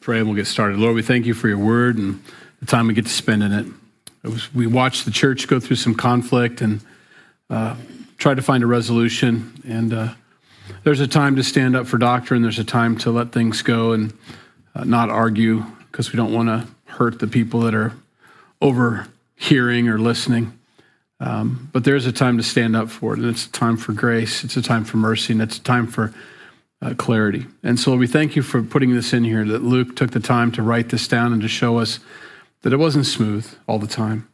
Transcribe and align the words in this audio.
pray 0.00 0.18
and 0.18 0.26
we'll 0.26 0.36
get 0.36 0.46
started. 0.46 0.78
Lord, 0.78 0.94
we 0.94 1.02
thank 1.02 1.26
you 1.26 1.34
for 1.34 1.48
your 1.48 1.58
word 1.58 1.98
and 1.98 2.22
the 2.60 2.66
time 2.66 2.86
we 2.86 2.94
get 2.94 3.04
to 3.04 3.12
spend 3.12 3.42
in 3.42 3.52
it. 3.52 3.66
it 4.24 4.28
was, 4.28 4.52
we 4.54 4.66
watched 4.66 5.04
the 5.04 5.10
church 5.10 5.46
go 5.46 5.60
through 5.60 5.76
some 5.76 5.94
conflict 5.94 6.62
and 6.62 6.80
uh, 7.50 7.76
try 8.16 8.32
to 8.32 8.40
find 8.40 8.62
a 8.62 8.66
resolution. 8.66 9.52
And 9.68 9.92
uh, 9.92 10.14
there's 10.84 11.00
a 11.00 11.06
time 11.06 11.36
to 11.36 11.42
stand 11.42 11.76
up 11.76 11.86
for 11.86 11.98
doctrine, 11.98 12.40
there's 12.40 12.58
a 12.58 12.64
time 12.64 12.96
to 12.98 13.10
let 13.10 13.32
things 13.32 13.60
go 13.60 13.92
and 13.92 14.14
uh, 14.74 14.84
not 14.84 15.10
argue 15.10 15.64
because 15.90 16.12
we 16.12 16.16
don't 16.16 16.32
want 16.32 16.48
to 16.48 16.66
hurt 16.92 17.18
the 17.18 17.26
people 17.26 17.60
that 17.60 17.74
are 17.74 17.92
overhearing 18.62 19.88
or 19.88 19.98
listening. 19.98 20.58
Um, 21.18 21.68
but 21.74 21.84
there's 21.84 22.06
a 22.06 22.12
time 22.12 22.38
to 22.38 22.42
stand 22.42 22.74
up 22.74 22.88
for 22.88 23.12
it, 23.12 23.18
and 23.18 23.28
it's 23.28 23.44
a 23.44 23.52
time 23.52 23.76
for 23.76 23.92
grace, 23.92 24.44
it's 24.44 24.56
a 24.56 24.62
time 24.62 24.84
for 24.84 24.96
mercy, 24.96 25.34
and 25.34 25.42
it's 25.42 25.58
a 25.58 25.62
time 25.62 25.86
for 25.86 26.14
uh, 26.82 26.94
clarity. 26.94 27.46
And 27.62 27.78
so 27.78 27.96
we 27.96 28.06
thank 28.06 28.36
you 28.36 28.42
for 28.42 28.62
putting 28.62 28.94
this 28.94 29.12
in 29.12 29.24
here, 29.24 29.44
that 29.44 29.62
Luke 29.62 29.96
took 29.96 30.10
the 30.12 30.20
time 30.20 30.50
to 30.52 30.62
write 30.62 30.88
this 30.88 31.06
down 31.08 31.32
and 31.32 31.42
to 31.42 31.48
show 31.48 31.78
us 31.78 32.00
that 32.62 32.72
it 32.72 32.78
wasn't 32.78 33.06
smooth 33.06 33.46
all 33.66 33.78
the 33.78 33.86
time, 33.86 34.28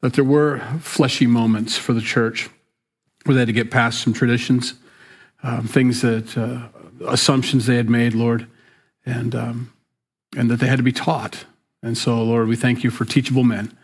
that 0.00 0.14
there 0.14 0.24
were 0.24 0.60
fleshy 0.80 1.26
moments 1.26 1.76
for 1.76 1.92
the 1.92 2.00
church 2.00 2.48
where 3.24 3.34
they 3.34 3.40
had 3.40 3.48
to 3.48 3.52
get 3.52 3.70
past 3.70 4.02
some 4.02 4.12
traditions, 4.12 4.74
um, 5.42 5.66
things 5.66 6.02
that, 6.02 6.36
uh, 6.36 6.68
assumptions 7.06 7.66
they 7.66 7.76
had 7.76 7.90
made, 7.90 8.14
Lord, 8.14 8.46
and, 9.06 9.34
um, 9.34 9.72
and 10.36 10.50
that 10.50 10.60
they 10.60 10.66
had 10.66 10.78
to 10.78 10.82
be 10.82 10.92
taught. 10.92 11.44
And 11.82 11.98
so, 11.98 12.22
Lord, 12.22 12.48
we 12.48 12.56
thank 12.56 12.82
you 12.82 12.90
for 12.90 13.04
teachable 13.04 13.44
men. 13.44 13.76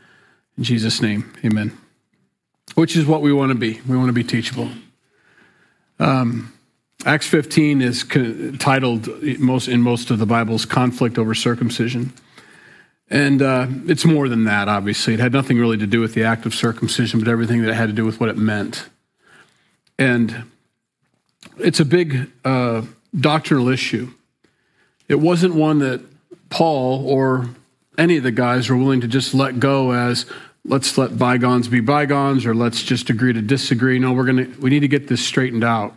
In 0.57 0.65
Jesus' 0.65 1.01
name, 1.03 1.33
amen. 1.45 1.77
Which 2.75 2.97
is 2.97 3.07
what 3.07 3.23
we 3.23 3.33
want 3.33 3.51
to 3.51 3.59
be. 3.59 3.81
We 3.87 3.97
want 3.97 4.09
to 4.09 4.13
be 4.13 4.25
teachable. 4.25 4.71
Um, 5.99 6.53
Acts 7.07 7.27
15 7.29 7.81
is 7.81 8.05
titled 8.59 9.09
most 9.39 9.69
in 9.69 9.81
most 9.81 10.11
of 10.11 10.19
the 10.19 10.27
Bibles 10.27 10.67
conflict 10.67 11.17
over 11.17 11.35
circumcision. 11.35 12.13
And 13.09 13.41
uh, 13.41 13.69
it's 13.87 14.05
more 14.05 14.29
than 14.29 14.45
that, 14.45 14.69
obviously. 14.69 15.15
It 15.15 15.21
had 15.21 15.33
nothing 15.33 15.59
really 15.59 15.79
to 15.79 15.87
do 15.87 16.01
with 16.01 16.13
the 16.13 16.25
act 16.25 16.45
of 16.45 16.55
circumcision, 16.55 17.19
but 17.19 17.29
everything 17.29 17.63
that 17.63 17.71
it 17.71 17.75
had 17.75 17.87
to 17.87 17.95
do 17.95 18.05
with 18.05 18.21
what 18.21 18.29
it 18.29 18.37
meant. 18.37 18.89
And 19.99 20.45
it's 21.59 21.81
a 21.81 21.87
big 21.87 22.31
uh, 22.45 22.83
doctrinal 23.19 23.69
issue. 23.69 24.11
It 25.09 25.21
wasn't 25.21 25.55
one 25.55 25.79
that 25.79 26.03
Paul 26.51 27.09
or 27.09 27.49
any 27.97 28.19
of 28.19 28.25
the 28.25 28.31
guys 28.31 28.69
were 28.69 28.77
willing 28.77 29.01
to 29.01 29.09
just 29.09 29.33
let 29.33 29.59
go 29.59 29.93
as 29.93 30.27
let's 30.67 30.99
let 30.99 31.17
bygones 31.17 31.67
be 31.67 31.81
bygones 31.81 32.45
or 32.45 32.55
let's 32.55 32.83
just 32.83 33.09
agree 33.09 33.33
to 33.33 33.41
disagree. 33.41 33.99
No, 33.99 34.13
we're 34.13 34.27
going 34.27 34.53
to, 34.53 34.61
we 34.61 34.69
need 34.69 34.81
to 34.81 34.89
get 34.89 35.09
this 35.09 35.25
straightened 35.25 35.65
out. 35.65 35.95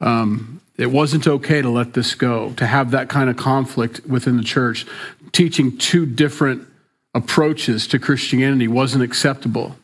Um, 0.00 0.60
it 0.76 0.90
wasn't 0.90 1.26
okay 1.26 1.62
to 1.62 1.70
let 1.70 1.94
this 1.94 2.14
go, 2.14 2.52
to 2.52 2.66
have 2.66 2.90
that 2.90 3.08
kind 3.08 3.30
of 3.30 3.36
conflict 3.36 4.02
within 4.06 4.36
the 4.36 4.42
church. 4.42 4.86
Teaching 5.32 5.76
two 5.78 6.04
different 6.06 6.66
approaches 7.14 7.86
to 7.88 7.98
Christianity 7.98 8.68
wasn't 8.68 9.02
acceptable. 9.02 9.76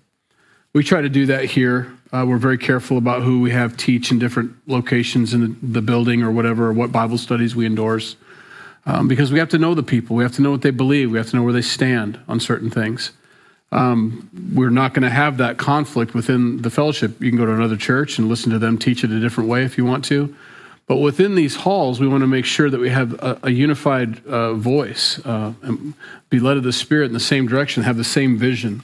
We 0.75 0.83
try 0.83 1.01
to 1.01 1.09
do 1.09 1.27
that 1.27 1.47
here. 1.47 1.93
Uh, 2.13 2.27
we're 2.29 2.37
very 2.37 2.59
careful 2.59 2.99
about 2.99 3.23
who 3.23 3.41
we 3.41 3.51
have 3.53 3.77
teach 3.77 4.11
in 4.11 4.19
different 4.19 4.55
locations 4.67 5.33
in 5.33 5.41
the, 5.41 5.57
the 5.63 5.83
building 5.83 6.23
or 6.23 6.31
whatever, 6.31 6.69
or 6.69 6.73
what 6.75 6.93
Bible 6.93 7.17
studies 7.17 7.57
we 7.57 7.65
endorse. 7.65 8.17
Um, 8.85 9.09
because 9.09 9.33
we 9.33 9.39
have 9.39 9.49
to 9.51 9.59
know 9.59 9.75
the 9.75 9.83
people. 9.83 10.17
We 10.17 10.25
have 10.25 10.35
to 10.35 10.43
know 10.43 10.51
what 10.51 10.63
they 10.63 10.71
believe. 10.71 11.11
We 11.11 11.19
have 11.19 11.31
to 11.31 11.37
know 11.37 11.43
where 11.43 11.53
they 11.53 11.63
stand 11.63 12.21
on 12.29 12.41
certain 12.41 12.69
things. 12.69 13.13
Um, 13.73 14.29
we're 14.55 14.71
not 14.71 14.93
going 14.93 15.03
to 15.03 15.11
have 15.11 15.39
that 15.39 15.57
conflict 15.57 16.15
within 16.15 16.61
the 16.61 16.71
fellowship. 16.71 17.21
You 17.23 17.31
can 17.31 17.39
go 17.39 17.47
to 17.47 17.53
another 17.53 17.77
church 17.77 18.19
and 18.19 18.29
listen 18.29 18.53
to 18.53 18.59
them 18.59 18.79
teach 18.79 19.03
it 19.03 19.11
a 19.11 19.19
different 19.19 19.49
way 19.49 19.65
if 19.65 19.79
you 19.79 19.85
want 19.85 20.05
to. 20.07 20.35
But 20.87 20.99
within 20.99 21.37
these 21.37 21.57
halls, 21.57 21.99
we 21.99 22.07
want 22.07 22.21
to 22.21 22.27
make 22.27 22.45
sure 22.45 22.69
that 22.69 22.79
we 22.79 22.91
have 22.91 23.15
a, 23.15 23.39
a 23.45 23.51
unified 23.51 24.25
uh, 24.27 24.55
voice, 24.55 25.25
uh, 25.25 25.55
and 25.63 25.95
be 26.29 26.39
led 26.39 26.59
of 26.59 26.65
the 26.65 26.73
Spirit 26.73 27.07
in 27.07 27.13
the 27.15 27.21
same 27.21 27.47
direction, 27.47 27.83
have 27.83 27.97
the 27.97 28.05
same 28.05 28.37
vision. 28.37 28.83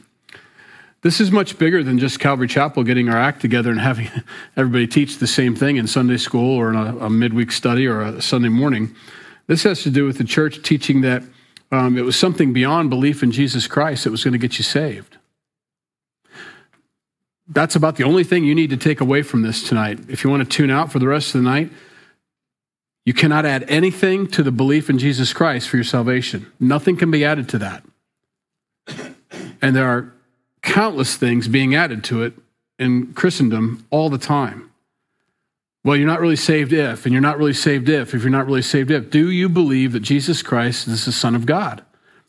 This 1.02 1.20
is 1.20 1.30
much 1.30 1.58
bigger 1.58 1.83
than 1.83 1.98
just 1.98 2.19
Calvary 2.19 2.48
Chapel 2.48 2.83
getting 2.83 3.08
our 3.08 3.19
act 3.19 3.41
together 3.41 3.70
and 3.70 3.80
having 3.80 4.08
everybody 4.57 4.86
teach 4.86 5.18
the 5.18 5.27
same 5.27 5.55
thing 5.55 5.77
in 5.77 5.86
Sunday 5.86 6.17
school 6.17 6.57
or 6.57 6.70
in 6.70 6.77
a, 6.77 6.96
a 6.98 7.11
midweek 7.11 7.52
study 7.52 7.86
or 7.86 8.01
a 8.01 8.23
Sunday 8.23 8.48
morning. 8.48 8.95
This 9.48 9.64
has 9.64 9.83
to 9.83 9.90
do 9.90 10.07
with 10.07 10.18
the 10.18 10.24
church 10.24 10.63
teaching 10.63 11.02
that 11.02 11.23
um, 11.70 11.98
it 11.98 12.05
was 12.05 12.17
something 12.17 12.52
beyond 12.52 12.90
belief 12.90 13.23
in 13.23 13.30
Jesus 13.30 13.67
Christ 13.67 14.05
that 14.05 14.11
was 14.11 14.24
going 14.24 14.33
to 14.33 14.39
get 14.39 14.58
you 14.58 14.64
saved. 14.64 15.18
That's 17.48 17.77
about 17.77 17.96
the 17.96 18.05
only 18.05 18.24
thing 18.24 18.45
you 18.45 18.55
need 18.55 18.70
to 18.70 18.77
take 18.77 19.01
away 19.01 19.23
from 19.23 19.42
this 19.42 19.67
tonight. 19.67 20.01
If 20.08 20.23
you 20.23 20.30
want 20.30 20.42
to 20.42 20.48
tune 20.48 20.70
out 20.70 20.92
for 20.92 20.98
the 20.98 21.08
rest 21.08 21.34
of 21.34 21.42
the 21.42 21.48
night, 21.48 21.70
you 23.07 23.14
cannot 23.14 23.46
add 23.46 23.64
anything 23.68 24.27
to 24.28 24.42
the 24.42 24.52
belief 24.52 24.90
in 24.90 24.98
Jesus 24.98 25.33
Christ 25.33 25.68
for 25.68 25.78
your 25.78 25.84
salvation. 25.84 26.51
Nothing 26.61 26.96
can 26.96 27.11
be 27.11 27.24
added 27.24 27.48
to 27.51 27.58
that. 27.58 27.83
And 29.62 29.74
there 29.74 29.89
are 29.89 30.12
countless 30.62 31.17
things 31.17 31.48
being 31.48 31.74
added 31.74 32.05
to 32.05 32.23
it 32.23 32.34
in 32.78 33.14
Christendom 33.14 33.86
all 33.90 34.11
the 34.11 34.18
time. 34.18 34.67
Well, 35.89 35.97
you're 35.97 36.07
not 36.07 36.21
really 36.21 36.37
saved 36.37 36.75
if, 36.75 37.07
and 37.07 37.15
you're 37.15 37.23
not 37.23 37.39
really 37.39 37.55
saved 37.55 37.89
if, 37.89 38.13
if 38.13 38.21
you're 38.21 38.29
not 38.29 38.45
really 38.45 38.61
saved 38.61 38.91
if. 38.91 39.09
Do 39.09 39.31
you 39.31 39.49
believe 39.49 39.93
that 39.93 40.01
Jesus 40.01 40.43
Christ 40.43 40.87
is 40.87 41.07
the 41.07 41.13
Son 41.13 41.35
of 41.35 41.47
God? 41.47 41.83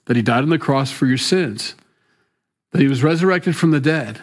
That 0.06 0.16
he 0.16 0.24
died 0.24 0.44
on 0.44 0.50
the 0.50 0.58
cross 0.58 0.92
for 0.92 1.08
your 1.08 1.18
sins? 1.18 1.76
That 2.72 2.80
he 2.80 2.88
was 2.88 3.04
resurrected 3.04 3.58
from 3.58 3.72
the 3.72 3.82
dead? 3.82 4.22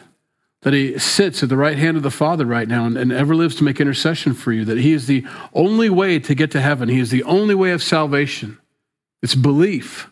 That 0.62 0.72
he 0.72 0.98
sits 0.98 1.42
at 1.42 1.50
the 1.50 1.56
right 1.58 1.76
hand 1.76 1.98
of 1.98 2.02
the 2.02 2.10
Father 2.10 2.46
right 2.46 2.66
now 2.66 2.86
and, 2.86 2.96
and 2.96 3.12
ever 3.12 3.34
lives 3.34 3.56
to 3.56 3.64
make 3.64 3.78
intercession 3.78 4.32
for 4.32 4.52
you? 4.52 4.64
That 4.64 4.78
he 4.78 4.94
is 4.94 5.06
the 5.06 5.26
only 5.52 5.90
way 5.90 6.18
to 6.18 6.34
get 6.34 6.50
to 6.52 6.62
heaven? 6.62 6.88
He 6.88 6.98
is 6.98 7.10
the 7.10 7.24
only 7.24 7.54
way 7.54 7.72
of 7.72 7.82
salvation. 7.82 8.56
It's 9.22 9.34
belief. 9.34 10.08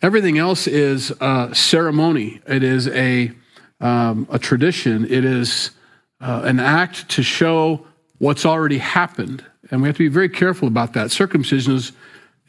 Everything 0.00 0.38
else 0.38 0.68
is 0.68 1.10
a 1.20 1.52
ceremony, 1.56 2.40
it 2.46 2.62
is 2.62 2.86
a, 2.86 3.32
um, 3.80 4.28
a 4.30 4.38
tradition, 4.38 5.06
it 5.06 5.24
is 5.24 5.72
uh, 6.20 6.42
an 6.44 6.60
act 6.60 7.08
to 7.10 7.22
show 7.22 7.86
what's 8.18 8.44
already 8.44 8.78
happened. 8.78 9.44
And 9.70 9.82
we 9.82 9.88
have 9.88 9.96
to 9.96 10.04
be 10.04 10.08
very 10.08 10.28
careful 10.28 10.68
about 10.68 10.92
that. 10.94 11.10
Circumcision 11.10 11.74
is, 11.74 11.92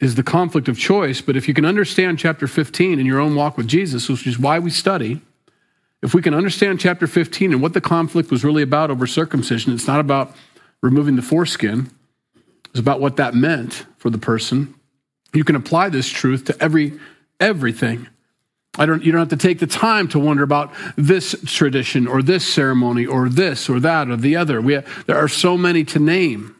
is 0.00 0.14
the 0.14 0.22
conflict 0.22 0.68
of 0.68 0.78
choice, 0.78 1.20
but 1.20 1.36
if 1.36 1.48
you 1.48 1.54
can 1.54 1.64
understand 1.64 2.18
chapter 2.18 2.46
15 2.46 2.98
in 2.98 3.06
your 3.06 3.20
own 3.20 3.34
walk 3.34 3.56
with 3.56 3.68
Jesus, 3.68 4.08
which 4.08 4.26
is 4.26 4.38
why 4.38 4.58
we 4.58 4.70
study, 4.70 5.20
if 6.02 6.14
we 6.14 6.20
can 6.20 6.34
understand 6.34 6.80
chapter 6.80 7.06
15 7.06 7.52
and 7.52 7.62
what 7.62 7.74
the 7.74 7.80
conflict 7.80 8.30
was 8.30 8.44
really 8.44 8.62
about 8.62 8.90
over 8.90 9.06
circumcision, 9.06 9.72
it's 9.72 9.86
not 9.86 10.00
about 10.00 10.34
removing 10.82 11.16
the 11.16 11.22
foreskin, 11.22 11.90
it's 12.70 12.80
about 12.80 13.00
what 13.00 13.16
that 13.16 13.34
meant 13.34 13.86
for 13.98 14.10
the 14.10 14.18
person. 14.18 14.74
You 15.32 15.44
can 15.44 15.56
apply 15.56 15.88
this 15.88 16.08
truth 16.08 16.44
to 16.46 16.62
every 16.62 16.98
everything 17.38 18.08
I 18.78 18.86
don't, 18.86 19.02
you 19.02 19.12
don't 19.12 19.18
have 19.18 19.28
to 19.28 19.36
take 19.36 19.58
the 19.58 19.66
time 19.66 20.08
to 20.08 20.18
wonder 20.18 20.42
about 20.42 20.72
this 20.96 21.36
tradition 21.44 22.06
or 22.06 22.22
this 22.22 22.46
ceremony 22.46 23.04
or 23.04 23.28
this 23.28 23.68
or 23.68 23.78
that 23.80 24.08
or 24.08 24.16
the 24.16 24.36
other. 24.36 24.60
We 24.62 24.74
have, 24.74 25.04
there 25.06 25.18
are 25.18 25.28
so 25.28 25.58
many 25.58 25.84
to 25.84 25.98
name. 25.98 26.56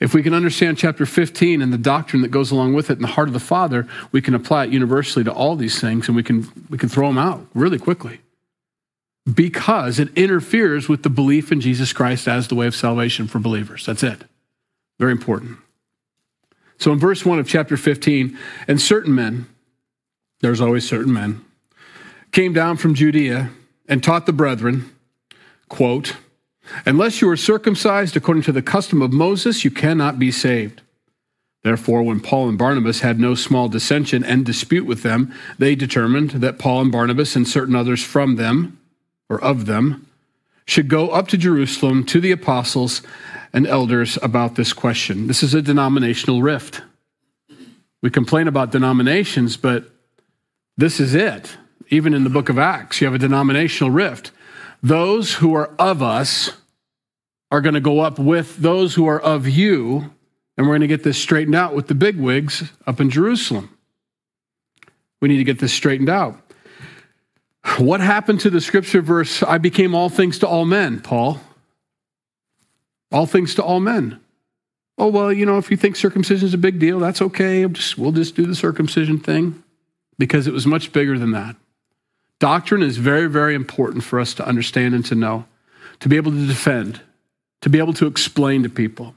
If 0.00 0.12
we 0.12 0.24
can 0.24 0.34
understand 0.34 0.76
chapter 0.76 1.06
15 1.06 1.62
and 1.62 1.72
the 1.72 1.78
doctrine 1.78 2.22
that 2.22 2.32
goes 2.32 2.50
along 2.50 2.74
with 2.74 2.90
it 2.90 2.94
in 2.94 3.02
the 3.02 3.08
heart 3.08 3.28
of 3.28 3.32
the 3.32 3.40
Father, 3.40 3.86
we 4.10 4.20
can 4.20 4.34
apply 4.34 4.64
it 4.64 4.70
universally 4.70 5.24
to 5.24 5.32
all 5.32 5.54
these 5.54 5.80
things 5.80 6.08
and 6.08 6.16
we 6.16 6.24
can, 6.24 6.50
we 6.68 6.78
can 6.78 6.88
throw 6.88 7.06
them 7.06 7.18
out 7.18 7.46
really 7.54 7.78
quickly 7.78 8.20
because 9.32 9.98
it 10.00 10.16
interferes 10.16 10.88
with 10.88 11.04
the 11.04 11.10
belief 11.10 11.52
in 11.52 11.60
Jesus 11.60 11.92
Christ 11.92 12.26
as 12.26 12.48
the 12.48 12.54
way 12.56 12.66
of 12.66 12.74
salvation 12.74 13.28
for 13.28 13.38
believers. 13.38 13.86
That's 13.86 14.02
it. 14.02 14.24
Very 14.98 15.12
important. 15.12 15.58
So 16.78 16.92
in 16.92 16.98
verse 16.98 17.24
1 17.24 17.38
of 17.38 17.48
chapter 17.48 17.76
15, 17.76 18.36
and 18.68 18.80
certain 18.80 19.14
men, 19.14 19.46
there's 20.40 20.60
always 20.60 20.88
certain 20.88 21.12
men, 21.12 21.44
came 22.32 22.52
down 22.52 22.76
from 22.76 22.94
Judea 22.94 23.50
and 23.88 24.02
taught 24.02 24.26
the 24.26 24.32
brethren, 24.32 24.90
quote, 25.68 26.16
Unless 26.86 27.20
you 27.20 27.28
are 27.28 27.36
circumcised 27.36 28.16
according 28.16 28.42
to 28.44 28.52
the 28.52 28.62
custom 28.62 29.02
of 29.02 29.12
Moses, 29.12 29.64
you 29.64 29.70
cannot 29.70 30.18
be 30.18 30.30
saved. 30.30 30.80
Therefore, 31.62 32.02
when 32.02 32.20
Paul 32.20 32.50
and 32.50 32.58
Barnabas 32.58 33.00
had 33.00 33.18
no 33.18 33.34
small 33.34 33.68
dissension 33.68 34.22
and 34.22 34.44
dispute 34.44 34.84
with 34.84 35.02
them, 35.02 35.32
they 35.58 35.74
determined 35.74 36.30
that 36.32 36.58
Paul 36.58 36.82
and 36.82 36.92
Barnabas 36.92 37.36
and 37.36 37.48
certain 37.48 37.74
others 37.74 38.02
from 38.02 38.36
them, 38.36 38.78
or 39.30 39.42
of 39.42 39.64
them, 39.64 40.06
should 40.66 40.88
go 40.88 41.08
up 41.10 41.28
to 41.28 41.38
Jerusalem 41.38 42.04
to 42.06 42.20
the 42.20 42.32
apostles 42.32 43.02
and 43.52 43.66
elders 43.66 44.18
about 44.22 44.56
this 44.56 44.72
question. 44.72 45.26
This 45.26 45.42
is 45.42 45.54
a 45.54 45.62
denominational 45.62 46.42
rift. 46.42 46.82
We 48.02 48.10
complain 48.10 48.48
about 48.48 48.72
denominations, 48.72 49.56
but 49.56 49.90
this 50.76 51.00
is 51.00 51.14
it. 51.14 51.56
Even 51.88 52.14
in 52.14 52.24
the 52.24 52.30
book 52.30 52.48
of 52.48 52.58
Acts, 52.58 53.00
you 53.00 53.06
have 53.06 53.14
a 53.14 53.18
denominational 53.18 53.90
rift. 53.90 54.30
Those 54.82 55.34
who 55.34 55.54
are 55.54 55.74
of 55.78 56.02
us 56.02 56.52
are 57.50 57.60
going 57.60 57.74
to 57.74 57.80
go 57.80 58.00
up 58.00 58.18
with 58.18 58.56
those 58.58 58.94
who 58.94 59.06
are 59.06 59.20
of 59.20 59.48
you, 59.48 60.12
and 60.56 60.66
we're 60.66 60.72
going 60.72 60.80
to 60.80 60.86
get 60.86 61.04
this 61.04 61.18
straightened 61.18 61.54
out 61.54 61.74
with 61.74 61.88
the 61.88 61.94
bigwigs 61.94 62.72
up 62.86 63.00
in 63.00 63.10
Jerusalem. 63.10 63.76
We 65.20 65.28
need 65.28 65.38
to 65.38 65.44
get 65.44 65.58
this 65.58 65.72
straightened 65.72 66.08
out. 66.08 66.40
What 67.78 68.00
happened 68.00 68.40
to 68.40 68.50
the 68.50 68.60
scripture 68.60 69.00
verse, 69.00 69.42
I 69.42 69.58
became 69.58 69.94
all 69.94 70.10
things 70.10 70.38
to 70.40 70.46
all 70.46 70.64
men, 70.64 71.00
Paul? 71.00 71.40
All 73.10 73.26
things 73.26 73.54
to 73.54 73.62
all 73.62 73.80
men. 73.80 74.20
Oh, 74.98 75.08
well, 75.08 75.32
you 75.32 75.46
know, 75.46 75.58
if 75.58 75.70
you 75.70 75.76
think 75.76 75.96
circumcision 75.96 76.46
is 76.46 76.54
a 76.54 76.58
big 76.58 76.78
deal, 76.78 76.98
that's 76.98 77.22
okay. 77.22 77.66
Just, 77.68 77.96
we'll 77.96 78.12
just 78.12 78.36
do 78.36 78.46
the 78.46 78.54
circumcision 78.54 79.18
thing 79.18 79.63
because 80.18 80.46
it 80.46 80.52
was 80.52 80.66
much 80.66 80.92
bigger 80.92 81.18
than 81.18 81.32
that. 81.32 81.56
Doctrine 82.38 82.82
is 82.82 82.96
very, 82.96 83.28
very 83.28 83.54
important 83.54 84.04
for 84.04 84.20
us 84.20 84.34
to 84.34 84.46
understand 84.46 84.94
and 84.94 85.04
to 85.06 85.14
know, 85.14 85.46
to 86.00 86.08
be 86.08 86.16
able 86.16 86.32
to 86.32 86.46
defend, 86.46 87.00
to 87.62 87.70
be 87.70 87.78
able 87.78 87.94
to 87.94 88.06
explain 88.06 88.62
to 88.62 88.68
people. 88.68 89.14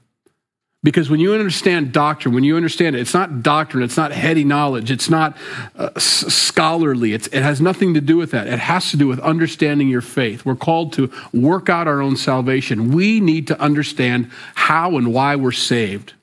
Because 0.83 1.09
when 1.09 1.19
you 1.19 1.33
understand 1.33 1.91
doctrine, 1.91 2.33
when 2.33 2.43
you 2.43 2.55
understand 2.55 2.95
it, 2.95 2.99
it's 2.99 3.13
not 3.13 3.41
doctrine, 3.41 3.83
it's 3.83 3.97
not 3.97 4.11
heady 4.11 4.43
knowledge, 4.43 4.91
it's 4.91 5.09
not 5.09 5.35
uh, 5.75 5.89
scholarly, 5.97 7.13
it's, 7.13 7.27
it 7.27 7.41
has 7.41 7.59
nothing 7.59 7.95
to 7.95 8.01
do 8.01 8.15
with 8.15 8.31
that. 8.31 8.47
It 8.47 8.59
has 8.59 8.91
to 8.91 8.97
do 8.97 9.07
with 9.07 9.19
understanding 9.19 9.89
your 9.89 10.01
faith. 10.01 10.45
We're 10.45 10.55
called 10.55 10.93
to 10.93 11.11
work 11.33 11.67
out 11.67 11.87
our 11.87 11.99
own 11.99 12.15
salvation. 12.15 12.91
We 12.91 13.19
need 13.19 13.47
to 13.47 13.59
understand 13.59 14.31
how 14.53 14.97
and 14.97 15.13
why 15.13 15.35
we're 15.35 15.51
saved. 15.51 16.13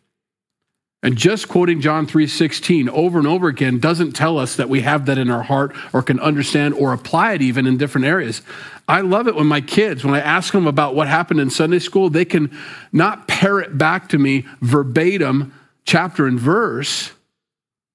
And 1.04 1.18
just 1.18 1.48
quoting 1.48 1.82
John 1.82 2.06
3:16 2.06 2.88
over 2.88 3.18
and 3.18 3.28
over 3.28 3.46
again 3.46 3.78
doesn't 3.78 4.12
tell 4.12 4.38
us 4.38 4.56
that 4.56 4.70
we 4.70 4.80
have 4.80 5.04
that 5.04 5.18
in 5.18 5.28
our 5.28 5.42
heart 5.42 5.76
or 5.92 6.02
can 6.02 6.18
understand 6.18 6.72
or 6.72 6.94
apply 6.94 7.34
it 7.34 7.42
even 7.42 7.66
in 7.66 7.76
different 7.76 8.06
areas. 8.06 8.40
I 8.88 9.02
love 9.02 9.28
it 9.28 9.34
when 9.34 9.46
my 9.46 9.60
kids, 9.60 10.02
when 10.02 10.14
I 10.14 10.20
ask 10.20 10.54
them 10.54 10.66
about 10.66 10.94
what 10.94 11.06
happened 11.06 11.40
in 11.40 11.50
Sunday 11.50 11.78
school, 11.78 12.08
they 12.08 12.24
can 12.24 12.50
not 12.90 13.28
parrot 13.28 13.76
back 13.76 14.08
to 14.08 14.18
me 14.18 14.46
verbatim 14.62 15.52
chapter 15.84 16.26
and 16.26 16.40
verse, 16.40 17.12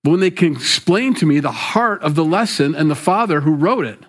but 0.03 0.11
when 0.11 0.19
they 0.19 0.29
can 0.29 0.53
explain 0.53 1.15
to 1.15 1.25
me 1.25 1.39
the 1.39 1.51
heart 1.51 2.03
of 2.03 2.13
the 2.13 2.23
lesson 2.23 2.75
and 2.75 2.91
the 2.91 2.95
father 2.95 3.41
who 3.41 3.55
wrote 3.55 3.85
it. 3.85 4.05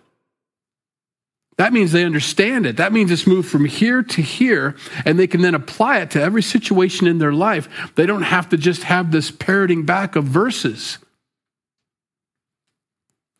That 1.60 1.74
means 1.74 1.92
they 1.92 2.06
understand 2.06 2.64
it. 2.64 2.78
That 2.78 2.90
means 2.90 3.10
it's 3.10 3.26
moved 3.26 3.50
from 3.50 3.66
here 3.66 4.02
to 4.02 4.22
here, 4.22 4.76
and 5.04 5.18
they 5.18 5.26
can 5.26 5.42
then 5.42 5.54
apply 5.54 5.98
it 5.98 6.10
to 6.12 6.22
every 6.22 6.40
situation 6.40 7.06
in 7.06 7.18
their 7.18 7.34
life. 7.34 7.68
They 7.96 8.06
don't 8.06 8.22
have 8.22 8.48
to 8.48 8.56
just 8.56 8.84
have 8.84 9.12
this 9.12 9.30
parroting 9.30 9.84
back 9.84 10.16
of 10.16 10.24
verses. 10.24 10.96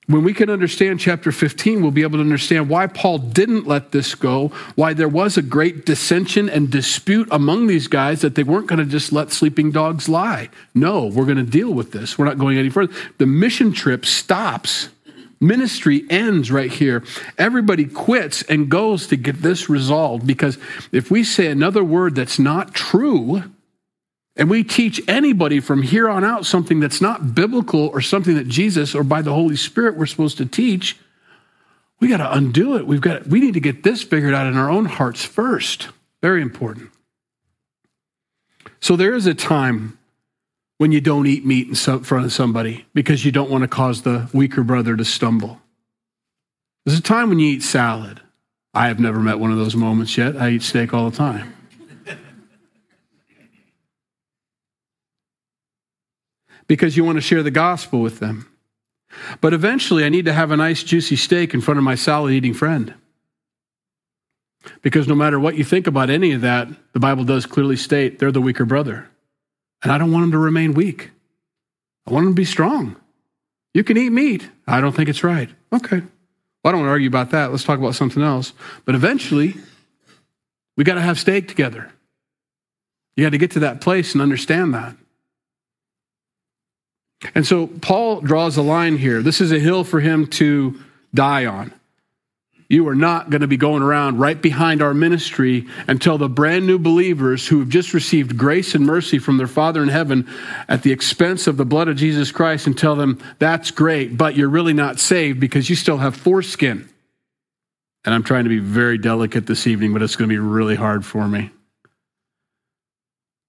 When 0.07 0.23
we 0.23 0.35
can 0.35 0.51
understand 0.51 1.01
chapter 1.01 1.33
15, 1.33 1.81
we'll 1.81 1.93
be 1.93 2.03
able 2.03 2.19
to 2.19 2.23
understand 2.23 2.69
why 2.69 2.89
Paul 2.89 3.17
didn't 3.17 3.67
let 3.67 3.93
this 3.93 4.15
go, 4.15 4.49
why 4.75 4.93
there 4.93 5.09
was 5.09 5.39
a 5.39 5.43
great 5.43 5.87
dissension 5.87 6.51
and 6.51 6.71
dispute 6.71 7.27
among 7.31 7.69
these 7.69 7.89
guys 7.89 8.21
that 8.21 8.35
they 8.35 8.43
weren't 8.43 8.67
going 8.67 8.81
to 8.81 8.85
just 8.85 9.15
let 9.15 9.33
sleeping 9.33 9.71
dogs 9.71 10.11
lie. 10.11 10.51
No, 10.75 11.07
we're 11.07 11.25
going 11.25 11.39
to 11.39 11.43
deal 11.43 11.73
with 11.73 11.93
this. 11.93 12.19
We're 12.19 12.27
not 12.27 12.37
going 12.37 12.59
any 12.59 12.69
further. 12.69 12.93
The 13.17 13.25
mission 13.25 13.73
trip 13.73 14.05
stops 14.05 14.91
Ministry 15.41 16.05
ends 16.11 16.51
right 16.51 16.71
here. 16.71 17.03
Everybody 17.39 17.87
quits 17.87 18.43
and 18.43 18.69
goes 18.69 19.07
to 19.07 19.17
get 19.17 19.41
this 19.41 19.71
resolved 19.71 20.27
because 20.27 20.59
if 20.93 21.11
we 21.11 21.25
say 21.25 21.47
another 21.47 21.83
word 21.83 22.15
that's 22.15 22.39
not 22.39 22.75
true, 22.75 23.45
and 24.37 24.49
we 24.49 24.65
teach 24.65 25.01
anybody 25.09 25.61
from 25.61 25.83
here 25.83 26.09
on 26.09 26.25
out 26.25 26.47
something 26.47 26.81
that's 26.81 27.01
not 27.01 27.35
biblical 27.35 27.89
or 27.89 28.01
something 28.01 28.35
that 28.37 28.49
Jesus 28.49 28.95
or 28.95 29.03
by 29.03 29.23
the 29.23 29.33
Holy 29.33 29.57
Spirit 29.57 29.97
we're 29.97 30.07
supposed 30.07 30.39
to 30.39 30.47
teach, 30.47 30.97
we 32.01 32.09
got 32.09 32.19
to 32.19 32.33
undo 32.33 32.77
it. 32.77 32.87
We've 32.87 33.01
got 33.01 33.27
we 33.27 33.41
need 33.41 33.55
to 33.55 33.61
get 33.61 33.83
this 33.83 34.03
figured 34.03 34.35
out 34.35 34.47
in 34.47 34.57
our 34.57 34.71
own 34.71 34.87
hearts 34.87 35.25
first. 35.25 35.89
Very 36.23 36.43
important. 36.43 36.91
So 38.81 38.97
there 38.97 39.15
is 39.15 39.27
a 39.27 39.35
time 39.35 39.99
when 40.81 40.93
you 40.93 41.01
don't 41.03 41.27
eat 41.27 41.45
meat 41.45 41.69
in 41.69 41.75
front 41.75 42.25
of 42.25 42.33
somebody 42.33 42.87
because 42.95 43.23
you 43.23 43.31
don't 43.31 43.51
want 43.51 43.61
to 43.61 43.69
cause 43.69 44.01
the 44.01 44.31
weaker 44.33 44.63
brother 44.63 44.97
to 44.97 45.05
stumble. 45.05 45.61
There's 46.87 46.99
a 46.99 47.03
time 47.03 47.29
when 47.29 47.39
you 47.39 47.49
eat 47.49 47.63
salad. 47.63 48.23
I 48.73 48.89
have 48.89 48.99
never 48.99 49.19
met 49.19 49.39
one 49.39 49.53
of 49.53 49.59
those 49.59 49.77
moments 49.77 50.17
yet. 50.17 50.39
I 50.39 50.53
eat 50.53 50.63
steak 50.63 50.95
all 50.95 51.11
the 51.11 51.17
time. 51.19 51.55
because 56.67 56.97
you 56.97 57.05
want 57.05 57.17
to 57.17 57.21
share 57.21 57.43
the 57.43 57.51
gospel 57.51 58.01
with 58.01 58.19
them. 58.19 58.51
But 59.43 59.53
eventually, 59.53 60.07
I 60.07 60.09
need 60.09 60.25
to 60.25 60.33
have 60.33 60.51
a 60.51 60.57
nice, 60.57 60.83
juicy 60.83 61.17
steak 61.17 61.53
in 61.53 61.61
front 61.61 61.77
of 61.77 61.85
my 61.85 61.95
salad 61.95 62.33
eating 62.33 62.55
friend. 62.55 62.95
Because 64.81 65.07
no 65.07 65.15
matter 65.15 65.39
what 65.39 65.57
you 65.57 65.65
think 65.65 65.87
about 65.87 66.09
any 66.09 66.33
of 66.33 66.41
that, 66.41 66.69
the 66.95 67.01
Bible 67.01 67.25
does 67.25 67.45
clearly 67.45 67.77
state 67.77 68.19
they're 68.19 68.33
the 68.33 68.41
weaker 68.41 68.65
brother. 68.65 69.10
And 69.83 69.91
I 69.93 69.99
don't 69.99 70.13
want 70.13 70.25
them 70.25 70.33
to 70.33 70.39
remain 70.39 70.75
weak. 70.75 71.11
I 72.07 72.13
want 72.13 72.25
them 72.25 72.35
to 72.35 72.41
be 72.41 72.45
strong. 72.45 72.97
You 73.73 73.85
can 73.85 73.97
eat 73.97 74.11
meat. 74.11 74.49
I 74.67 74.81
don't 74.81 74.95
think 74.95 75.09
it's 75.09 75.25
right. 75.25 75.49
Okay. 75.73 76.01
Well, 76.01 76.09
I 76.65 76.71
don't 76.73 76.81
want 76.81 76.89
to 76.89 76.93
argue 76.93 77.09
about 77.09 77.31
that. 77.31 77.51
Let's 77.51 77.65
talk 77.65 77.79
about 77.79 77.95
something 77.95 78.23
else. 78.23 78.53
But 78.85 78.95
eventually, 78.95 79.55
we 80.77 80.85
got 80.85 80.95
to 80.95 81.01
have 81.01 81.19
steak 81.19 81.49
together. 81.49 81.91
You 83.17 83.25
got 83.25 83.31
to 83.31 83.39
get 83.39 83.53
to 83.53 83.61
that 83.61 83.81
place 83.81 84.13
and 84.13 84.23
understand 84.23 84.75
that. 84.75 84.97
And 87.35 87.47
so 87.47 87.67
Paul 87.67 88.21
draws 88.21 88.57
a 88.57 88.63
line 88.63 88.97
here. 88.97 89.23
This 89.23 89.41
is 89.41 89.53
a 89.53 89.59
hill 89.59 89.85
for 89.85 90.01
him 90.01 90.27
to 90.29 90.79
die 91.15 91.47
on. 91.47 91.73
You 92.71 92.87
are 92.87 92.95
not 92.95 93.31
going 93.31 93.41
to 93.41 93.49
be 93.49 93.57
going 93.57 93.83
around 93.83 94.21
right 94.21 94.41
behind 94.41 94.81
our 94.81 94.95
ministry 94.95 95.67
until 95.89 96.19
the 96.19 96.29
brand 96.29 96.69
new 96.69 96.79
believers 96.79 97.49
who 97.49 97.59
have 97.59 97.69
just 97.69 97.93
received 97.93 98.39
grace 98.39 98.77
and 98.77 98.87
mercy 98.87 99.19
from 99.19 99.39
their 99.39 99.49
Father 99.49 99.83
in 99.83 99.89
heaven 99.89 100.29
at 100.69 100.85
the 100.85 100.93
expense 100.93 101.49
of 101.49 101.57
the 101.57 101.65
blood 101.65 101.89
of 101.89 101.97
Jesus 101.97 102.31
Christ 102.31 102.69
and 102.69 102.79
tell 102.79 102.95
them, 102.95 103.19
that's 103.41 103.73
great, 103.73 104.17
but 104.17 104.37
you're 104.37 104.49
really 104.49 104.73
not 104.73 105.01
saved 105.01 105.41
because 105.41 105.69
you 105.69 105.75
still 105.75 105.97
have 105.97 106.15
foreskin. 106.15 106.89
And 108.05 108.15
I'm 108.15 108.23
trying 108.23 108.45
to 108.45 108.51
be 108.51 108.61
very 108.61 108.99
delicate 108.99 109.49
this 109.49 109.67
evening, 109.67 109.93
but 109.93 110.01
it's 110.01 110.15
going 110.15 110.31
to 110.31 110.33
be 110.33 110.39
really 110.39 110.77
hard 110.77 111.05
for 111.05 111.27
me. 111.27 111.51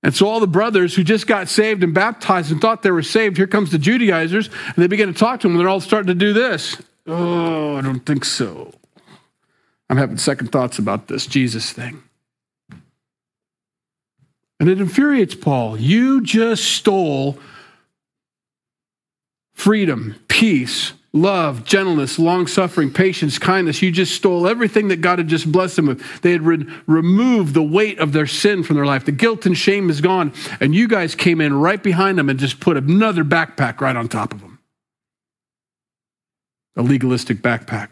And 0.02 0.16
so, 0.16 0.28
all 0.28 0.40
the 0.40 0.48
brothers 0.48 0.96
who 0.96 1.04
just 1.04 1.28
got 1.28 1.48
saved 1.48 1.84
and 1.84 1.94
baptized 1.94 2.52
and 2.52 2.60
thought 2.60 2.82
they 2.82 2.90
were 2.90 3.04
saved, 3.04 3.38
here 3.38 3.46
comes 3.46 3.70
the 3.70 3.78
Judaizers, 3.78 4.48
and 4.48 4.76
they 4.78 4.88
begin 4.88 5.14
to 5.14 5.18
talk 5.18 5.42
to 5.42 5.48
them, 5.48 5.56
and 5.56 5.62
they're 5.62 5.70
all 5.70 5.80
starting 5.80 6.08
to 6.08 6.16
do 6.16 6.34
this. 6.34 6.82
Oh, 7.06 7.76
I 7.76 7.82
don't 7.82 8.04
think 8.04 8.26
so. 8.26 8.74
I'm 9.92 9.98
having 9.98 10.16
second 10.18 10.54
thoughts 10.54 10.80
about 10.80 11.10
this 11.10 11.28
Jesus 11.28 11.74
thing. 11.74 12.02
And 14.58 14.70
it 14.70 14.80
infuriates 14.80 15.36
Paul. 15.36 15.78
You 15.78 16.24
just 16.24 16.64
stole 16.64 17.38
freedom, 19.54 20.16
peace, 20.30 20.94
love, 21.12 21.66
gentleness, 21.66 22.18
long 22.18 22.48
suffering, 22.48 22.94
patience, 22.94 23.38
kindness. 23.38 23.82
You 23.82 23.92
just 23.92 24.16
stole 24.16 24.48
everything 24.48 24.88
that 24.88 25.02
God 25.02 25.20
had 25.20 25.28
just 25.28 25.52
blessed 25.52 25.76
them 25.76 25.88
with. 25.88 26.22
They 26.22 26.32
had 26.32 26.44
re- 26.44 26.66
removed 26.88 27.54
the 27.54 27.62
weight 27.62 28.00
of 28.00 28.14
their 28.14 28.28
sin 28.28 28.64
from 28.64 28.78
their 28.78 28.86
life. 28.86 29.04
The 29.04 29.12
guilt 29.12 29.46
and 29.46 29.58
shame 29.58 29.90
is 29.90 30.00
gone. 30.00 30.32
And 30.62 30.74
you 30.74 30.88
guys 30.88 31.16
came 31.16 31.42
in 31.42 31.54
right 31.54 31.84
behind 31.84 32.18
them 32.18 32.30
and 32.30 32.40
just 32.40 32.62
put 32.62 32.78
another 32.78 33.26
backpack 33.26 33.82
right 33.82 33.98
on 33.98 34.08
top 34.08 34.34
of 34.34 34.40
them 34.40 34.60
a 36.78 36.82
legalistic 36.82 37.40
backpack. 37.40 37.90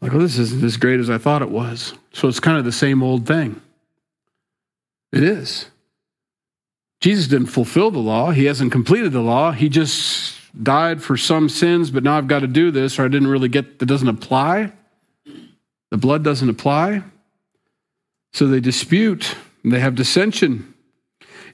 Like, 0.00 0.12
well, 0.12 0.20
this 0.20 0.38
isn't 0.38 0.62
as 0.62 0.76
great 0.76 1.00
as 1.00 1.10
I 1.10 1.18
thought 1.18 1.42
it 1.42 1.50
was. 1.50 1.94
So 2.12 2.28
it's 2.28 2.40
kind 2.40 2.58
of 2.58 2.64
the 2.64 2.72
same 2.72 3.02
old 3.02 3.26
thing. 3.26 3.60
It 5.12 5.22
is. 5.22 5.66
Jesus 7.00 7.26
didn't 7.28 7.48
fulfill 7.48 7.90
the 7.90 7.98
law, 7.98 8.30
he 8.30 8.46
hasn't 8.46 8.72
completed 8.72 9.12
the 9.12 9.20
law. 9.20 9.52
He 9.52 9.68
just 9.68 10.38
died 10.62 11.02
for 11.02 11.16
some 11.16 11.48
sins, 11.48 11.90
but 11.90 12.02
now 12.02 12.16
I've 12.16 12.28
got 12.28 12.40
to 12.40 12.46
do 12.46 12.70
this, 12.70 12.98
or 12.98 13.04
I 13.04 13.08
didn't 13.08 13.28
really 13.28 13.48
get 13.48 13.78
that 13.78 13.86
doesn't 13.86 14.08
apply. 14.08 14.72
The 15.90 15.96
blood 15.96 16.24
doesn't 16.24 16.48
apply. 16.48 17.02
So 18.32 18.46
they 18.48 18.60
dispute, 18.60 19.36
they 19.64 19.80
have 19.80 19.94
dissension. 19.94 20.74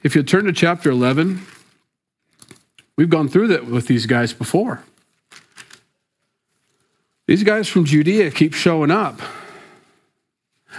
If 0.02 0.16
you 0.16 0.22
turn 0.22 0.46
to 0.46 0.52
chapter 0.52 0.90
11, 0.90 1.42
we've 2.96 3.10
gone 3.10 3.28
through 3.28 3.48
that 3.48 3.66
with 3.66 3.86
these 3.86 4.06
guys 4.06 4.32
before. 4.32 4.82
These 7.30 7.44
guys 7.44 7.68
from 7.68 7.84
Judea 7.84 8.32
keep 8.32 8.54
showing 8.54 8.90
up. 8.90 9.20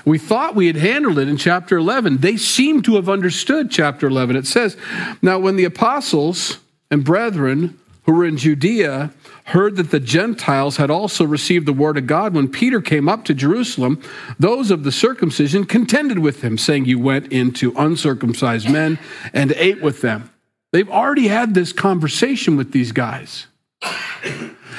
We 0.03 0.17
thought 0.17 0.53
we 0.53 0.67
had 0.67 0.75
handled 0.75 1.17
it 1.17 1.29
in 1.29 1.37
chapter 1.37 1.77
11. 1.77 2.17
They 2.17 2.35
seem 2.35 2.81
to 2.81 2.95
have 2.95 3.07
understood 3.07 3.71
chapter 3.71 4.07
11. 4.07 4.35
It 4.35 4.45
says, 4.45 4.75
Now, 5.21 5.39
when 5.39 5.55
the 5.55 5.63
apostles 5.63 6.57
and 6.89 7.05
brethren 7.05 7.79
who 8.03 8.11
were 8.11 8.25
in 8.25 8.35
Judea 8.35 9.13
heard 9.45 9.77
that 9.77 9.91
the 9.91 10.01
Gentiles 10.01 10.75
had 10.75 10.91
also 10.91 11.23
received 11.23 11.67
the 11.67 11.71
word 11.71 11.97
of 11.97 12.05
God, 12.05 12.33
when 12.33 12.49
Peter 12.49 12.81
came 12.81 13.07
up 13.07 13.23
to 13.25 13.33
Jerusalem, 13.33 14.01
those 14.37 14.71
of 14.71 14.83
the 14.83 14.91
circumcision 14.91 15.63
contended 15.63 16.19
with 16.19 16.43
him, 16.43 16.57
saying, 16.57 16.83
You 16.83 16.99
went 16.99 17.31
into 17.31 17.71
uncircumcised 17.77 18.69
men 18.69 18.99
and 19.31 19.53
ate 19.53 19.81
with 19.81 20.01
them. 20.01 20.29
They've 20.73 20.89
already 20.89 21.29
had 21.29 21.53
this 21.53 21.71
conversation 21.71 22.57
with 22.57 22.73
these 22.73 22.91
guys. 22.91 23.47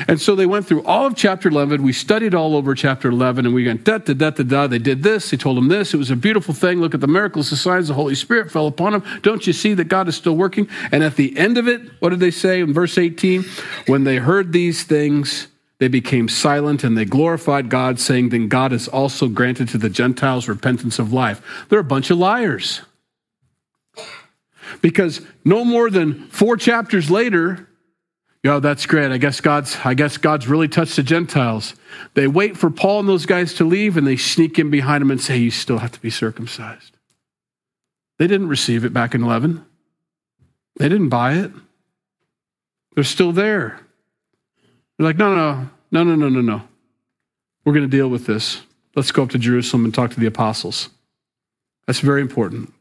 And 0.09 0.21
so 0.21 0.35
they 0.35 0.47
went 0.47 0.67
through 0.67 0.83
all 0.85 1.07
of 1.07 1.17
chapter 1.17 1.49
11. 1.49 1.83
We 1.83 1.93
studied 1.93 2.35
all 2.35 2.57
over 2.57 2.75
chapter 2.75 3.09
11, 3.09 3.47
and 3.47 3.55
we 3.55 3.67
went 3.67 3.85
da 3.85 3.99
da 3.99 4.15
da 4.15 4.31
da 4.31 4.43
da. 4.43 4.67
They 4.67 4.79
did 4.79 5.03
this. 5.03 5.31
They 5.31 5.37
told 5.37 5.57
them 5.57 5.69
this. 5.69 5.95
It 5.95 5.99
was 5.99 6.11
a 6.11 6.17
beautiful 6.17 6.55
thing. 6.55 6.81
Look 6.81 6.95
at 6.95 7.01
the 7.01 7.07
miracles, 7.07 7.51
the 7.51 7.57
signs. 7.57 7.89
The 7.89 7.95
Holy 7.95 8.15
Spirit 8.15 8.51
fell 8.51 8.67
upon 8.67 8.93
them. 8.93 9.05
Don't 9.23 9.47
you 9.47 9.53
see 9.53 9.75
that 9.75 9.85
God 9.85 10.09
is 10.09 10.17
still 10.17 10.37
working? 10.37 10.69
And 10.91 11.03
at 11.03 11.17
the 11.17 11.37
end 11.37 11.59
of 11.59 11.69
it, 11.69 11.83
what 12.01 12.11
did 12.11 12.21
they 12.21 12.31
say 12.31 12.61
in 12.61 12.73
verse 12.73 12.99
18? 12.99 13.45
When 13.87 14.05
they 14.05 14.17
heard 14.17 14.53
these 14.53 14.85
things, 14.85 15.49
they 15.79 15.89
became 15.89 16.29
silent 16.29 16.85
and 16.85 16.97
they 16.97 17.05
glorified 17.05 17.69
God, 17.69 17.99
saying, 17.99 18.29
Then 18.29 18.47
God 18.49 18.71
has 18.71 18.87
also 18.87 19.27
granted 19.27 19.69
to 19.71 19.79
the 19.79 19.91
Gentiles 19.91 20.49
repentance 20.49 20.99
of 20.99 21.13
life. 21.13 21.67
They're 21.69 21.81
a 21.81 21.85
bunch 21.85 22.11
of 22.11 22.19
liars. 22.19 22.83
Because 24.81 25.21
no 25.45 25.65
more 25.65 25.91
than 25.91 26.29
four 26.29 26.57
chapters 26.57 27.11
later, 27.11 27.69
yo, 28.43 28.61
that's 28.61 28.87
great. 28.87 29.11
I 29.11 29.19
guess 29.19 29.41
God's 29.41 29.77
I 29.85 29.95
guess 29.95 30.17
God's 30.17 30.49
really 30.49 30.69
touched 30.69 30.97
the 30.97 31.03
Gentiles. 31.03 31.75
They 32.15 32.27
wait 32.27 32.57
for 32.57 32.71
Paul 32.71 33.01
and 33.01 33.09
those 33.09 33.27
guys 33.27 33.55
to 33.55 33.65
leave 33.65 33.97
and 33.97 34.07
they 34.07 34.17
sneak 34.17 34.59
in 34.59 34.71
behind 34.71 35.03
them 35.03 35.11
and 35.11 35.21
say, 35.21 35.37
You 35.39 35.51
still 35.51 35.79
have 35.79 35.93
to 35.93 36.01
be 36.01 36.11
circumcised. 36.11 36.97
They 38.19 38.27
didn't 38.27 38.49
receive 38.49 38.85
it 38.85 38.93
back 38.93 39.15
in 39.15 39.23
11. 39.23 39.65
They 40.77 40.89
didn't 40.89 41.09
buy 41.09 41.35
it. 41.35 41.51
They're 42.95 43.05
still 43.05 43.33
there. 43.33 43.81
They're 44.97 45.07
like, 45.07 45.19
no, 45.19 45.35
no, 45.35 45.69
no, 45.91 46.05
no, 46.05 46.15
no, 46.15 46.29
no, 46.29 46.41
no. 46.41 46.63
We're 47.65 47.73
going 47.73 47.89
to 47.89 47.97
deal 47.97 48.09
with 48.09 48.27
this. 48.27 48.63
Let's 48.95 49.13
go 49.13 49.23
up 49.23 49.31
to 49.31 49.39
Jerusalem 49.39 49.85
and 49.85 49.95
talk 49.95 50.11
to 50.11 50.21
the 50.21 50.27
apostles. 50.27 50.91
That's 51.87 52.01
very 52.01 52.21
important. 52.21 52.73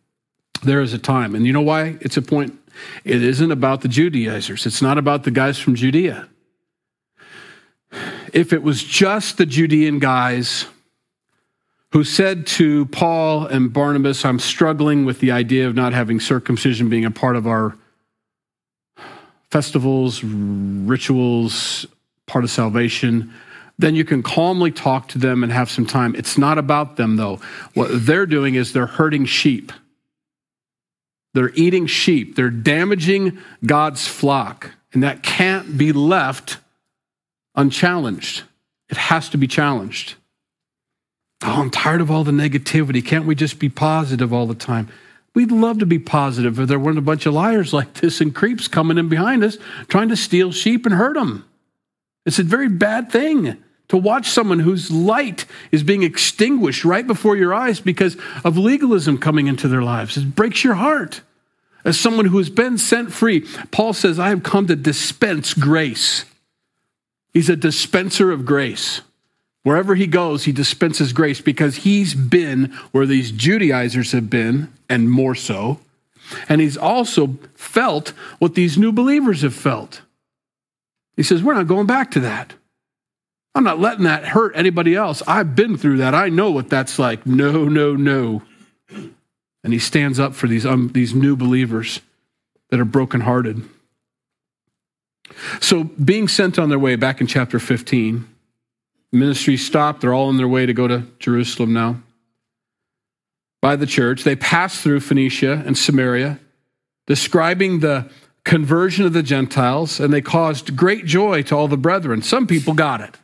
There 0.63 0.82
is 0.82 0.94
a 0.94 1.00
time. 1.00 1.34
And 1.34 1.48
you 1.48 1.53
know 1.53 1.62
why 1.62 1.98
it's 2.01 2.18
a 2.18 2.22
point? 2.22 2.58
It 3.04 3.24
isn't 3.24 3.51
about 3.51 3.82
the 3.82 3.88
Judaizers, 3.88 4.66
it's 4.66 4.82
not 4.82 4.98
about 4.98 5.24
the 5.24 5.32
guys 5.32 5.60
from 5.60 5.75
Judea. 5.75 6.28
If 8.34 8.54
it 8.54 8.63
was 8.63 8.84
just 8.84 9.38
the 9.38 9.46
Judean 9.46 10.00
guys 10.00 10.66
who 11.92 12.06
said 12.06 12.48
to 12.48 12.86
Paul 12.86 13.46
and 13.46 13.74
Barnabas, 13.74 14.24
I'm 14.24 14.40
struggling 14.40 15.04
with 15.04 15.20
the 15.20 15.32
idea 15.32 15.68
of 15.68 15.75
not 15.75 15.94
having 15.94 16.22
circumcision 16.22 16.88
being 16.88 17.04
a 17.04 17.12
part 17.12 17.36
of 17.36 17.48
our 17.48 17.75
festivals, 19.50 20.24
rituals, 20.24 21.86
part 22.25 22.46
of 22.46 22.50
salvation, 22.50 23.34
then 23.78 23.96
you 23.96 24.06
can 24.06 24.24
calmly 24.24 24.72
talk 24.72 25.10
to 25.10 25.18
them 25.18 25.44
and 25.44 25.51
have 25.51 25.70
some 25.70 25.86
time. 25.86 26.16
It's 26.16 26.38
not 26.38 26.58
about 26.58 26.96
them, 26.96 27.18
though. 27.18 27.40
What 27.74 27.90
they're 27.92 28.25
doing 28.25 28.56
is 28.56 28.72
they're 28.72 28.86
hurting 28.86 29.25
sheep. 29.25 29.72
They're 31.34 31.52
eating 31.54 31.88
sheep. 31.88 32.36
They're 32.36 32.50
damaging 32.50 33.38
God's 33.66 34.08
flock. 34.08 34.72
And 34.94 35.04
that 35.04 35.24
can't 35.24 35.78
be 35.78 35.94
left 35.94 36.58
unchallenged. 37.56 38.44
It 38.90 38.98
has 38.98 39.30
to 39.30 39.38
be 39.38 39.48
challenged. 39.48 40.16
Oh, 41.44 41.62
I'm 41.62 41.72
tired 41.72 42.02
of 42.02 42.12
all 42.12 42.24
the 42.24 42.32
negativity. 42.32 43.06
Can't 43.06 43.26
we 43.26 43.36
just 43.36 43.60
be 43.60 43.70
positive 43.70 44.34
all 44.34 44.46
the 44.46 44.56
time? 44.56 44.90
We'd 45.34 45.52
love 45.52 45.80
to 45.80 45.86
be 45.86 45.98
positive 45.98 46.60
if 46.60 46.68
there 46.68 46.80
weren't 46.80 46.98
a 46.98 47.02
bunch 47.02 47.26
of 47.26 47.34
liars 47.34 47.74
like 47.74 47.94
this 47.96 48.22
and 48.22 48.36
creeps 48.36 48.68
coming 48.68 48.98
in 48.98 49.10
behind 49.10 49.44
us 49.44 49.58
trying 49.88 50.10
to 50.10 50.18
steal 50.18 50.52
sheep 50.52 50.86
and 50.86 50.96
hurt 50.96 51.16
them. 51.16 51.46
It's 52.26 52.40
a 52.40 52.44
very 52.44 52.70
bad 52.70 53.12
thing 53.12 53.58
to 53.91 53.98
watch 53.98 54.29
someone 54.29 54.60
whose 54.60 54.89
light 54.89 55.43
is 55.69 55.83
being 55.83 56.01
extinguished 56.01 56.86
right 56.86 57.05
before 57.05 57.36
your 57.36 57.53
eyes 57.53 57.81
because 57.81 58.15
of 58.45 58.57
legalism 58.57 59.17
coming 59.17 59.48
into 59.48 59.67
their 59.67 59.81
lives. 59.81 60.15
It 60.15 60.33
breaks 60.33 60.63
your 60.63 60.75
heart. 60.75 61.19
As 61.83 62.00
someone 62.00 62.27
who 62.27 62.38
has 62.38 62.50
been 62.50 62.77
sent 62.77 63.12
free, 63.12 63.41
Paul 63.71 63.91
says, 63.91 64.17
I 64.17 64.29
have 64.29 64.43
come 64.43 64.65
to 64.67 64.77
dispense 64.77 65.53
grace. 65.53 66.24
He's 67.33 67.50
a 67.50 67.57
dispenser 67.57 68.31
of 68.31 68.45
grace. 68.45 69.01
Wherever 69.63 69.95
he 69.95 70.07
goes, 70.07 70.45
he 70.45 70.53
dispenses 70.53 71.12
grace 71.12 71.41
because 71.41 71.75
he's 71.75 72.13
been 72.13 72.71
where 72.93 73.05
these 73.05 73.33
Judaizers 73.33 74.13
have 74.13 74.29
been, 74.29 74.71
and 74.88 75.12
more 75.12 75.36
so. 75.36 75.81
And 76.48 76.62
he's 76.62 76.77
also 76.77 77.38
felt 77.55 78.13
what 78.39 78.55
these 78.55 78.77
new 78.77 78.93
believers 78.93 79.41
have 79.41 79.53
felt. 79.53 80.01
He 81.17 81.24
says, 81.24 81.43
We're 81.43 81.55
not 81.55 81.67
going 81.67 81.88
back 81.88 82.10
to 82.12 82.21
that. 82.21 82.53
I'm 83.53 83.63
not 83.63 83.79
letting 83.79 84.05
that 84.05 84.25
hurt 84.25 84.53
anybody 84.55 84.96
else. 84.96 85.22
I've 85.27 85.55
been 85.55 85.77
through 85.77 85.98
that. 85.98 86.15
I 86.15 86.29
know 86.29 86.51
what 86.51 86.70
that's 86.70 86.98
like. 86.98 87.25
No, 87.25 87.65
no, 87.65 87.96
no. 87.96 88.43
And 89.63 89.74
he 89.74 89.79
stands 89.79 90.20
up 90.20 90.34
for 90.34 90.48
these, 90.48 90.65
um, 90.65 90.89
these 90.93 91.13
new 91.13 91.36
believers 91.36 92.00
that 92.70 92.79
are 92.79 92.86
brokenhearted. 92.86 93.62
So, 95.60 95.84
being 95.84 96.27
sent 96.27 96.58
on 96.58 96.70
their 96.70 96.79
way 96.79 96.96
back 96.96 97.22
in 97.22 97.27
chapter 97.27 97.60
15, 97.60 98.27
Ministry 99.12 99.58
stopped. 99.58 100.01
They're 100.01 100.13
all 100.13 100.29
on 100.29 100.38
their 100.38 100.48
way 100.48 100.65
to 100.65 100.74
go 100.74 100.88
to 100.88 101.05
Jerusalem 101.20 101.74
now. 101.74 102.01
By 103.62 103.75
the 103.75 103.86
church, 103.86 104.24
they 104.24 104.36
passed 104.36 104.81
through 104.81 105.01
Phoenicia 105.01 105.63
and 105.65 105.77
Samaria, 105.77 106.39
describing 107.05 107.79
the 107.79 108.10
conversion 108.43 109.05
of 109.05 109.13
the 109.13 109.22
Gentiles, 109.24 110.00
and 110.00 110.12
they 110.12 110.22
caused 110.22 110.75
great 110.75 111.05
joy 111.05 111.43
to 111.43 111.55
all 111.55 111.67
the 111.67 111.77
brethren. 111.77 112.22
Some 112.22 112.48
people 112.48 112.74
got 112.74 113.01
it. 113.01 113.17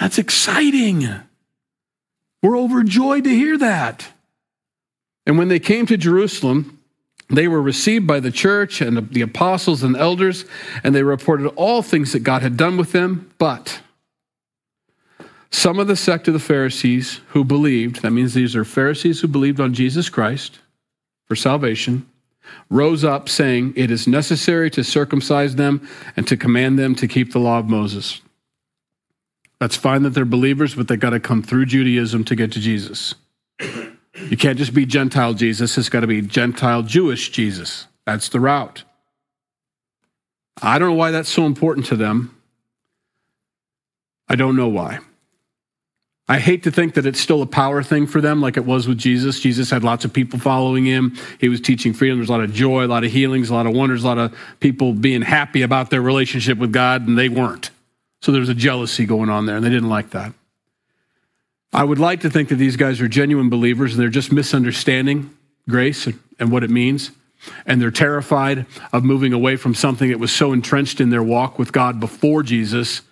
That's 0.00 0.18
exciting. 0.18 1.08
We're 2.42 2.58
overjoyed 2.58 3.24
to 3.24 3.30
hear 3.30 3.58
that. 3.58 4.08
And 5.26 5.38
when 5.38 5.48
they 5.48 5.58
came 5.58 5.86
to 5.86 5.96
Jerusalem, 5.96 6.80
they 7.28 7.48
were 7.48 7.60
received 7.60 8.06
by 8.06 8.20
the 8.20 8.30
church 8.30 8.80
and 8.80 9.10
the 9.10 9.22
apostles 9.22 9.82
and 9.82 9.96
elders, 9.96 10.44
and 10.84 10.94
they 10.94 11.02
reported 11.02 11.48
all 11.56 11.82
things 11.82 12.12
that 12.12 12.20
God 12.20 12.42
had 12.42 12.56
done 12.56 12.76
with 12.76 12.92
them. 12.92 13.32
But 13.38 13.80
some 15.50 15.80
of 15.80 15.88
the 15.88 15.96
sect 15.96 16.28
of 16.28 16.34
the 16.34 16.40
Pharisees 16.40 17.20
who 17.28 17.42
believed, 17.42 18.02
that 18.02 18.12
means 18.12 18.34
these 18.34 18.54
are 18.54 18.64
Pharisees 18.64 19.20
who 19.20 19.28
believed 19.28 19.58
on 19.58 19.74
Jesus 19.74 20.08
Christ 20.08 20.60
for 21.24 21.34
salvation, 21.34 22.06
rose 22.70 23.02
up 23.02 23.28
saying, 23.28 23.72
It 23.74 23.90
is 23.90 24.06
necessary 24.06 24.70
to 24.70 24.84
circumcise 24.84 25.56
them 25.56 25.88
and 26.16 26.28
to 26.28 26.36
command 26.36 26.78
them 26.78 26.94
to 26.96 27.08
keep 27.08 27.32
the 27.32 27.40
law 27.40 27.58
of 27.58 27.66
Moses. 27.66 28.20
That's 29.60 29.76
fine 29.76 30.02
that 30.02 30.10
they're 30.10 30.24
believers, 30.24 30.74
but 30.74 30.88
they 30.88 30.96
got 30.96 31.10
to 31.10 31.20
come 31.20 31.42
through 31.42 31.66
Judaism 31.66 32.24
to 32.24 32.36
get 32.36 32.52
to 32.52 32.60
Jesus. 32.60 33.14
You 33.60 34.36
can't 34.36 34.58
just 34.58 34.74
be 34.74 34.86
Gentile 34.86 35.34
Jesus, 35.34 35.76
it's 35.76 35.88
got 35.88 36.00
to 36.00 36.06
be 36.06 36.22
Gentile 36.22 36.82
Jewish 36.82 37.30
Jesus. 37.30 37.86
That's 38.04 38.28
the 38.28 38.40
route. 38.40 38.84
I 40.62 40.78
don't 40.78 40.90
know 40.90 40.94
why 40.94 41.10
that's 41.10 41.28
so 41.28 41.44
important 41.44 41.86
to 41.86 41.96
them. 41.96 42.34
I 44.28 44.36
don't 44.36 44.56
know 44.56 44.68
why. 44.68 45.00
I 46.28 46.40
hate 46.40 46.64
to 46.64 46.72
think 46.72 46.94
that 46.94 47.06
it's 47.06 47.20
still 47.20 47.40
a 47.40 47.46
power 47.46 47.84
thing 47.84 48.06
for 48.06 48.20
them 48.20 48.40
like 48.40 48.56
it 48.56 48.64
was 48.64 48.88
with 48.88 48.98
Jesus. 48.98 49.38
Jesus 49.38 49.70
had 49.70 49.84
lots 49.84 50.04
of 50.04 50.12
people 50.12 50.40
following 50.40 50.84
him. 50.84 51.16
He 51.38 51.48
was 51.48 51.60
teaching 51.60 51.92
freedom. 51.92 52.18
There's 52.18 52.30
a 52.30 52.32
lot 52.32 52.40
of 52.40 52.52
joy, 52.52 52.84
a 52.84 52.88
lot 52.88 53.04
of 53.04 53.12
healings, 53.12 53.48
a 53.48 53.54
lot 53.54 53.66
of 53.66 53.74
wonders, 53.74 54.02
a 54.02 54.06
lot 54.08 54.18
of 54.18 54.36
people 54.58 54.92
being 54.92 55.22
happy 55.22 55.62
about 55.62 55.90
their 55.90 56.02
relationship 56.02 56.58
with 56.58 56.72
God, 56.72 57.06
and 57.06 57.16
they 57.16 57.28
weren't. 57.28 57.70
So 58.26 58.32
there's 58.32 58.48
a 58.48 58.54
jealousy 58.54 59.06
going 59.06 59.30
on 59.30 59.46
there, 59.46 59.54
and 59.54 59.64
they 59.64 59.70
didn't 59.70 59.88
like 59.88 60.10
that. 60.10 60.32
I 61.72 61.84
would 61.84 62.00
like 62.00 62.22
to 62.22 62.28
think 62.28 62.48
that 62.48 62.56
these 62.56 62.74
guys 62.74 63.00
are 63.00 63.06
genuine 63.06 63.48
believers 63.50 63.92
and 63.92 64.02
they're 64.02 64.08
just 64.08 64.32
misunderstanding 64.32 65.30
grace 65.68 66.08
and 66.40 66.50
what 66.50 66.64
it 66.64 66.70
means. 66.70 67.12
And 67.66 67.80
they're 67.80 67.92
terrified 67.92 68.66
of 68.92 69.04
moving 69.04 69.32
away 69.32 69.54
from 69.54 69.76
something 69.76 70.08
that 70.08 70.18
was 70.18 70.32
so 70.32 70.52
entrenched 70.52 71.00
in 71.00 71.10
their 71.10 71.22
walk 71.22 71.56
with 71.56 71.70
God 71.70 72.00
before 72.00 72.42
Jesus 72.42 73.02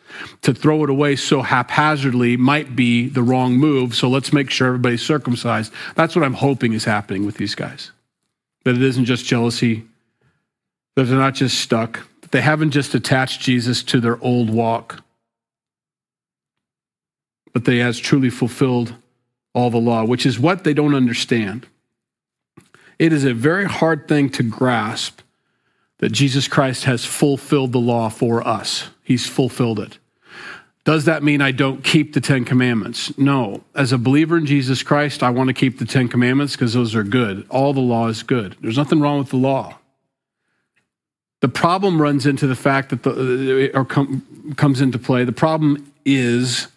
to 0.43 0.53
throw 0.53 0.83
it 0.83 0.91
away 0.91 1.15
so 1.15 1.43
haphazardly 1.43 2.37
might 2.37 2.75
be 2.75 3.09
the 3.09 3.23
wrong 3.23 3.55
move. 3.55 3.95
So 3.95 4.09
let's 4.09 4.33
make 4.33 4.51
sure 4.51 4.67
everybody's 4.67 5.03
circumcised. 5.03 5.73
That's 5.95 6.17
what 6.17 6.25
I'm 6.25 6.35
hoping 6.35 6.73
is 6.73 6.87
happening 6.87 7.25
with 7.25 7.37
these 7.37 7.55
guys. 7.55 7.93
That 8.65 8.75
it 8.75 8.83
isn't 8.83 9.05
just 9.05 9.27
jealousy, 9.27 9.85
that 10.97 11.05
they're 11.05 11.17
not 11.17 11.35
just 11.35 11.61
stuck, 11.61 12.01
that 12.23 12.33
they 12.33 12.41
haven't 12.41 12.73
just 12.73 12.97
attached 12.97 13.43
Jesus 13.43 13.85
to 13.85 14.01
their 14.01 14.21
old 14.21 14.51
walk, 14.51 15.03
but 17.55 17.65
they 17.65 17.79
has 17.79 17.99
truly 17.99 18.29
fulfilled 18.29 18.95
all 19.55 19.71
the 19.71 19.79
law, 19.79 20.05
which 20.05 20.27
is 20.27 20.39
what 20.39 20.65
they 20.65 20.75
don't 20.75 20.95
understand. 20.95 21.67
It 22.99 23.13
is 23.13 23.25
a 23.25 23.33
very 23.33 23.65
hard 23.65 24.07
thing 24.07 24.29
to 24.31 24.43
grasp 24.43 25.21
that 25.99 26.13
Jesus 26.13 26.49
Christ 26.49 26.85
has 26.85 27.07
fulfilled 27.07 27.73
the 27.73 27.81
law 27.81 28.11
for 28.11 28.47
us. 28.47 28.91
He's 29.03 29.27
fulfilled 29.27 29.81
it. 29.81 29.99
Does 30.85 31.07
that 31.07 31.23
mean 31.23 31.41
I 31.41 31.51
don't 31.51 31.83
keep 31.83 32.13
the 32.13 32.21
Ten 32.21 32.45
Commandments? 32.45 33.17
No. 33.17 33.65
As 33.75 33.91
a 33.91 33.97
believer 33.97 34.37
in 34.37 34.45
Jesus 34.45 34.83
Christ, 34.83 35.23
I 35.23 35.31
want 35.31 35.49
to 35.49 35.55
keep 35.55 35.79
the 35.79 35.87
Ten 35.87 36.09
Commandments 36.09 36.55
because 36.55 36.75
those 36.75 36.95
are 36.95 37.03
good. 37.03 37.47
All 37.49 37.73
the 37.73 37.81
law 37.81 38.09
is 38.09 38.23
good. 38.23 38.57
There's 38.61 38.77
nothing 38.77 39.01
wrong 39.01 39.19
with 39.19 39.31
the 39.31 39.37
law. 39.37 39.79
The 41.41 41.49
problem 41.49 42.03
runs 42.03 42.27
into 42.27 42.47
the 42.47 42.57
fact 42.57 42.91
that 42.91 43.03
the, 43.03 43.71
uh, 43.73 43.79
or 43.79 43.85
com, 43.85 44.55
comes 44.57 44.81
into 44.81 44.99
play. 44.99 45.25
The 45.25 45.33
problem 45.33 45.91
is 46.05 46.69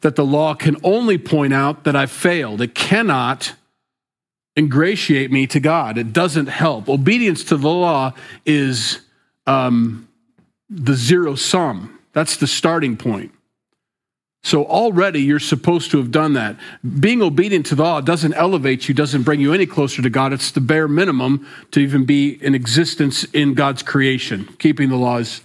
that 0.00 0.16
the 0.16 0.24
law 0.24 0.54
can 0.54 0.76
only 0.82 1.18
point 1.18 1.52
out 1.52 1.84
that 1.84 1.96
I've 1.96 2.10
failed. 2.10 2.60
It 2.60 2.74
cannot 2.74 3.54
ingratiate 4.56 5.30
me 5.30 5.46
to 5.48 5.60
God. 5.60 5.98
It 5.98 6.12
doesn't 6.12 6.46
help. 6.46 6.88
Obedience 6.88 7.44
to 7.44 7.56
the 7.56 7.70
law 7.70 8.12
is 8.44 9.00
um, 9.46 10.08
the 10.68 10.94
zero 10.94 11.34
sum. 11.34 11.98
That's 12.12 12.36
the 12.36 12.46
starting 12.46 12.96
point. 12.96 13.32
So 14.42 14.64
already 14.64 15.20
you're 15.20 15.40
supposed 15.40 15.90
to 15.90 15.98
have 15.98 16.10
done 16.10 16.34
that. 16.34 16.56
Being 17.00 17.22
obedient 17.22 17.66
to 17.66 17.74
the 17.74 17.82
law 17.82 18.00
doesn't 18.00 18.34
elevate 18.34 18.88
you, 18.88 18.94
doesn't 18.94 19.24
bring 19.24 19.40
you 19.40 19.52
any 19.52 19.66
closer 19.66 20.00
to 20.00 20.10
God. 20.10 20.32
It's 20.32 20.52
the 20.52 20.60
bare 20.60 20.88
minimum 20.88 21.46
to 21.72 21.80
even 21.80 22.04
be 22.04 22.42
in 22.42 22.54
existence 22.54 23.24
in 23.24 23.54
God's 23.54 23.82
creation. 23.82 24.48
Keeping 24.58 24.90
the 24.90 24.96
laws 24.96 25.42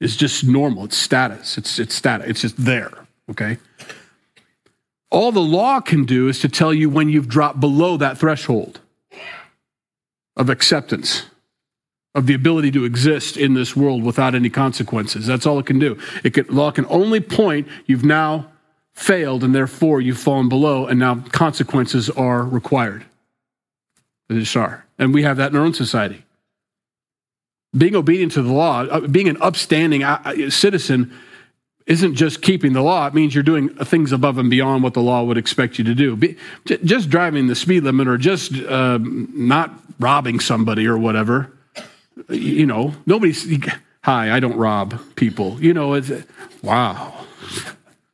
is 0.00 0.16
just 0.16 0.44
normal. 0.44 0.84
It's 0.84 0.96
status. 0.96 1.58
It's 1.58 1.78
it's 1.78 1.94
status. 1.94 2.28
It's 2.28 2.40
just 2.40 2.64
there. 2.64 3.07
Okay. 3.30 3.58
All 5.10 5.32
the 5.32 5.40
law 5.40 5.80
can 5.80 6.04
do 6.04 6.28
is 6.28 6.38
to 6.40 6.48
tell 6.48 6.72
you 6.72 6.90
when 6.90 7.08
you've 7.08 7.28
dropped 7.28 7.60
below 7.60 7.96
that 7.96 8.18
threshold. 8.18 8.80
of 10.38 10.48
acceptance, 10.48 11.26
of 12.14 12.26
the 12.26 12.34
ability 12.34 12.70
to 12.70 12.84
exist 12.84 13.36
in 13.36 13.54
this 13.54 13.76
world 13.76 14.02
without 14.04 14.34
any 14.34 14.48
consequences. 14.48 15.26
That's 15.26 15.46
all 15.46 15.58
it 15.58 15.66
can 15.66 15.78
do. 15.78 15.98
It 16.24 16.32
can, 16.32 16.46
law 16.46 16.70
can 16.70 16.86
only 16.88 17.20
point 17.20 17.68
you've 17.86 18.04
now 18.04 18.46
failed 18.94 19.44
and 19.44 19.54
therefore 19.54 20.00
you've 20.00 20.18
fallen 20.18 20.48
below 20.48 20.86
and 20.86 20.98
now 20.98 21.16
consequences 21.32 22.08
are 22.10 22.44
required. 22.44 23.04
They 24.28 24.38
just 24.38 24.56
are. 24.56 24.86
And 24.98 25.12
we 25.12 25.22
have 25.24 25.36
that 25.36 25.50
in 25.50 25.56
our 25.56 25.64
own 25.64 25.74
society. 25.74 26.24
Being 27.76 27.96
obedient 27.96 28.32
to 28.32 28.42
the 28.42 28.52
law, 28.52 28.82
uh, 28.84 29.00
being 29.00 29.28
an 29.28 29.36
upstanding 29.40 30.02
uh, 30.02 30.22
uh, 30.24 30.50
citizen 30.50 31.12
isn't 31.88 32.14
just 32.14 32.42
keeping 32.42 32.74
the 32.74 32.82
law, 32.82 33.06
it 33.06 33.14
means 33.14 33.34
you're 33.34 33.42
doing 33.42 33.70
things 33.70 34.12
above 34.12 34.36
and 34.36 34.50
beyond 34.50 34.82
what 34.82 34.92
the 34.92 35.00
law 35.00 35.22
would 35.22 35.38
expect 35.38 35.78
you 35.78 35.84
to 35.84 35.94
do. 35.94 36.36
Just 36.84 37.08
driving 37.08 37.46
the 37.46 37.54
speed 37.54 37.82
limit 37.82 38.06
or 38.06 38.18
just 38.18 38.54
uh, 38.54 38.98
not 39.00 39.72
robbing 39.98 40.38
somebody 40.38 40.86
or 40.86 40.98
whatever, 40.98 41.50
you 42.28 42.66
know, 42.66 42.92
nobody's, 43.06 43.50
hi, 44.02 44.30
I 44.30 44.38
don't 44.38 44.56
rob 44.56 45.00
people. 45.16 45.60
You 45.62 45.72
know, 45.72 45.94
it's, 45.94 46.12
wow, 46.62 47.14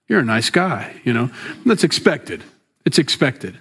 you're 0.08 0.20
a 0.20 0.24
nice 0.24 0.50
guy, 0.50 0.94
you 1.02 1.12
know. 1.12 1.30
That's 1.66 1.82
expected. 1.82 2.44
It's 2.84 2.98
expected. 2.98 3.58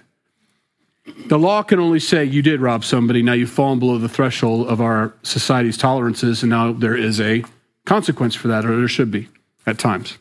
The 1.26 1.38
law 1.38 1.64
can 1.64 1.80
only 1.80 1.98
say 1.98 2.24
you 2.24 2.40
did 2.40 2.60
rob 2.60 2.84
somebody. 2.84 3.20
Now 3.20 3.32
you've 3.32 3.50
fallen 3.50 3.80
below 3.80 3.98
the 3.98 4.08
threshold 4.08 4.68
of 4.68 4.80
our 4.80 5.12
society's 5.22 5.76
tolerances, 5.76 6.42
and 6.44 6.50
now 6.50 6.72
there 6.72 6.96
is 6.96 7.20
a 7.20 7.44
consequence 7.84 8.36
for 8.36 8.46
that, 8.48 8.64
or 8.64 8.76
there 8.76 8.88
should 8.88 9.10
be 9.10 9.28
at 9.66 9.78
times. 9.78 10.18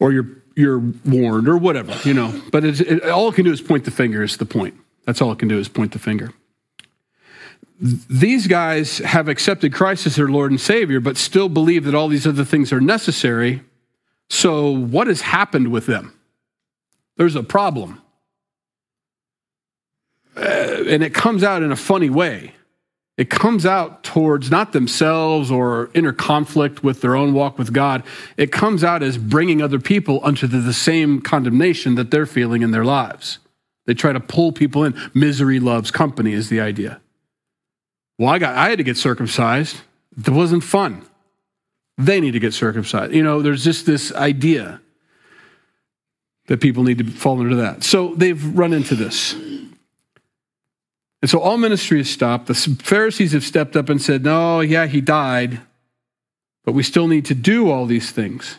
Or 0.00 0.12
you're, 0.12 0.28
you're 0.54 0.78
warned 1.04 1.48
or 1.48 1.56
whatever, 1.56 1.96
you 2.08 2.14
know. 2.14 2.40
But 2.50 2.64
it, 2.64 3.04
all 3.04 3.28
it 3.28 3.34
can 3.34 3.44
do 3.44 3.52
is 3.52 3.60
point 3.60 3.84
the 3.84 3.90
finger, 3.90 4.22
is 4.22 4.36
the 4.36 4.46
point. 4.46 4.74
That's 5.04 5.20
all 5.20 5.32
it 5.32 5.38
can 5.38 5.48
do 5.48 5.58
is 5.58 5.68
point 5.68 5.92
the 5.92 5.98
finger. 5.98 6.32
These 7.80 8.46
guys 8.46 8.98
have 8.98 9.28
accepted 9.28 9.72
Christ 9.72 10.06
as 10.06 10.16
their 10.16 10.28
Lord 10.28 10.50
and 10.50 10.60
Savior, 10.60 11.00
but 11.00 11.16
still 11.16 11.48
believe 11.48 11.84
that 11.84 11.94
all 11.94 12.08
these 12.08 12.26
other 12.26 12.44
things 12.44 12.72
are 12.72 12.80
necessary. 12.80 13.62
So, 14.28 14.70
what 14.70 15.06
has 15.06 15.20
happened 15.20 15.68
with 15.68 15.86
them? 15.86 16.12
There's 17.16 17.36
a 17.36 17.42
problem. 17.42 18.02
Uh, 20.36 20.84
and 20.88 21.02
it 21.02 21.14
comes 21.14 21.42
out 21.42 21.62
in 21.62 21.72
a 21.72 21.76
funny 21.76 22.10
way 22.10 22.52
it 23.18 23.30
comes 23.30 23.66
out 23.66 24.04
towards 24.04 24.48
not 24.48 24.72
themselves 24.72 25.50
or 25.50 25.90
inner 25.92 26.12
conflict 26.12 26.84
with 26.84 27.00
their 27.00 27.16
own 27.16 27.34
walk 27.34 27.58
with 27.58 27.72
God. 27.72 28.04
It 28.36 28.52
comes 28.52 28.84
out 28.84 29.02
as 29.02 29.18
bringing 29.18 29.60
other 29.60 29.80
people 29.80 30.20
unto 30.22 30.46
the, 30.46 30.72
same 30.72 31.20
condemnation 31.20 31.96
that 31.96 32.12
they're 32.12 32.26
feeling 32.26 32.62
in 32.62 32.70
their 32.70 32.84
lives. 32.84 33.40
They 33.86 33.94
try 33.94 34.12
to 34.12 34.20
pull 34.20 34.52
people 34.52 34.84
in. 34.84 34.94
Misery 35.14 35.58
loves 35.58 35.90
company 35.90 36.32
is 36.32 36.48
the 36.48 36.60
idea. 36.60 37.00
Well, 38.18 38.28
I 38.28 38.38
got 38.38 38.54
I 38.54 38.68
had 38.68 38.78
to 38.78 38.84
get 38.84 38.96
circumcised. 38.96 39.78
It 40.16 40.28
wasn't 40.28 40.62
fun. 40.62 41.04
They 41.96 42.20
need 42.20 42.32
to 42.32 42.40
get 42.40 42.54
circumcised. 42.54 43.12
You 43.12 43.24
know, 43.24 43.42
there's 43.42 43.64
just 43.64 43.86
this 43.86 44.12
idea 44.12 44.80
that 46.46 46.60
people 46.60 46.84
need 46.84 46.98
to 46.98 47.04
fall 47.04 47.40
into 47.40 47.56
that. 47.56 47.82
So 47.82 48.14
they've 48.14 48.56
run 48.56 48.72
into 48.72 48.94
this. 48.94 49.34
And 51.20 51.30
so 51.30 51.40
all 51.40 51.58
ministry 51.58 51.98
has 51.98 52.10
stopped. 52.10 52.46
The 52.46 52.54
Pharisees 52.54 53.32
have 53.32 53.44
stepped 53.44 53.76
up 53.76 53.88
and 53.88 54.00
said, 54.00 54.24
No, 54.24 54.60
yeah, 54.60 54.86
he 54.86 55.00
died, 55.00 55.60
but 56.64 56.72
we 56.72 56.82
still 56.82 57.08
need 57.08 57.24
to 57.26 57.34
do 57.34 57.70
all 57.70 57.86
these 57.86 58.10
things. 58.10 58.58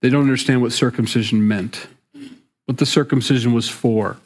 They 0.00 0.10
don't 0.10 0.22
understand 0.22 0.60
what 0.60 0.72
circumcision 0.72 1.46
meant, 1.46 1.86
what 2.66 2.78
the 2.78 2.86
circumcision 2.86 3.52
was 3.52 3.68
for. 3.68 4.16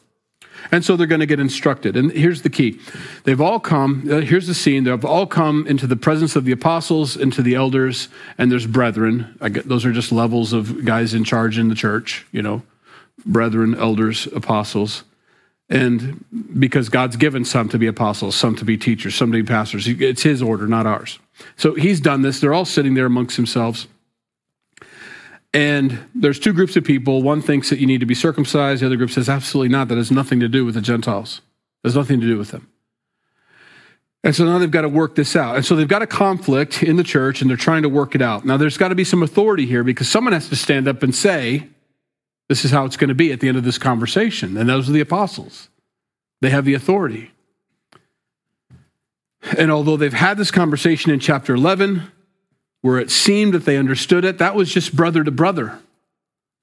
And 0.71 0.83
so 0.83 0.95
they're 0.95 1.07
going 1.07 1.21
to 1.21 1.27
get 1.27 1.39
instructed. 1.39 1.95
And 1.95 2.11
here's 2.11 2.41
the 2.41 2.49
key 2.49 2.79
they've 3.23 3.39
all 3.39 3.59
come, 3.59 4.07
uh, 4.11 4.21
here's 4.21 4.47
the 4.47 4.55
scene, 4.55 4.83
they've 4.83 5.05
all 5.05 5.27
come 5.27 5.65
into 5.67 5.87
the 5.87 5.95
presence 5.95 6.35
of 6.35 6.45
the 6.45 6.51
apostles, 6.51 7.15
into 7.15 7.41
the 7.41 7.55
elders, 7.55 8.09
and 8.37 8.51
there's 8.51 8.65
brethren. 8.65 9.37
Get, 9.39 9.69
those 9.69 9.85
are 9.85 9.93
just 9.93 10.11
levels 10.11 10.53
of 10.53 10.83
guys 10.83 11.13
in 11.13 11.23
charge 11.23 11.57
in 11.57 11.69
the 11.69 11.75
church, 11.75 12.25
you 12.31 12.41
know, 12.41 12.63
brethren, 13.25 13.75
elders, 13.75 14.27
apostles. 14.27 15.03
And 15.69 16.23
because 16.57 16.87
God's 16.87 17.17
given 17.17 17.43
some 17.43 17.67
to 17.69 17.77
be 17.77 17.87
apostles, 17.87 18.35
some 18.35 18.55
to 18.55 18.65
be 18.65 18.77
teachers, 18.77 19.15
some 19.15 19.31
to 19.31 19.43
be 19.43 19.47
pastors. 19.47 19.87
It's 19.87 20.23
his 20.23 20.41
order, 20.41 20.65
not 20.65 20.85
ours. 20.85 21.19
So 21.57 21.73
he's 21.75 21.99
done 21.99 22.21
this. 22.21 22.39
They're 22.39 22.53
all 22.53 22.65
sitting 22.65 22.93
there 22.93 23.05
amongst 23.05 23.35
themselves. 23.35 23.87
And 25.53 26.07
there's 26.15 26.39
two 26.39 26.53
groups 26.53 26.75
of 26.77 26.83
people. 26.83 27.21
One 27.21 27.41
thinks 27.41 27.69
that 27.69 27.79
you 27.79 27.87
need 27.87 27.99
to 27.99 28.05
be 28.05 28.15
circumcised. 28.15 28.81
The 28.81 28.85
other 28.85 28.95
group 28.95 29.09
says, 29.09 29.27
absolutely 29.27 29.69
not. 29.69 29.87
That 29.89 29.97
has 29.97 30.11
nothing 30.11 30.39
to 30.39 30.47
do 30.47 30.63
with 30.63 30.75
the 30.75 30.81
Gentiles. 30.81 31.41
There's 31.83 31.95
nothing 31.95 32.21
to 32.21 32.27
do 32.27 32.37
with 32.37 32.51
them. 32.51 32.69
And 34.23 34.35
so 34.35 34.45
now 34.45 34.57
they've 34.57 34.71
got 34.71 34.81
to 34.81 34.89
work 34.89 35.15
this 35.15 35.35
out. 35.35 35.55
And 35.55 35.65
so 35.65 35.75
they've 35.75 35.87
got 35.87 36.01
a 36.01 36.07
conflict 36.07 36.83
in 36.83 36.95
the 36.95 37.03
church 37.03 37.41
and 37.41 37.49
they're 37.49 37.57
trying 37.57 37.83
to 37.83 37.89
work 37.89 38.15
it 38.15 38.21
out. 38.21 38.45
Now 38.45 38.57
there's 38.57 38.77
got 38.77 38.89
to 38.89 38.95
be 38.95 39.03
some 39.03 39.23
authority 39.23 39.65
here 39.65 39.83
because 39.83 40.09
someone 40.09 40.33
has 40.33 40.49
to 40.49 40.55
stand 40.55 40.87
up 40.87 41.03
and 41.03 41.13
say, 41.13 41.67
this 42.49 42.63
is 42.63 42.71
how 42.71 42.85
it's 42.85 42.97
going 42.97 43.09
to 43.09 43.15
be 43.15 43.31
at 43.31 43.39
the 43.39 43.47
end 43.47 43.57
of 43.57 43.63
this 43.63 43.77
conversation. 43.77 44.55
And 44.57 44.69
those 44.69 44.89
are 44.89 44.93
the 44.93 45.01
apostles. 45.01 45.69
They 46.41 46.49
have 46.49 46.65
the 46.65 46.73
authority. 46.73 47.31
And 49.57 49.71
although 49.71 49.97
they've 49.97 50.13
had 50.13 50.37
this 50.37 50.51
conversation 50.51 51.11
in 51.11 51.19
chapter 51.19 51.53
11, 51.53 52.03
where 52.81 52.99
it 52.99 53.11
seemed 53.11 53.53
that 53.53 53.65
they 53.65 53.77
understood 53.77 54.25
it, 54.25 54.37
that 54.37 54.55
was 54.55 54.71
just 54.71 54.95
brother 54.95 55.23
to 55.23 55.31
brother. 55.31 55.79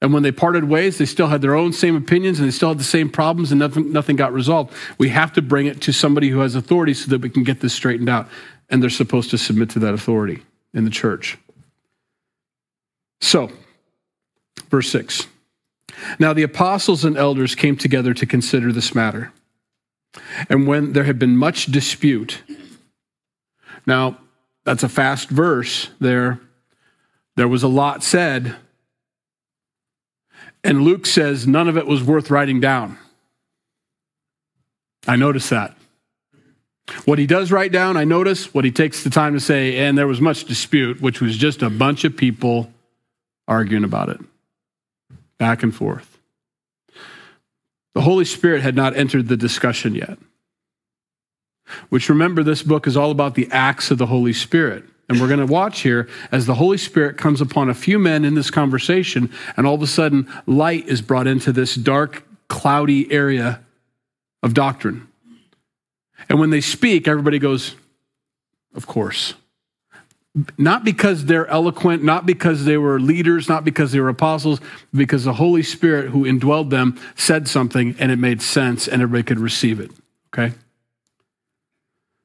And 0.00 0.12
when 0.12 0.22
they 0.22 0.32
parted 0.32 0.64
ways, 0.64 0.98
they 0.98 1.06
still 1.06 1.28
had 1.28 1.40
their 1.40 1.54
own 1.54 1.72
same 1.72 1.96
opinions 1.96 2.38
and 2.38 2.46
they 2.46 2.52
still 2.52 2.68
had 2.68 2.78
the 2.78 2.84
same 2.84 3.08
problems 3.08 3.52
and 3.52 3.58
nothing, 3.58 3.92
nothing 3.92 4.16
got 4.16 4.32
resolved. 4.32 4.72
We 4.98 5.08
have 5.10 5.32
to 5.34 5.42
bring 5.42 5.66
it 5.66 5.80
to 5.82 5.92
somebody 5.92 6.28
who 6.28 6.40
has 6.40 6.54
authority 6.54 6.94
so 6.94 7.08
that 7.10 7.20
we 7.20 7.30
can 7.30 7.42
get 7.42 7.60
this 7.60 7.72
straightened 7.72 8.08
out. 8.08 8.28
And 8.68 8.82
they're 8.82 8.90
supposed 8.90 9.30
to 9.30 9.38
submit 9.38 9.70
to 9.70 9.78
that 9.80 9.94
authority 9.94 10.42
in 10.72 10.84
the 10.84 10.90
church. 10.90 11.38
So, 13.20 13.50
verse 14.68 14.90
6. 14.90 15.26
Now 16.18 16.32
the 16.32 16.42
apostles 16.42 17.04
and 17.04 17.16
elders 17.16 17.54
came 17.54 17.76
together 17.76 18.14
to 18.14 18.26
consider 18.26 18.72
this 18.72 18.94
matter. 18.94 19.32
And 20.48 20.66
when 20.66 20.92
there 20.92 21.04
had 21.04 21.18
been 21.18 21.36
much 21.36 21.66
dispute, 21.66 22.42
now 23.86 24.18
that's 24.64 24.82
a 24.82 24.88
fast 24.88 25.28
verse 25.28 25.88
there. 26.00 26.40
There 27.36 27.48
was 27.48 27.62
a 27.62 27.68
lot 27.68 28.02
said. 28.02 28.56
And 30.62 30.82
Luke 30.82 31.06
says 31.06 31.46
none 31.46 31.68
of 31.68 31.76
it 31.76 31.86
was 31.86 32.02
worth 32.02 32.30
writing 32.30 32.60
down. 32.60 32.98
I 35.06 35.16
notice 35.16 35.48
that. 35.50 35.76
What 37.06 37.18
he 37.18 37.26
does 37.26 37.50
write 37.50 37.72
down, 37.72 37.96
I 37.96 38.04
notice 38.04 38.54
what 38.54 38.64
he 38.64 38.70
takes 38.70 39.04
the 39.04 39.10
time 39.10 39.32
to 39.34 39.40
say, 39.40 39.78
and 39.78 39.96
there 39.96 40.06
was 40.06 40.20
much 40.20 40.44
dispute, 40.44 41.00
which 41.00 41.20
was 41.20 41.36
just 41.36 41.62
a 41.62 41.70
bunch 41.70 42.04
of 42.04 42.16
people 42.16 42.70
arguing 43.48 43.84
about 43.84 44.10
it 44.10 44.20
back 45.38 45.62
and 45.62 45.74
forth. 45.74 46.18
The 47.94 48.00
Holy 48.00 48.24
Spirit 48.24 48.62
had 48.62 48.74
not 48.74 48.96
entered 48.96 49.28
the 49.28 49.36
discussion 49.36 49.94
yet. 49.94 50.18
Which 51.88 52.08
remember, 52.08 52.42
this 52.42 52.62
book 52.62 52.86
is 52.86 52.96
all 52.96 53.10
about 53.10 53.34
the 53.34 53.48
acts 53.50 53.90
of 53.90 53.98
the 53.98 54.06
Holy 54.06 54.32
Spirit. 54.32 54.84
And 55.08 55.20
we're 55.20 55.28
going 55.28 55.40
to 55.40 55.46
watch 55.46 55.80
here 55.80 56.08
as 56.32 56.46
the 56.46 56.54
Holy 56.54 56.78
Spirit 56.78 57.16
comes 57.16 57.40
upon 57.40 57.68
a 57.68 57.74
few 57.74 57.98
men 57.98 58.24
in 58.24 58.34
this 58.34 58.50
conversation, 58.50 59.30
and 59.56 59.66
all 59.66 59.74
of 59.74 59.82
a 59.82 59.86
sudden, 59.86 60.28
light 60.46 60.88
is 60.88 61.02
brought 61.02 61.26
into 61.26 61.52
this 61.52 61.74
dark, 61.74 62.26
cloudy 62.48 63.10
area 63.12 63.60
of 64.42 64.54
doctrine. 64.54 65.06
And 66.28 66.40
when 66.40 66.50
they 66.50 66.60
speak, 66.60 67.06
everybody 67.06 67.38
goes, 67.38 67.74
Of 68.74 68.86
course 68.86 69.34
not 70.58 70.84
because 70.84 71.26
they're 71.26 71.46
eloquent, 71.46 72.02
not 72.02 72.26
because 72.26 72.64
they 72.64 72.76
were 72.76 72.98
leaders, 72.98 73.48
not 73.48 73.64
because 73.64 73.92
they 73.92 74.00
were 74.00 74.08
apostles, 74.08 74.60
because 74.92 75.24
the 75.24 75.34
Holy 75.34 75.62
Spirit 75.62 76.10
who 76.10 76.24
indwelled 76.24 76.70
them 76.70 77.00
said 77.14 77.46
something 77.46 77.94
and 77.98 78.10
it 78.10 78.18
made 78.18 78.42
sense 78.42 78.88
and 78.88 79.00
everybody 79.00 79.22
could 79.22 79.38
receive 79.38 79.78
it. 79.78 79.92
Okay? 80.32 80.54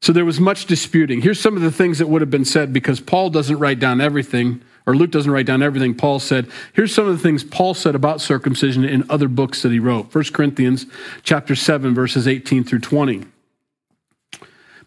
So 0.02 0.14
there 0.14 0.26
was 0.26 0.40
much 0.40 0.66
disputing. 0.66 1.22
Here's 1.22 1.40
some 1.40 1.56
of 1.56 1.62
the 1.62 1.72
things 1.72 2.00
that 2.00 2.08
would 2.08 2.22
have 2.22 2.32
been 2.32 2.46
said 2.46 2.74
because 2.74 3.00
Paul 3.00 3.30
doesn't 3.30 3.60
write 3.60 3.80
down 3.80 4.02
everything, 4.02 4.62
or 4.88 4.96
Luke 4.96 5.12
doesn't 5.12 5.32
write 5.32 5.46
down 5.46 5.62
everything 5.62 5.94
Paul 5.94 6.20
said. 6.20 6.50
Here's 6.74 6.96
some 6.96 7.06
of 7.06 7.16
the 7.16 7.22
things 7.22 7.44
Paul 7.44 7.74
said 7.76 7.94
about 7.94 8.22
circumcision 8.22 8.86
in 8.86 9.04
other 9.10 9.28
books 9.28 9.62
that 9.62 9.72
he 9.72 9.80
wrote. 9.80 10.14
1 10.16 10.24
Corinthians 10.34 10.88
chapter 11.22 11.54
7, 11.54 11.94
verses 11.94 12.28
18 12.28 12.64
through 12.64 12.80
20. 12.80 13.26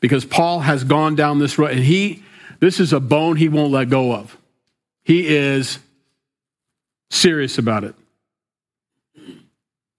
Because 0.00 0.24
Paul 0.24 0.61
has 0.61 0.82
gone 0.82 1.14
down 1.14 1.38
this 1.38 1.58
road, 1.58 1.72
and 1.72 1.85
he 1.85 2.24
this 2.62 2.79
is 2.79 2.92
a 2.92 3.01
bone 3.01 3.37
he 3.37 3.48
won't 3.48 3.72
let 3.72 3.90
go 3.90 4.14
of. 4.14 4.38
He 5.03 5.27
is 5.27 5.81
serious 7.11 7.59
about 7.59 7.83
it. 7.83 7.96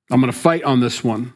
I'm 0.10 0.22
going 0.22 0.32
to 0.32 0.38
fight 0.38 0.64
on 0.64 0.80
this 0.80 1.04
one. 1.04 1.34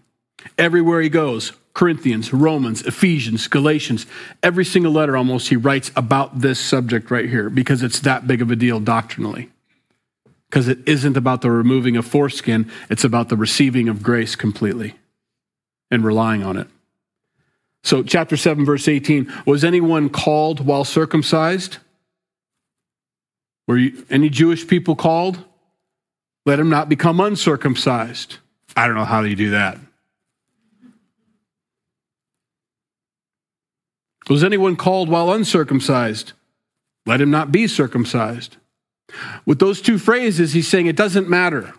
Everywhere 0.58 1.02
he 1.02 1.10
goes, 1.10 1.52
Corinthians, 1.74 2.32
Romans, 2.32 2.82
Ephesians, 2.84 3.48
Galatians, 3.50 4.06
every 4.42 4.64
single 4.64 4.94
letter 4.94 5.18
almost 5.18 5.50
he 5.50 5.58
writes 5.58 5.92
about 5.98 6.40
this 6.40 6.60
subject 6.62 7.12
right 7.12 7.28
here 7.30 7.50
because 7.50 7.84
it's 7.84 8.00
that 8.00 8.26
big 8.26 8.42
of 8.42 8.50
a 8.50 8.56
deal 8.56 8.80
doctrinally. 8.80 9.50
Because 10.50 10.70
it 10.70 10.80
isn't 10.88 11.18
about 11.18 11.42
the 11.42 11.52
removing 11.52 11.98
of 11.98 12.06
foreskin, 12.06 12.72
it's 12.90 13.04
about 13.04 13.28
the 13.28 13.36
receiving 13.36 13.90
of 13.90 14.02
grace 14.02 14.38
completely. 14.38 14.96
and 15.92 16.04
relying 16.06 16.44
on 16.44 16.58
it. 16.58 16.68
So, 17.84 18.04
chapter 18.04 18.36
7, 18.36 18.66
verse 18.66 18.88
18 18.88 19.32
Was 19.46 19.64
anyone 19.64 20.10
called 20.10 20.66
while 20.66 20.84
circumcised? 20.84 21.78
Were 23.68 23.78
you, 23.78 24.06
any 24.10 24.30
Jewish 24.30 24.68
people 24.68 24.96
called? 24.96 25.44
Let 26.46 26.60
him 26.60 26.70
not 26.70 26.88
become 26.88 27.20
uncircumcised. 27.20 28.38
I 28.76 28.88
don't 28.88 28.96
know 28.96 29.06
how 29.06 29.22
you 29.22 29.36
do 29.36 29.52
that. 29.52 29.78
Was 34.30 34.44
anyone 34.44 34.76
called 34.76 35.10
while 35.10 35.32
uncircumcised? 35.32 36.34
Let 37.06 37.22
him 37.22 37.32
not 37.32 37.52
be 37.52 37.68
circumcised. 37.68 38.58
With 39.46 39.60
those 39.60 39.82
two 39.82 39.98
phrases, 39.98 40.54
he's 40.54 40.68
saying 40.68 40.88
it 40.88 40.98
doesn't 40.98 41.30
matter. 41.30 41.74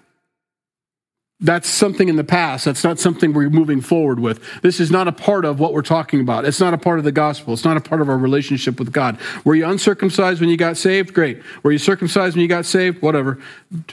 That's 1.40 1.68
something 1.68 2.08
in 2.08 2.16
the 2.16 2.24
past. 2.24 2.64
That's 2.64 2.82
not 2.82 2.98
something 2.98 3.32
we're 3.32 3.48
moving 3.48 3.80
forward 3.80 4.18
with. 4.18 4.40
This 4.62 4.80
is 4.80 4.90
not 4.90 5.06
a 5.06 5.12
part 5.12 5.44
of 5.44 5.60
what 5.60 5.72
we're 5.72 5.82
talking 5.82 6.20
about. 6.20 6.44
It's 6.44 6.58
not 6.58 6.74
a 6.74 6.78
part 6.78 6.98
of 6.98 7.04
the 7.04 7.12
gospel. 7.12 7.54
It's 7.54 7.64
not 7.64 7.76
a 7.76 7.80
part 7.80 8.00
of 8.00 8.08
our 8.08 8.18
relationship 8.18 8.80
with 8.80 8.92
God. 8.92 9.18
Were 9.44 9.54
you 9.54 9.64
uncircumcised 9.64 10.40
when 10.40 10.50
you 10.50 10.56
got 10.56 10.76
saved? 10.76 11.14
Great. 11.14 11.40
Were 11.62 11.70
you 11.70 11.78
circumcised 11.78 12.34
when 12.34 12.42
you 12.42 12.48
got 12.48 12.66
saved? 12.66 13.02
Whatever. 13.02 13.38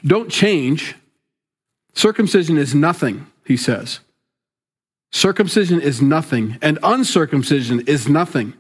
Don't 0.04 0.32
change. 0.32 0.96
Circumcision 1.94 2.58
is 2.58 2.74
nothing, 2.74 3.28
he 3.46 3.58
says. 3.58 4.00
Circumcision 5.12 5.80
is 5.80 6.02
nothing, 6.02 6.58
and 6.64 6.80
uncircumcision 6.82 7.82
is 7.82 8.10
nothing. 8.10 8.54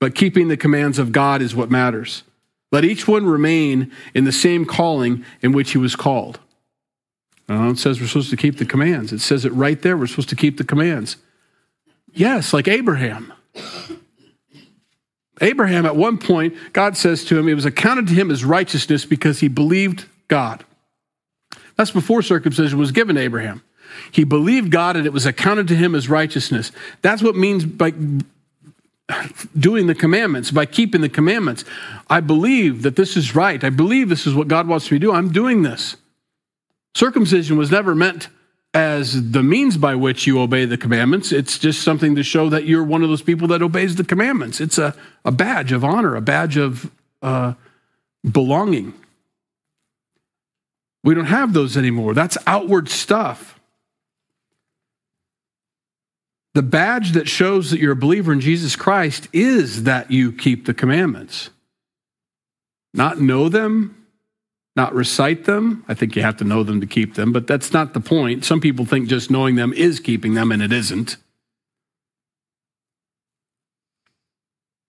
But 0.00 0.14
keeping 0.14 0.48
the 0.48 0.56
commands 0.56 0.98
of 0.98 1.12
God 1.12 1.42
is 1.42 1.54
what 1.54 1.70
matters. 1.70 2.22
Let 2.72 2.84
each 2.84 3.06
one 3.06 3.26
remain 3.26 3.92
in 4.14 4.24
the 4.24 4.32
same 4.32 4.64
calling 4.64 5.24
in 5.42 5.52
which 5.52 5.72
he 5.72 5.78
was 5.78 5.94
called. 5.94 6.40
Uh, 7.48 7.70
it 7.70 7.78
says 7.78 8.00
we're 8.00 8.06
supposed 8.06 8.30
to 8.30 8.36
keep 8.36 8.58
the 8.58 8.64
commands. 8.64 9.12
It 9.12 9.20
says 9.20 9.44
it 9.44 9.52
right 9.52 9.80
there. 9.80 9.96
We're 9.96 10.06
supposed 10.06 10.30
to 10.30 10.36
keep 10.36 10.58
the 10.58 10.64
commands. 10.64 11.16
Yes, 12.12 12.52
like 12.52 12.66
Abraham. 12.66 13.32
Abraham, 15.40 15.84
at 15.84 15.96
one 15.96 16.18
point, 16.18 16.54
God 16.72 16.96
says 16.96 17.24
to 17.26 17.38
him, 17.38 17.48
it 17.48 17.54
was 17.54 17.66
accounted 17.66 18.08
to 18.08 18.14
him 18.14 18.30
as 18.30 18.44
righteousness 18.44 19.04
because 19.04 19.40
he 19.40 19.48
believed 19.48 20.06
God. 20.28 20.64
That's 21.76 21.90
before 21.90 22.22
circumcision 22.22 22.78
was 22.78 22.90
given 22.90 23.16
to 23.16 23.22
Abraham. 23.22 23.62
He 24.10 24.24
believed 24.24 24.70
God 24.70 24.96
and 24.96 25.06
it 25.06 25.12
was 25.12 25.26
accounted 25.26 25.68
to 25.68 25.76
him 25.76 25.94
as 25.94 26.08
righteousness. 26.08 26.72
That's 27.02 27.22
what 27.22 27.36
means 27.36 27.64
by 27.64 27.92
doing 29.58 29.86
the 29.86 29.94
commandments, 29.94 30.50
by 30.50 30.66
keeping 30.66 31.00
the 31.00 31.08
commandments. 31.08 31.64
I 32.08 32.20
believe 32.20 32.82
that 32.82 32.96
this 32.96 33.16
is 33.16 33.34
right. 33.34 33.62
I 33.62 33.70
believe 33.70 34.08
this 34.08 34.26
is 34.26 34.34
what 34.34 34.48
God 34.48 34.66
wants 34.66 34.90
me 34.90 34.98
to 34.98 35.06
do. 35.06 35.12
I'm 35.12 35.30
doing 35.30 35.62
this. 35.62 35.96
Circumcision 36.96 37.58
was 37.58 37.70
never 37.70 37.94
meant 37.94 38.28
as 38.72 39.32
the 39.32 39.42
means 39.42 39.76
by 39.76 39.94
which 39.94 40.26
you 40.26 40.40
obey 40.40 40.64
the 40.64 40.78
commandments. 40.78 41.30
It's 41.30 41.58
just 41.58 41.82
something 41.82 42.16
to 42.16 42.22
show 42.22 42.48
that 42.48 42.64
you're 42.64 42.82
one 42.82 43.02
of 43.02 43.10
those 43.10 43.20
people 43.20 43.48
that 43.48 43.60
obeys 43.60 43.96
the 43.96 44.02
commandments. 44.02 44.62
It's 44.62 44.78
a, 44.78 44.96
a 45.22 45.30
badge 45.30 45.72
of 45.72 45.84
honor, 45.84 46.16
a 46.16 46.22
badge 46.22 46.56
of 46.56 46.90
uh, 47.20 47.52
belonging. 48.26 48.94
We 51.04 51.14
don't 51.14 51.26
have 51.26 51.52
those 51.52 51.76
anymore. 51.76 52.14
That's 52.14 52.38
outward 52.46 52.88
stuff. 52.88 53.60
The 56.54 56.62
badge 56.62 57.12
that 57.12 57.28
shows 57.28 57.72
that 57.72 57.78
you're 57.78 57.92
a 57.92 57.96
believer 57.96 58.32
in 58.32 58.40
Jesus 58.40 58.74
Christ 58.74 59.28
is 59.34 59.82
that 59.82 60.10
you 60.10 60.32
keep 60.32 60.64
the 60.64 60.72
commandments. 60.72 61.50
Not 62.94 63.20
know 63.20 63.50
them, 63.50 64.05
not 64.76 64.94
recite 64.94 65.44
them. 65.44 65.84
I 65.88 65.94
think 65.94 66.14
you 66.14 66.22
have 66.22 66.36
to 66.36 66.44
know 66.44 66.62
them 66.62 66.80
to 66.80 66.86
keep 66.86 67.14
them, 67.14 67.32
but 67.32 67.46
that's 67.46 67.72
not 67.72 67.94
the 67.94 68.00
point. 68.00 68.44
Some 68.44 68.60
people 68.60 68.84
think 68.84 69.08
just 69.08 69.30
knowing 69.30 69.56
them 69.56 69.72
is 69.72 69.98
keeping 70.00 70.34
them, 70.34 70.52
and 70.52 70.62
it 70.62 70.72
isn't. 70.72 71.16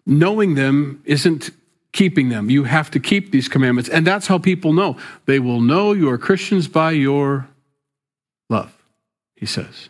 Knowing 0.06 0.56
them 0.56 1.02
isn't 1.06 1.52
keeping 1.94 2.30
them. 2.30 2.50
You 2.50 2.66
have 2.66 2.92
to 2.92 3.00
keep 3.00 3.32
these 3.32 3.48
commandments, 3.48 3.90
and 3.90 4.06
that's 4.06 4.28
how 4.28 4.38
people 4.38 4.74
know. 4.74 4.98
They 5.26 5.40
will 5.40 5.62
know 5.62 5.94
you 5.94 6.10
are 6.10 6.18
Christians 6.18 6.68
by 6.68 6.92
your 6.92 7.48
love, 8.50 8.74
he 9.36 9.46
says. 9.46 9.90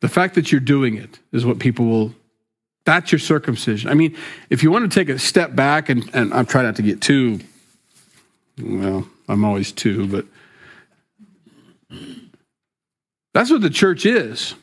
The 0.00 0.08
fact 0.08 0.34
that 0.34 0.52
you're 0.52 0.60
doing 0.60 0.96
it 0.96 1.18
is 1.32 1.44
what 1.44 1.58
people 1.58 1.86
will 1.86 2.14
that's 2.84 3.12
your 3.12 3.18
circumcision. 3.18 3.90
I 3.90 3.94
mean, 3.94 4.16
if 4.48 4.62
you 4.62 4.70
want 4.70 4.90
to 4.90 4.98
take 4.98 5.10
a 5.10 5.18
step 5.18 5.54
back, 5.54 5.90
and, 5.90 6.08
and 6.14 6.32
I'm 6.32 6.46
trying 6.46 6.64
not 6.64 6.76
to 6.76 6.82
get 6.82 7.02
too 7.02 7.38
well, 8.58 9.08
I'm 9.28 9.44
always 9.44 9.72
too, 9.72 10.06
but 10.06 10.26
that's 13.32 13.50
what 13.50 13.60
the 13.60 13.70
church 13.70 14.06
is. 14.06 14.54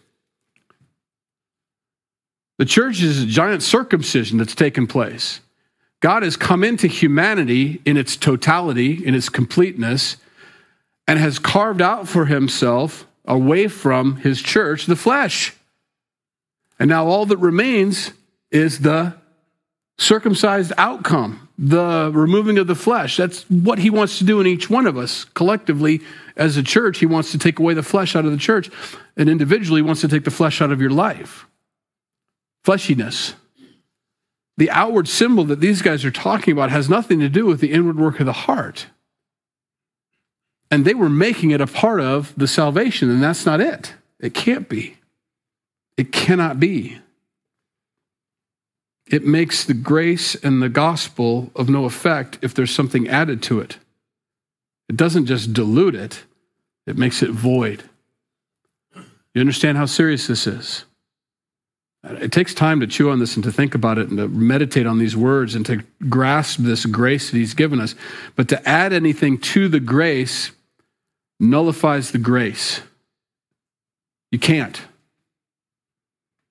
The 2.58 2.65
church 2.65 3.02
is 3.02 3.21
a 3.21 3.28
giant 3.28 3.63
circumcision 3.63 4.38
that's 4.39 4.56
taken 4.56 4.88
place. 4.88 5.41
God 6.00 6.23
has 6.23 6.36
come 6.36 6.63
into 6.63 6.88
humanity 6.88 7.82
in 7.86 7.97
its 7.97 8.15
totality, 8.15 9.06
in 9.06 9.15
its 9.15 9.30
completeness, 9.30 10.17
and 11.08 11.19
has 11.19 11.39
carved 11.39 11.82
out 11.82 12.08
for 12.08 12.26
himself, 12.26 13.06
away 13.26 13.67
from 13.67 14.17
his 14.17 14.41
church, 14.41 14.86
the 14.86 14.95
flesh. 14.95 15.54
And 16.80 16.89
now 16.89 17.08
all 17.08 17.26
that 17.26 17.38
remains 17.38 18.12
is 18.52 18.80
the 18.80 19.15
circumcised 19.97 20.71
outcome 20.77 21.47
the 21.57 22.12
removing 22.13 22.57
of 22.60 22.67
the 22.67 22.75
flesh. 22.75 23.17
That's 23.17 23.43
what 23.49 23.79
he 23.79 23.89
wants 23.89 24.19
to 24.19 24.23
do 24.23 24.39
in 24.39 24.47
each 24.47 24.69
one 24.69 24.86
of 24.86 24.97
us. 24.97 25.25
Collectively, 25.25 26.01
as 26.36 26.55
a 26.55 26.63
church, 26.63 26.99
he 26.99 27.07
wants 27.07 27.31
to 27.31 27.39
take 27.39 27.57
away 27.57 27.73
the 27.73 27.83
flesh 27.83 28.15
out 28.15 28.25
of 28.25 28.31
the 28.31 28.38
church. 28.38 28.69
And 29.15 29.27
individually, 29.27 29.81
wants 29.81 30.01
to 30.01 30.07
take 30.07 30.23
the 30.23 30.31
flesh 30.31 30.62
out 30.62 30.71
of 30.71 30.79
your 30.79 30.91
life. 30.91 31.47
Fleshiness. 32.63 33.33
The 34.57 34.69
outward 34.69 35.07
symbol 35.07 35.45
that 35.45 35.60
these 35.60 35.81
guys 35.81 36.05
are 36.05 36.12
talking 36.12 36.51
about 36.51 36.69
has 36.69 36.89
nothing 36.89 37.19
to 37.19 37.29
do 37.29 37.45
with 37.45 37.60
the 37.60 37.71
inward 37.71 37.97
work 37.97 38.19
of 38.19 38.25
the 38.25 38.33
heart. 38.33 38.88
And 40.69 40.83
they 40.83 40.93
were 40.93 41.10
making 41.10 41.51
it 41.51 41.62
a 41.62 41.67
part 41.67 42.01
of 42.01 42.33
the 42.36 42.47
salvation, 42.47 43.10
and 43.10 43.23
that's 43.23 43.45
not 43.45 43.62
it. 43.62 43.93
It 44.19 44.33
can't 44.33 44.67
be. 44.67 44.97
It 45.95 46.12
cannot 46.12 46.60
be 46.60 46.99
it 49.10 49.26
makes 49.26 49.63
the 49.63 49.74
grace 49.74 50.36
and 50.36 50.62
the 50.62 50.70
gospel 50.70 51.52
of 51.56 51.70
no 51.70 51.86
effect 51.86 52.38
if 52.41 52.54
there's 52.54 52.74
something 52.74 53.08
added 53.08 53.41
to 53.43 53.60
it. 53.60 53.78
It 54.89 54.98
doesn't 54.98 55.26
just 55.26 55.54
dilute 55.54 55.96
it, 55.96 56.24
it 56.86 56.98
makes 56.98 57.22
it 57.22 57.32
void. 57.32 57.84
You 59.34 59.41
understand 59.41 59.78
how 59.78 59.86
serious 59.86 60.28
this 60.28 60.48
is? 60.48 60.86
It 62.04 62.32
takes 62.32 62.54
time 62.54 62.80
to 62.80 62.88
chew 62.88 63.10
on 63.10 63.20
this 63.20 63.36
and 63.36 63.43
to 63.43 63.52
think 63.52 63.76
about 63.76 63.98
it 63.98 64.08
and 64.08 64.17
to 64.17 64.28
meditate 64.28 64.88
on 64.88 64.98
these 64.98 65.15
words 65.15 65.56
and 65.56 65.65
to 65.65 65.84
grasp 66.08 66.60
this 66.60 66.86
grace 66.86 67.32
that 67.32 67.38
He's 67.38 67.54
given 67.54 67.82
us. 67.82 67.96
But 68.36 68.48
to 68.50 68.67
add 68.67 68.93
anything 68.93 69.39
to 69.39 69.67
the 69.67 69.80
grace 69.80 70.52
nullifies 71.39 72.12
the 72.12 72.17
grace. 72.17 72.82
You 74.32 74.39
can't. 74.39 74.82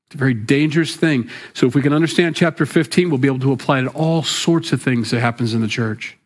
It's 0.06 0.14
a 0.14 0.18
very 0.18 0.34
dangerous 0.34 0.94
thing. 0.94 1.28
So 1.52 1.66
if 1.66 1.74
we 1.74 1.82
can 1.82 1.92
understand 1.92 2.36
chapter 2.36 2.64
15, 2.64 3.10
we'll 3.10 3.18
be 3.18 3.28
able 3.28 3.40
to 3.40 3.52
apply 3.52 3.80
it 3.80 3.82
to 3.82 3.90
all 3.90 4.22
sorts 4.22 4.72
of 4.72 4.80
things 4.80 5.10
that 5.10 5.20
happens 5.20 5.52
in 5.52 5.62
the 5.62 5.68
church. 5.68 6.16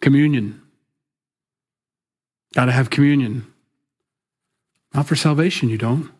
Communion. 0.00 0.62
Got 2.54 2.66
to 2.66 2.72
have 2.72 2.90
communion. 2.90 3.46
Not 4.94 5.06
for 5.06 5.16
salvation, 5.16 5.68
you 5.68 5.78
don't. 5.78 6.10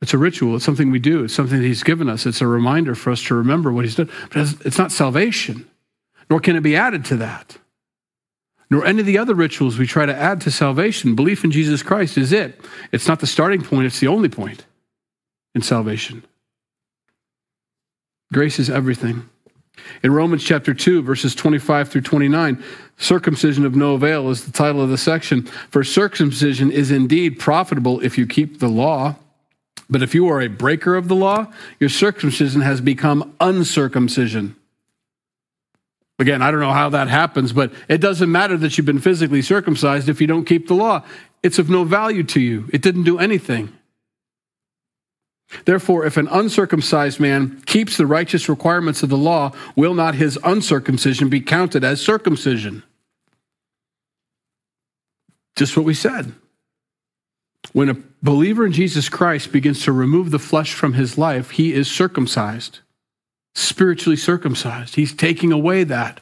It's 0.00 0.14
a 0.14 0.18
ritual. 0.18 0.56
It's 0.56 0.64
something 0.64 0.90
we 0.90 0.98
do. 0.98 1.24
It's 1.24 1.34
something 1.34 1.60
that 1.60 1.66
He's 1.66 1.84
given 1.84 2.08
us. 2.08 2.26
It's 2.26 2.40
a 2.40 2.46
reminder 2.46 2.96
for 2.96 3.12
us 3.12 3.22
to 3.24 3.34
remember 3.34 3.72
what 3.72 3.84
He's 3.84 3.94
done. 3.94 4.10
But 4.32 4.54
it's 4.64 4.78
not 4.78 4.90
salvation, 4.90 5.68
nor 6.28 6.40
can 6.40 6.56
it 6.56 6.62
be 6.62 6.74
added 6.74 7.04
to 7.06 7.16
that 7.18 7.56
nor 8.72 8.86
any 8.86 9.00
of 9.00 9.06
the 9.06 9.18
other 9.18 9.34
rituals 9.34 9.76
we 9.76 9.86
try 9.86 10.06
to 10.06 10.16
add 10.16 10.40
to 10.40 10.50
salvation. 10.50 11.14
Belief 11.14 11.44
in 11.44 11.50
Jesus 11.50 11.82
Christ 11.82 12.16
is 12.16 12.32
it. 12.32 12.58
It's 12.90 13.06
not 13.06 13.20
the 13.20 13.26
starting 13.26 13.60
point, 13.60 13.84
it's 13.84 14.00
the 14.00 14.06
only 14.06 14.30
point 14.30 14.64
in 15.54 15.60
salvation. 15.60 16.24
Grace 18.32 18.58
is 18.58 18.70
everything. 18.70 19.28
In 20.02 20.10
Romans 20.10 20.42
chapter 20.42 20.72
2, 20.72 21.02
verses 21.02 21.34
25 21.34 21.90
through 21.90 22.00
29, 22.00 22.64
circumcision 22.96 23.66
of 23.66 23.76
no 23.76 23.92
avail 23.92 24.30
is 24.30 24.46
the 24.46 24.52
title 24.52 24.80
of 24.80 24.88
the 24.88 24.96
section. 24.96 25.42
For 25.68 25.84
circumcision 25.84 26.70
is 26.70 26.90
indeed 26.90 27.38
profitable 27.38 28.00
if 28.00 28.16
you 28.16 28.26
keep 28.26 28.58
the 28.58 28.68
law. 28.68 29.16
But 29.90 30.02
if 30.02 30.14
you 30.14 30.26
are 30.28 30.40
a 30.40 30.48
breaker 30.48 30.96
of 30.96 31.08
the 31.08 31.14
law, 31.14 31.52
your 31.78 31.90
circumcision 31.90 32.62
has 32.62 32.80
become 32.80 33.34
uncircumcision. 33.38 34.56
Again, 36.22 36.40
I 36.40 36.52
don't 36.52 36.60
know 36.60 36.72
how 36.72 36.88
that 36.90 37.08
happens, 37.08 37.52
but 37.52 37.72
it 37.88 37.98
doesn't 37.98 38.30
matter 38.30 38.56
that 38.56 38.78
you've 38.78 38.86
been 38.86 39.00
physically 39.00 39.42
circumcised 39.42 40.08
if 40.08 40.20
you 40.20 40.28
don't 40.28 40.44
keep 40.44 40.68
the 40.68 40.74
law. 40.74 41.02
It's 41.42 41.58
of 41.58 41.68
no 41.68 41.82
value 41.82 42.22
to 42.22 42.40
you. 42.40 42.70
It 42.72 42.80
didn't 42.80 43.02
do 43.02 43.18
anything. 43.18 43.76
Therefore, 45.64 46.06
if 46.06 46.16
an 46.16 46.28
uncircumcised 46.28 47.18
man 47.18 47.60
keeps 47.66 47.96
the 47.96 48.06
righteous 48.06 48.48
requirements 48.48 49.02
of 49.02 49.08
the 49.08 49.16
law, 49.16 49.50
will 49.74 49.94
not 49.94 50.14
his 50.14 50.38
uncircumcision 50.44 51.28
be 51.28 51.40
counted 51.40 51.82
as 51.82 52.00
circumcision? 52.00 52.84
Just 55.56 55.76
what 55.76 55.84
we 55.84 55.92
said. 55.92 56.36
When 57.72 57.88
a 57.88 57.96
believer 58.22 58.64
in 58.64 58.70
Jesus 58.70 59.08
Christ 59.08 59.50
begins 59.50 59.82
to 59.82 59.90
remove 59.90 60.30
the 60.30 60.38
flesh 60.38 60.72
from 60.72 60.92
his 60.92 61.18
life, 61.18 61.50
he 61.50 61.72
is 61.74 61.90
circumcised, 61.90 62.78
spiritually 63.54 64.16
circumcised. 64.16 64.94
He's 64.94 65.14
taking 65.14 65.52
away 65.52 65.84
that. 65.84 66.20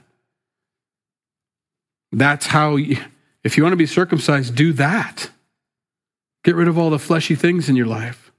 That's 2.12 2.47
how, 2.47 2.77
you, 2.77 2.99
if 3.45 3.57
you 3.57 3.62
want 3.62 3.73
to 3.73 3.79
be 3.79 3.87
circumcised, 3.87 4.55
do 4.55 4.73
that. 4.75 5.31
Get 6.43 6.57
rid 6.57 6.69
of 6.69 6.79
all 6.79 6.90
the 6.90 6.99
fleshy 6.99 7.35
things 7.35 7.69
in 7.69 7.77
your 7.77 7.87
life. 7.87 8.33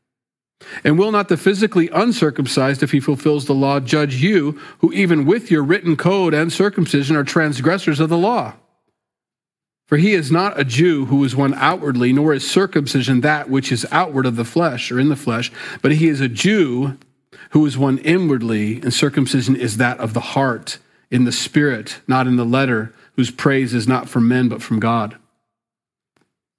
And 0.83 0.97
will 0.97 1.11
not 1.11 1.27
the 1.27 1.37
physically 1.37 1.89
uncircumcised, 1.89 2.83
if 2.83 2.91
he 2.91 2.99
fulfills 2.99 3.45
the 3.45 3.53
law, 3.53 3.79
judge 3.79 4.15
you, 4.15 4.59
who 4.79 4.91
even 4.93 5.25
with 5.25 5.49
your 5.49 5.63
written 5.63 5.95
code 5.95 6.33
and 6.33 6.51
circumcision 6.51 7.15
are 7.15 7.23
transgressors 7.23 7.99
of 7.99 8.09
the 8.09 8.17
law? 8.17 8.53
For 9.87 9.97
he 9.97 10.13
is 10.13 10.31
not 10.31 10.59
a 10.59 10.63
Jew 10.63 11.05
who 11.05 11.23
is 11.23 11.35
one 11.35 11.53
outwardly, 11.55 12.13
nor 12.13 12.33
is 12.33 12.49
circumcision 12.49 13.21
that 13.21 13.49
which 13.49 13.71
is 13.71 13.85
outward 13.91 14.25
of 14.25 14.35
the 14.35 14.45
flesh 14.45 14.91
or 14.91 14.99
in 14.99 15.09
the 15.09 15.15
flesh, 15.15 15.51
but 15.81 15.91
he 15.93 16.07
is 16.07 16.21
a 16.21 16.29
Jew 16.29 16.97
who 17.51 17.65
is 17.65 17.77
one 17.77 17.97
inwardly, 17.99 18.81
and 18.81 18.93
circumcision 18.93 19.55
is 19.55 19.77
that 19.77 19.99
of 19.99 20.13
the 20.13 20.19
heart, 20.19 20.77
in 21.09 21.25
the 21.25 21.31
spirit, 21.31 21.99
not 22.07 22.27
in 22.27 22.37
the 22.37 22.45
letter, 22.45 22.93
whose 23.15 23.31
praise 23.31 23.73
is 23.73 23.87
not 23.87 24.07
from 24.07 24.27
men 24.27 24.47
but 24.47 24.61
from 24.61 24.79
God. 24.79 25.17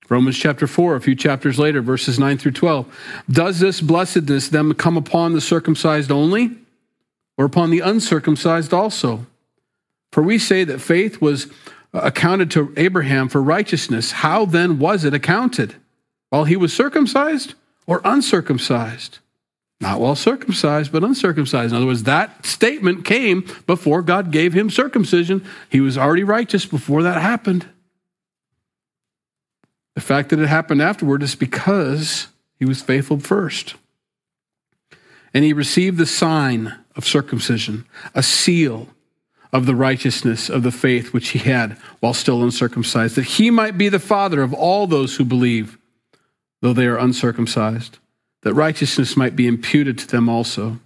Romans 0.09 0.37
chapter 0.37 0.67
4, 0.67 0.97
a 0.97 1.01
few 1.01 1.15
chapters 1.15 1.59
later, 1.59 1.81
verses 1.81 2.19
9 2.19 2.37
through 2.37 2.53
12. 2.53 3.23
Does 3.31 3.61
this 3.61 3.81
blessedness 3.81 4.49
then 4.49 4.75
come 4.75 4.99
upon 4.99 5.33
the 5.33 5.41
circumcised 5.41 6.11
only, 6.11 6.51
or 7.39 7.47
upon 7.47 7.71
the 7.71 7.81
uncircumcised 7.81 8.75
also? 8.75 9.25
For 10.13 10.23
we 10.23 10.39
say 10.39 10.65
that 10.65 10.83
faith 10.83 11.23
was 11.23 11.47
accounted 11.95 12.51
to 12.51 12.75
Abraham 12.77 13.31
for 13.31 13.43
righteousness. 13.43 14.13
How 14.13 14.45
then 14.45 14.79
was 14.79 15.05
it 15.05 15.15
accounted? 15.15 15.77
While 16.29 16.45
he 16.45 16.57
was 16.57 16.75
circumcised 16.75 17.55
or 17.87 18.03
uncircumcised? 18.05 19.19
Not 19.83 20.01
while 20.01 20.15
circumcised, 20.15 20.93
but 20.93 21.03
uncircumcised. 21.03 21.73
In 21.73 21.77
other 21.77 21.87
words, 21.87 22.05
that 22.05 22.47
statement 22.47 23.05
came 23.05 23.45
before 23.67 24.01
God 24.01 24.31
gave 24.31 24.53
him 24.53 24.71
circumcision. 24.71 25.45
He 25.71 25.81
was 25.81 25.99
already 25.99 26.23
righteous 26.23 26.65
before 26.65 27.03
that 27.03 27.21
happened. 27.21 27.67
The 29.97 30.01
fact 30.01 30.29
that 30.29 30.39
it 30.39 30.47
happened 30.47 30.81
afterward 30.81 31.25
is 31.25 31.35
because 31.35 32.29
he 32.61 32.65
was 32.65 32.81
faithful 32.81 33.19
first. 33.19 33.75
And 35.35 35.45
he 35.45 35.53
received 35.53 35.99
the 35.99 36.07
sign 36.07 36.79
of 36.95 37.05
circumcision, 37.05 37.85
a 38.15 38.23
seal 38.23 38.89
of 39.53 39.67
the 39.67 39.75
righteousness 39.75 40.49
of 40.49 40.63
the 40.63 40.71
faith 40.71 41.13
which 41.13 41.31
he 41.31 41.41
had 41.41 41.73
while 41.99 42.15
still 42.15 42.45
uncircumcised, 42.45 43.17
that 43.17 43.25
he 43.25 43.51
might 43.51 43.77
be 43.77 43.89
the 43.89 43.99
father 43.99 44.43
of 44.43 44.55
all 44.55 44.87
those 44.87 45.17
who 45.17 45.25
believe, 45.25 45.77
though 46.61 46.73
they 46.73 46.87
are 46.87 46.99
uncircumcised, 46.99 47.99
that 48.43 48.55
righteousness 48.55 49.17
might 49.17 49.37
be 49.37 49.47
imputed 49.47 49.99
to 49.99 50.07
them 50.07 50.29
also, 50.29 50.79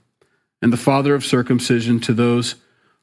and 0.62 0.72
the 0.72 0.76
father 0.76 1.14
of 1.14 1.24
circumcision 1.24 2.00
to 2.00 2.12
those 2.12 2.56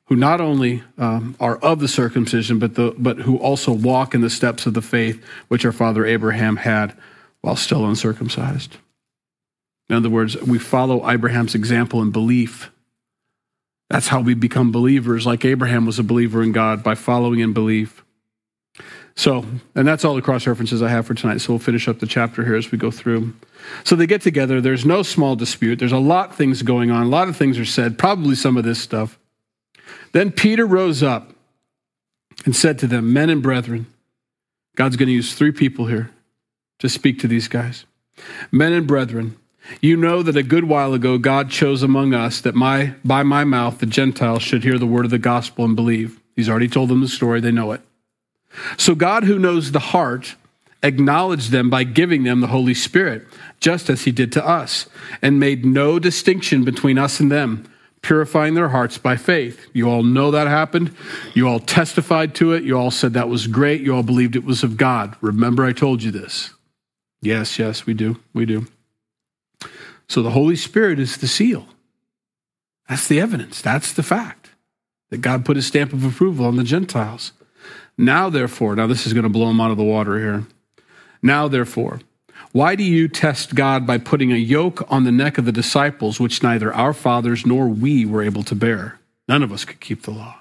who 0.05 0.15
not 0.15 0.41
only 0.41 0.83
um, 0.97 1.35
are 1.39 1.57
of 1.57 1.79
the 1.79 1.87
circumcision, 1.87 2.59
but, 2.59 2.75
the, 2.75 2.93
but 2.97 3.19
who 3.19 3.37
also 3.37 3.71
walk 3.71 4.13
in 4.13 4.21
the 4.21 4.29
steps 4.29 4.65
of 4.65 4.73
the 4.73 4.81
faith 4.81 5.23
which 5.47 5.65
our 5.65 5.71
father 5.71 6.05
Abraham 6.05 6.57
had 6.57 6.95
while 7.41 7.55
still 7.55 7.85
uncircumcised. 7.85 8.77
In 9.89 9.95
other 9.95 10.09
words, 10.09 10.39
we 10.41 10.59
follow 10.59 11.09
Abraham's 11.09 11.55
example 11.55 12.01
in 12.01 12.11
belief. 12.11 12.71
That's 13.89 14.07
how 14.07 14.21
we 14.21 14.33
become 14.33 14.71
believers, 14.71 15.25
like 15.25 15.45
Abraham 15.45 15.85
was 15.85 15.99
a 15.99 16.03
believer 16.03 16.41
in 16.41 16.51
God 16.51 16.83
by 16.83 16.95
following 16.95 17.39
in 17.39 17.53
belief. 17.53 18.02
So, 19.15 19.45
and 19.75 19.87
that's 19.87 20.03
all 20.03 20.15
the 20.15 20.21
cross 20.21 20.47
references 20.47 20.81
I 20.81 20.89
have 20.89 21.05
for 21.05 21.13
tonight. 21.13 21.37
So 21.39 21.53
we'll 21.53 21.59
finish 21.59 21.87
up 21.87 21.99
the 21.99 22.07
chapter 22.07 22.43
here 22.43 22.55
as 22.55 22.71
we 22.71 22.77
go 22.77 22.89
through. 22.89 23.33
So 23.83 23.95
they 23.95 24.07
get 24.07 24.21
together. 24.21 24.59
There's 24.59 24.85
no 24.85 25.03
small 25.03 25.35
dispute. 25.35 25.77
There's 25.77 25.91
a 25.91 25.99
lot 25.99 26.31
of 26.31 26.35
things 26.35 26.63
going 26.63 26.89
on. 26.89 27.03
A 27.03 27.09
lot 27.09 27.29
of 27.29 27.37
things 27.37 27.59
are 27.59 27.65
said, 27.65 27.97
probably 27.97 28.35
some 28.35 28.57
of 28.57 28.63
this 28.63 28.79
stuff. 28.79 29.19
Then 30.13 30.31
Peter 30.31 30.65
rose 30.65 31.03
up 31.03 31.31
and 32.45 32.55
said 32.55 32.79
to 32.79 32.87
them, 32.87 33.13
Men 33.13 33.29
and 33.29 33.43
brethren, 33.43 33.85
God's 34.75 34.95
going 34.95 35.07
to 35.07 35.13
use 35.13 35.33
three 35.33 35.51
people 35.51 35.85
here 35.85 36.09
to 36.79 36.89
speak 36.89 37.19
to 37.19 37.27
these 37.27 37.47
guys. 37.47 37.85
Men 38.51 38.73
and 38.73 38.87
brethren, 38.87 39.37
you 39.79 39.95
know 39.95 40.23
that 40.23 40.35
a 40.35 40.43
good 40.43 40.65
while 40.65 40.93
ago 40.93 41.17
God 41.17 41.49
chose 41.49 41.83
among 41.83 42.13
us 42.13 42.41
that 42.41 42.55
my, 42.55 42.95
by 43.05 43.23
my 43.23 43.43
mouth 43.43 43.79
the 43.79 43.85
Gentiles 43.85 44.41
should 44.41 44.63
hear 44.63 44.77
the 44.77 44.87
word 44.87 45.05
of 45.05 45.11
the 45.11 45.19
gospel 45.19 45.65
and 45.65 45.75
believe. 45.75 46.19
He's 46.35 46.49
already 46.49 46.67
told 46.67 46.89
them 46.89 47.01
the 47.01 47.07
story, 47.07 47.39
they 47.39 47.51
know 47.51 47.71
it. 47.71 47.81
So 48.77 48.95
God, 48.95 49.23
who 49.23 49.39
knows 49.39 49.71
the 49.71 49.79
heart, 49.79 50.35
acknowledged 50.81 51.51
them 51.51 51.69
by 51.69 51.83
giving 51.83 52.23
them 52.23 52.41
the 52.41 52.47
Holy 52.47 52.73
Spirit, 52.73 53.25
just 53.59 53.89
as 53.89 54.03
he 54.03 54.11
did 54.11 54.31
to 54.33 54.45
us, 54.45 54.87
and 55.21 55.39
made 55.39 55.65
no 55.65 55.99
distinction 55.99 56.63
between 56.63 56.97
us 56.97 57.19
and 57.19 57.31
them 57.31 57.65
purifying 58.03 58.53
their 58.53 58.69
hearts 58.69 58.97
by 58.97 59.15
faith. 59.15 59.65
You 59.73 59.89
all 59.89 60.03
know 60.03 60.29
that 60.29 60.45
happened. 60.47 60.93
You 61.33 61.47
all 61.47 61.59
testified 61.59 62.35
to 62.35 62.51
it. 62.51 62.63
You 62.63 62.77
all 62.77 62.91
said 62.91 63.13
that 63.13 63.29
was 63.29 63.47
great. 63.47 63.81
You 63.81 63.95
all 63.95 64.03
believed 64.03 64.35
it 64.35 64.43
was 64.43 64.61
of 64.61 64.77
God. 64.77 65.15
Remember, 65.21 65.63
I 65.63 65.71
told 65.71 66.03
you 66.03 66.11
this. 66.11 66.51
Yes, 67.21 67.57
yes, 67.57 67.85
we 67.85 67.93
do. 67.93 68.19
We 68.33 68.45
do. 68.45 68.67
So 70.09 70.21
the 70.21 70.31
Holy 70.31 70.57
Spirit 70.57 70.99
is 70.99 71.17
the 71.17 71.27
seal. 71.27 71.65
That's 72.89 73.07
the 73.07 73.21
evidence. 73.21 73.61
That's 73.61 73.93
the 73.93 74.03
fact 74.03 74.49
that 75.09 75.21
God 75.21 75.45
put 75.45 75.55
his 75.55 75.65
stamp 75.65 75.93
of 75.93 76.03
approval 76.03 76.45
on 76.45 76.57
the 76.57 76.65
Gentiles. 76.65 77.31
Now, 77.97 78.29
therefore, 78.29 78.75
now 78.75 78.87
this 78.87 79.05
is 79.05 79.13
going 79.13 79.23
to 79.23 79.29
blow 79.29 79.47
them 79.47 79.61
out 79.61 79.71
of 79.71 79.77
the 79.77 79.83
water 79.83 80.17
here. 80.17 80.45
Now, 81.21 81.47
therefore, 81.47 82.01
why 82.51 82.75
do 82.75 82.83
you 82.83 83.07
test 83.07 83.55
God 83.55 83.87
by 83.87 83.97
putting 83.97 84.31
a 84.31 84.37
yoke 84.37 84.85
on 84.91 85.03
the 85.03 85.11
neck 85.11 85.37
of 85.37 85.45
the 85.45 85.51
disciples, 85.51 86.19
which 86.19 86.43
neither 86.43 86.73
our 86.73 86.93
fathers 86.93 87.45
nor 87.45 87.67
we 87.67 88.05
were 88.05 88.23
able 88.23 88.43
to 88.43 88.55
bear? 88.55 88.99
None 89.27 89.43
of 89.43 89.51
us 89.51 89.65
could 89.65 89.79
keep 89.79 90.03
the 90.03 90.11
law. 90.11 90.39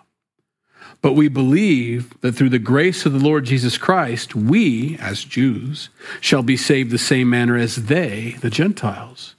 But 1.01 1.15
we 1.15 1.29
believe 1.29 2.19
that 2.21 2.33
through 2.33 2.51
the 2.51 2.59
grace 2.59 3.07
of 3.07 3.13
the 3.13 3.19
Lord 3.19 3.45
Jesus 3.45 3.77
Christ, 3.77 4.35
we, 4.37 4.97
as 5.01 5.25
Jews, 5.25 5.89
shall 6.21 6.43
be 6.43 6.57
saved 6.57 6.91
the 6.91 6.99
same 6.99 7.29
manner 7.29 7.57
as 7.57 7.87
they, 7.87 8.37
the 8.41 8.51
Gentiles, 8.51 9.35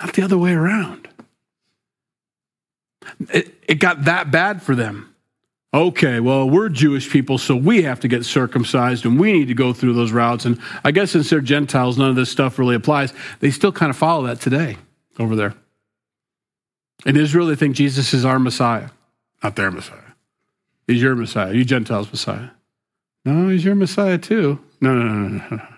not 0.00 0.12
the 0.14 0.22
other 0.22 0.36
way 0.36 0.52
around. 0.52 1.08
It, 3.32 3.54
it 3.66 3.74
got 3.76 4.04
that 4.04 4.30
bad 4.30 4.62
for 4.62 4.74
them 4.74 5.07
okay, 5.72 6.20
well, 6.20 6.48
we're 6.48 6.68
Jewish 6.68 7.10
people, 7.10 7.38
so 7.38 7.54
we 7.54 7.82
have 7.82 8.00
to 8.00 8.08
get 8.08 8.24
circumcised 8.24 9.04
and 9.04 9.18
we 9.18 9.32
need 9.32 9.48
to 9.48 9.54
go 9.54 9.72
through 9.72 9.94
those 9.94 10.12
routes. 10.12 10.44
And 10.44 10.60
I 10.84 10.90
guess 10.90 11.10
since 11.12 11.30
they're 11.30 11.40
Gentiles, 11.40 11.98
none 11.98 12.10
of 12.10 12.16
this 12.16 12.30
stuff 12.30 12.58
really 12.58 12.74
applies. 12.74 13.12
They 13.40 13.50
still 13.50 13.72
kind 13.72 13.90
of 13.90 13.96
follow 13.96 14.26
that 14.26 14.40
today 14.40 14.76
over 15.18 15.36
there. 15.36 15.54
In 17.06 17.16
Israel, 17.16 17.46
they 17.46 17.54
think 17.54 17.76
Jesus 17.76 18.12
is 18.12 18.24
our 18.24 18.38
Messiah, 18.38 18.88
not 19.42 19.56
their 19.56 19.70
Messiah. 19.70 19.98
He's 20.86 21.02
your 21.02 21.14
Messiah, 21.14 21.52
you 21.52 21.64
Gentiles' 21.64 22.10
Messiah. 22.10 22.48
No, 23.24 23.48
he's 23.48 23.64
your 23.64 23.74
Messiah 23.74 24.18
too. 24.18 24.58
No, 24.80 24.94
no, 24.94 25.02
no, 25.04 25.28
no, 25.28 25.56
no. 25.56 25.68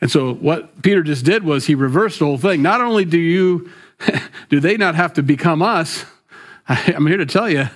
And 0.00 0.10
so 0.10 0.34
what 0.34 0.82
Peter 0.82 1.02
just 1.02 1.24
did 1.24 1.44
was 1.44 1.66
he 1.66 1.74
reversed 1.76 2.18
the 2.18 2.24
whole 2.24 2.38
thing. 2.38 2.62
Not 2.62 2.80
only 2.80 3.04
do 3.04 3.18
you 3.18 3.70
do 4.48 4.58
they 4.58 4.76
not 4.76 4.94
have 4.94 5.12
to 5.14 5.22
become 5.22 5.62
us, 5.62 6.04
I'm 6.68 7.06
here 7.06 7.18
to 7.18 7.26
tell 7.26 7.48
you, 7.48 7.68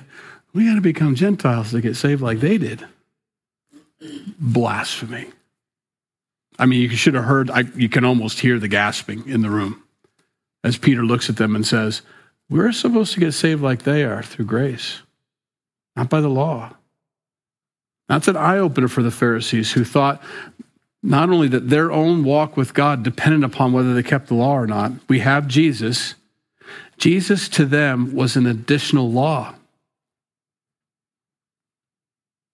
we 0.56 0.64
got 0.64 0.76
to 0.76 0.80
become 0.80 1.14
Gentiles 1.14 1.72
to 1.72 1.82
get 1.82 1.96
saved 1.96 2.22
like 2.22 2.40
they 2.40 2.56
did. 2.56 2.82
Blasphemy. 4.40 5.26
I 6.58 6.64
mean, 6.64 6.80
you 6.80 6.88
should 6.96 7.12
have 7.12 7.24
heard, 7.24 7.50
I, 7.50 7.64
you 7.76 7.90
can 7.90 8.06
almost 8.06 8.40
hear 8.40 8.58
the 8.58 8.66
gasping 8.66 9.28
in 9.28 9.42
the 9.42 9.50
room 9.50 9.82
as 10.64 10.78
Peter 10.78 11.04
looks 11.04 11.28
at 11.28 11.36
them 11.36 11.54
and 11.54 11.66
says, 11.66 12.00
We're 12.48 12.72
supposed 12.72 13.12
to 13.12 13.20
get 13.20 13.32
saved 13.32 13.62
like 13.62 13.82
they 13.82 14.02
are 14.02 14.22
through 14.22 14.46
grace, 14.46 15.02
not 15.94 16.08
by 16.08 16.22
the 16.22 16.30
law. 16.30 16.72
That's 18.08 18.28
an 18.28 18.38
eye 18.38 18.56
opener 18.56 18.88
for 18.88 19.02
the 19.02 19.10
Pharisees 19.10 19.72
who 19.72 19.84
thought 19.84 20.22
not 21.02 21.28
only 21.28 21.48
that 21.48 21.68
their 21.68 21.92
own 21.92 22.24
walk 22.24 22.56
with 22.56 22.72
God 22.72 23.02
depended 23.02 23.44
upon 23.44 23.74
whether 23.74 23.92
they 23.92 24.02
kept 24.02 24.28
the 24.28 24.34
law 24.34 24.54
or 24.54 24.66
not. 24.66 24.92
We 25.06 25.18
have 25.18 25.48
Jesus. 25.48 26.14
Jesus 26.96 27.46
to 27.50 27.66
them 27.66 28.14
was 28.14 28.36
an 28.36 28.46
additional 28.46 29.10
law. 29.12 29.55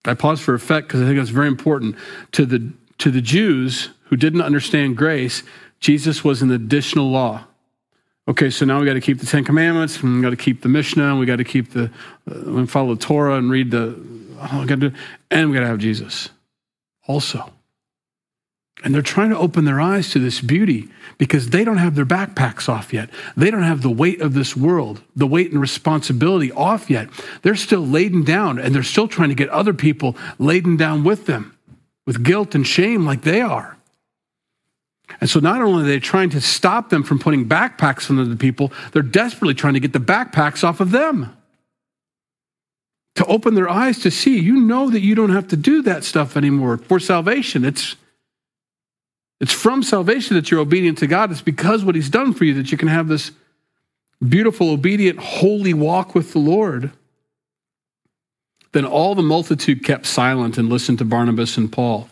I 0.05 0.13
pause 0.13 0.41
for 0.41 0.53
effect 0.53 0.87
because 0.87 1.01
I 1.01 1.05
think 1.05 1.19
it's 1.19 1.29
very 1.29 1.47
important. 1.47 1.95
To 2.33 2.45
the, 2.45 2.71
to 2.99 3.11
the 3.11 3.21
Jews 3.21 3.89
who 4.05 4.15
didn't 4.15 4.41
understand 4.41 4.97
grace, 4.97 5.43
Jesus 5.79 6.23
was 6.23 6.41
an 6.41 6.51
additional 6.51 7.09
law. 7.09 7.45
Okay, 8.27 8.49
so 8.49 8.65
now 8.65 8.79
we 8.79 8.85
got 8.85 8.93
to 8.93 9.01
keep 9.01 9.19
the 9.19 9.25
Ten 9.25 9.43
Commandments, 9.43 10.01
and 10.01 10.15
we 10.15 10.21
got 10.21 10.29
to 10.29 10.37
keep 10.37 10.61
the 10.61 10.69
Mishnah, 10.69 11.09
and 11.09 11.19
we 11.19 11.25
got 11.25 11.37
to 11.37 11.43
keep 11.43 11.71
the, 11.71 11.91
uh, 12.29 12.65
follow 12.65 12.95
the 12.95 13.01
Torah 13.01 13.35
and 13.37 13.51
read 13.51 13.71
the, 13.71 13.99
oh, 14.39 14.65
got 14.65 14.79
to 14.79 14.93
and 15.29 15.49
we 15.49 15.55
got 15.55 15.61
to 15.61 15.67
have 15.67 15.79
Jesus 15.79 16.29
also. 17.05 17.51
And 18.81 18.93
they're 18.93 19.01
trying 19.01 19.29
to 19.29 19.37
open 19.37 19.65
their 19.65 19.79
eyes 19.79 20.09
to 20.11 20.19
this 20.19 20.41
beauty 20.41 20.89
because 21.17 21.49
they 21.49 21.63
don't 21.63 21.77
have 21.77 21.95
their 21.95 22.05
backpacks 22.05 22.67
off 22.67 22.93
yet. 22.93 23.09
They 23.37 23.51
don't 23.51 23.63
have 23.63 23.81
the 23.81 23.89
weight 23.89 24.19
of 24.19 24.33
this 24.33 24.57
world, 24.57 25.01
the 25.15 25.27
weight 25.27 25.51
and 25.51 25.61
responsibility 25.61 26.51
off 26.51 26.89
yet. 26.89 27.09
They're 27.43 27.55
still 27.55 27.85
laden 27.85 28.23
down 28.23 28.59
and 28.59 28.73
they're 28.73 28.83
still 28.83 29.07
trying 29.07 29.29
to 29.29 29.35
get 29.35 29.49
other 29.49 29.73
people 29.73 30.17
laden 30.39 30.75
down 30.75 31.03
with 31.03 31.27
them. 31.27 31.57
with 32.05 32.23
guilt 32.23 32.55
and 32.55 32.67
shame 32.67 33.05
like 33.05 33.21
they 33.21 33.41
are. 33.41 33.77
And 35.21 35.29
so 35.29 35.39
not 35.39 35.61
only 35.61 35.83
are 35.83 35.87
they 35.87 35.99
trying 35.99 36.29
to 36.31 36.41
stop 36.41 36.89
them 36.89 37.03
from 37.03 37.19
putting 37.19 37.47
backpacks 37.47 38.09
on 38.09 38.29
the 38.29 38.35
people, 38.35 38.71
they're 38.91 39.01
desperately 39.01 39.53
trying 39.53 39.73
to 39.75 39.79
get 39.79 39.93
the 39.93 39.99
backpacks 39.99 40.63
off 40.63 40.79
of 40.79 40.91
them. 40.91 41.35
To 43.15 43.25
open 43.25 43.53
their 43.53 43.69
eyes 43.69 43.99
to 43.99 44.11
see, 44.11 44.39
you 44.39 44.59
know 44.59 44.89
that 44.89 45.01
you 45.01 45.13
don't 45.13 45.29
have 45.29 45.47
to 45.49 45.55
do 45.55 45.83
that 45.83 46.03
stuff 46.03 46.35
anymore 46.35 46.77
for 46.77 46.99
salvation. 46.99 47.63
It's 47.63 47.95
it's 49.43 49.51
from 49.51 49.83
salvation 49.83 50.37
that 50.37 50.49
you're 50.49 50.61
obedient 50.61 50.99
to 50.99 51.05
God. 51.05 51.29
It's 51.29 51.41
because 51.41 51.83
what 51.83 51.95
He's 51.95 52.09
done 52.09 52.33
for 52.33 52.45
you 52.45 52.53
that 52.53 52.71
you 52.71 52.77
can 52.77 52.87
have 52.87 53.09
this 53.09 53.31
beautiful, 54.25 54.69
obedient, 54.69 55.19
holy 55.19 55.73
walk 55.73 56.15
with 56.15 56.31
the 56.31 56.39
Lord. 56.39 56.91
Then 58.71 58.85
all 58.85 59.15
the 59.15 59.21
multitude 59.21 59.83
kept 59.83 60.05
silent 60.05 60.57
and 60.57 60.69
listened 60.69 60.99
to 60.99 61.05
Barnabas 61.05 61.57
and 61.57 61.69
Paul. 61.69 62.07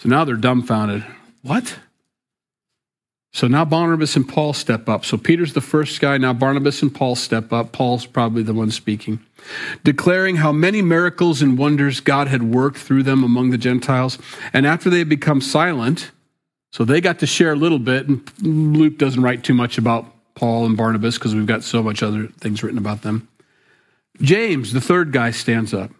So 0.00 0.08
now 0.08 0.24
they're 0.24 0.34
dumbfounded. 0.34 1.04
What? 1.42 1.78
So 3.32 3.46
now 3.46 3.64
Barnabas 3.64 4.16
and 4.16 4.28
Paul 4.28 4.52
step 4.52 4.88
up. 4.88 5.04
So 5.04 5.16
Peter's 5.16 5.52
the 5.52 5.60
first 5.60 6.00
guy. 6.00 6.18
Now 6.18 6.32
Barnabas 6.32 6.82
and 6.82 6.92
Paul 6.92 7.14
step 7.14 7.52
up. 7.52 7.70
Paul's 7.70 8.04
probably 8.04 8.42
the 8.42 8.52
one 8.52 8.72
speaking, 8.72 9.20
declaring 9.84 10.36
how 10.36 10.50
many 10.50 10.82
miracles 10.82 11.40
and 11.40 11.56
wonders 11.56 12.00
God 12.00 12.26
had 12.26 12.42
worked 12.42 12.78
through 12.78 13.04
them 13.04 13.22
among 13.22 13.50
the 13.50 13.58
Gentiles. 13.58 14.18
And 14.52 14.66
after 14.66 14.90
they 14.90 14.98
had 14.98 15.08
become 15.08 15.40
silent, 15.40 16.10
so 16.70 16.84
they 16.84 17.00
got 17.00 17.20
to 17.20 17.26
share 17.26 17.52
a 17.52 17.56
little 17.56 17.78
bit. 17.78 18.08
And 18.08 18.30
Luke 18.42 18.98
doesn't 18.98 19.22
write 19.22 19.44
too 19.44 19.54
much 19.54 19.78
about 19.78 20.06
Paul 20.34 20.66
and 20.66 20.76
Barnabas 20.76 21.16
because 21.16 21.34
we've 21.34 21.46
got 21.46 21.64
so 21.64 21.82
much 21.82 22.02
other 22.02 22.26
things 22.26 22.62
written 22.62 22.78
about 22.78 23.02
them. 23.02 23.28
James, 24.20 24.72
the 24.72 24.80
third 24.80 25.12
guy, 25.12 25.30
stands 25.30 25.72
up. 25.72 25.90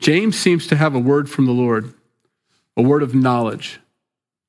James 0.00 0.38
seems 0.38 0.66
to 0.68 0.76
have 0.76 0.94
a 0.94 0.98
word 0.98 1.28
from 1.30 1.46
the 1.46 1.52
Lord, 1.52 1.92
a 2.76 2.82
word 2.82 3.02
of 3.02 3.14
knowledge 3.14 3.80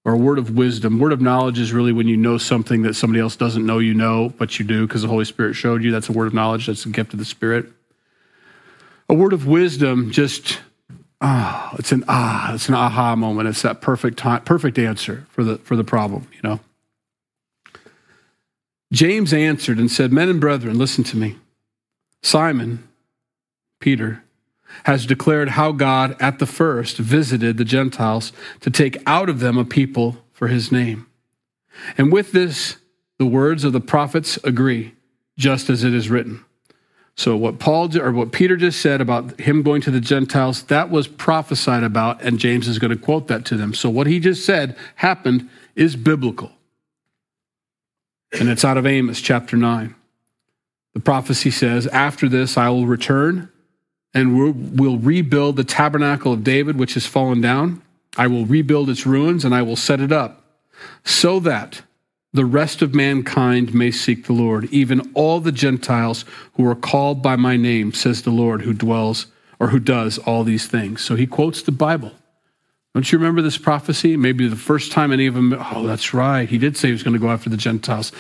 or 0.08 0.14
a 0.14 0.18
word 0.18 0.40
of 0.40 0.56
wisdom. 0.56 1.00
Word 1.00 1.12
of 1.12 1.22
knowledge 1.22 1.60
is 1.60 1.74
really 1.74 1.92
when 1.92 2.08
you 2.08 2.16
know 2.16 2.38
something 2.38 2.84
that 2.84 2.96
somebody 2.96 3.20
else 3.20 3.36
doesn't 3.36 3.66
know 3.66 3.80
you 3.80 3.94
know, 3.94 4.30
but 4.38 4.58
you 4.58 4.66
do 4.66 4.88
because 4.88 5.02
the 5.02 5.08
Holy 5.08 5.26
Spirit 5.26 5.54
showed 5.54 5.84
you. 5.84 5.92
That's 5.92 6.10
a 6.10 6.14
word 6.14 6.28
of 6.28 6.34
knowledge. 6.34 6.68
That's 6.68 6.86
a 6.86 6.90
gift 6.90 7.14
of 7.14 7.20
the 7.20 7.26
Spirit. 7.26 7.66
A 9.10 9.14
word 9.14 9.34
of 9.34 9.48
wisdom 9.48 10.12
just 10.12 10.60
ah, 11.22 11.76
it's 11.78 11.92
an 11.92 12.04
ah, 12.08 12.54
it's 12.54 12.68
an 12.70 12.76
aha 12.76 13.16
moment. 13.16 13.50
It's 13.50 13.62
that 13.62 13.82
perfect 13.82 14.18
time, 14.18 14.44
perfect 14.44 14.78
answer 14.78 15.26
for 15.30 15.44
the 15.44 15.58
for 15.60 15.76
the 15.76 15.84
problem, 15.84 16.28
you 16.34 16.40
know. 16.44 16.60
James 18.92 19.34
answered 19.34 19.80
and 19.80 19.92
said, 19.92 20.14
Men 20.14 20.30
and 20.30 20.40
brethren, 20.40 20.78
listen 20.78 21.04
to 21.06 21.18
me. 21.18 21.38
Simon, 22.24 22.88
Peter, 23.80 24.24
has 24.86 25.06
declared 25.06 25.50
how 25.50 25.72
God 25.72 26.16
at 26.22 26.40
the 26.40 26.46
first 26.46 26.98
visited 26.98 27.58
the 27.58 27.66
Gentiles 27.66 28.32
to 28.62 28.70
take 28.70 28.98
out 29.06 29.30
of 29.30 29.40
them 29.40 29.58
a 29.58 29.66
people 29.66 30.18
for 30.32 30.48
his 30.48 30.72
name. 30.72 31.08
And 31.98 32.12
with 32.12 32.32
this, 32.32 32.78
the 33.20 33.26
words 33.26 33.64
of 33.64 33.74
the 33.74 33.82
prophets 33.82 34.38
agree, 34.44 34.94
just 35.38 35.70
as 35.70 35.84
it 35.84 35.94
is 35.94 36.10
written. 36.10 36.44
So 37.18 37.36
what 37.36 37.58
Paul 37.58 37.98
or 37.98 38.12
what 38.12 38.32
Peter 38.32 38.56
just 38.56 38.80
said 38.80 39.02
about 39.02 39.40
him 39.42 39.64
going 39.64 39.82
to 39.82 39.92
the 39.92 40.00
Gentiles, 40.00 40.64
that 40.64 40.92
was 40.92 41.08
prophesied 41.08 41.84
about, 41.84 42.22
and 42.22 42.38
James 42.38 42.68
is 42.68 42.78
going 42.78 42.92
to 42.92 42.98
quote 42.98 43.28
that 43.28 43.44
to 43.46 43.58
them. 43.58 43.74
So 43.74 43.90
what 43.90 44.06
he 44.06 44.20
just 44.20 44.46
said 44.46 44.78
happened 44.96 45.50
is 45.76 45.96
biblical. 45.96 46.52
And 48.40 48.50
it's 48.50 48.64
out 48.64 48.78
of 48.78 48.86
Amos 48.86 49.20
chapter 49.20 49.58
9. 49.58 49.96
The 50.94 51.00
prophecy 51.00 51.50
says, 51.50 51.88
After 51.88 52.30
this 52.30 52.56
I 52.56 52.70
will 52.70 52.86
return 52.86 53.50
and 54.14 54.38
will 54.80 54.98
rebuild 54.98 55.56
the 55.56 55.64
tabernacle 55.64 56.34
of 56.34 56.44
David, 56.44 56.78
which 56.78 56.94
has 56.94 57.08
fallen 57.08 57.42
down. 57.42 57.82
I 58.16 58.28
will 58.28 58.46
rebuild 58.46 58.90
its 58.90 59.06
ruins 59.08 59.44
and 59.44 59.56
I 59.56 59.64
will 59.64 59.76
set 59.76 60.00
it 60.02 60.12
up 60.12 60.44
so 61.04 61.40
that 61.40 61.82
the 62.34 62.46
rest 62.46 62.82
of 62.82 62.94
mankind 62.94 63.74
may 63.74 63.92
seek 63.92 64.26
the 64.26 64.34
Lord, 64.34 64.66
even 64.66 65.12
all 65.14 65.40
the 65.40 65.52
Gentiles 65.52 66.26
who 66.54 66.68
are 66.68 66.76
called 66.76 67.22
by 67.22 67.36
my 67.36 67.56
name, 67.56 67.94
says 67.94 68.22
the 68.22 68.32
Lord, 68.32 68.62
who 68.62 68.74
dwells 68.74 69.28
or 69.60 69.70
who 69.70 69.80
does 69.80 70.18
all 70.20 70.44
these 70.44 70.68
things. 70.68 71.02
So 71.02 71.16
he 71.16 71.26
quotes 71.26 71.62
the 71.62 71.72
Bible. 71.72 72.12
Don't 72.94 73.12
you 73.12 73.18
remember 73.18 73.42
this 73.42 73.58
prophecy? 73.58 74.18
Maybe 74.18 74.48
the 74.48 74.56
first 74.56 74.92
time 74.92 75.12
any 75.12 75.28
of 75.28 75.36
them, 75.36 75.54
oh, 75.54 75.86
that's 75.86 76.14
right. 76.14 76.50
He 76.50 76.58
did 76.58 76.76
say 76.76 76.90
he 76.90 76.92
was 76.92 77.04
going 77.04 77.14
to 77.14 77.20
go 77.20 77.30
after 77.30 77.50
the 77.50 77.58
Gentiles. 77.58 78.12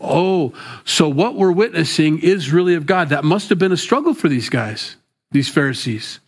Oh, 0.00 0.54
so 0.84 1.08
what 1.08 1.34
we're 1.34 1.52
witnessing 1.52 2.20
is 2.20 2.52
really 2.52 2.74
of 2.74 2.86
God. 2.86 3.10
That 3.10 3.24
must 3.24 3.50
have 3.50 3.58
been 3.58 3.72
a 3.72 3.76
struggle 3.76 4.14
for 4.14 4.28
these 4.28 4.48
guys, 4.48 4.96
these 5.30 5.48
Pharisees. 5.48 6.20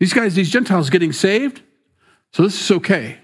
These 0.00 0.12
guys, 0.12 0.34
these 0.34 0.50
Gentiles 0.50 0.90
getting 0.90 1.12
saved. 1.12 1.62
So 2.32 2.42
this 2.42 2.60
is 2.60 2.70
okay 2.70 3.18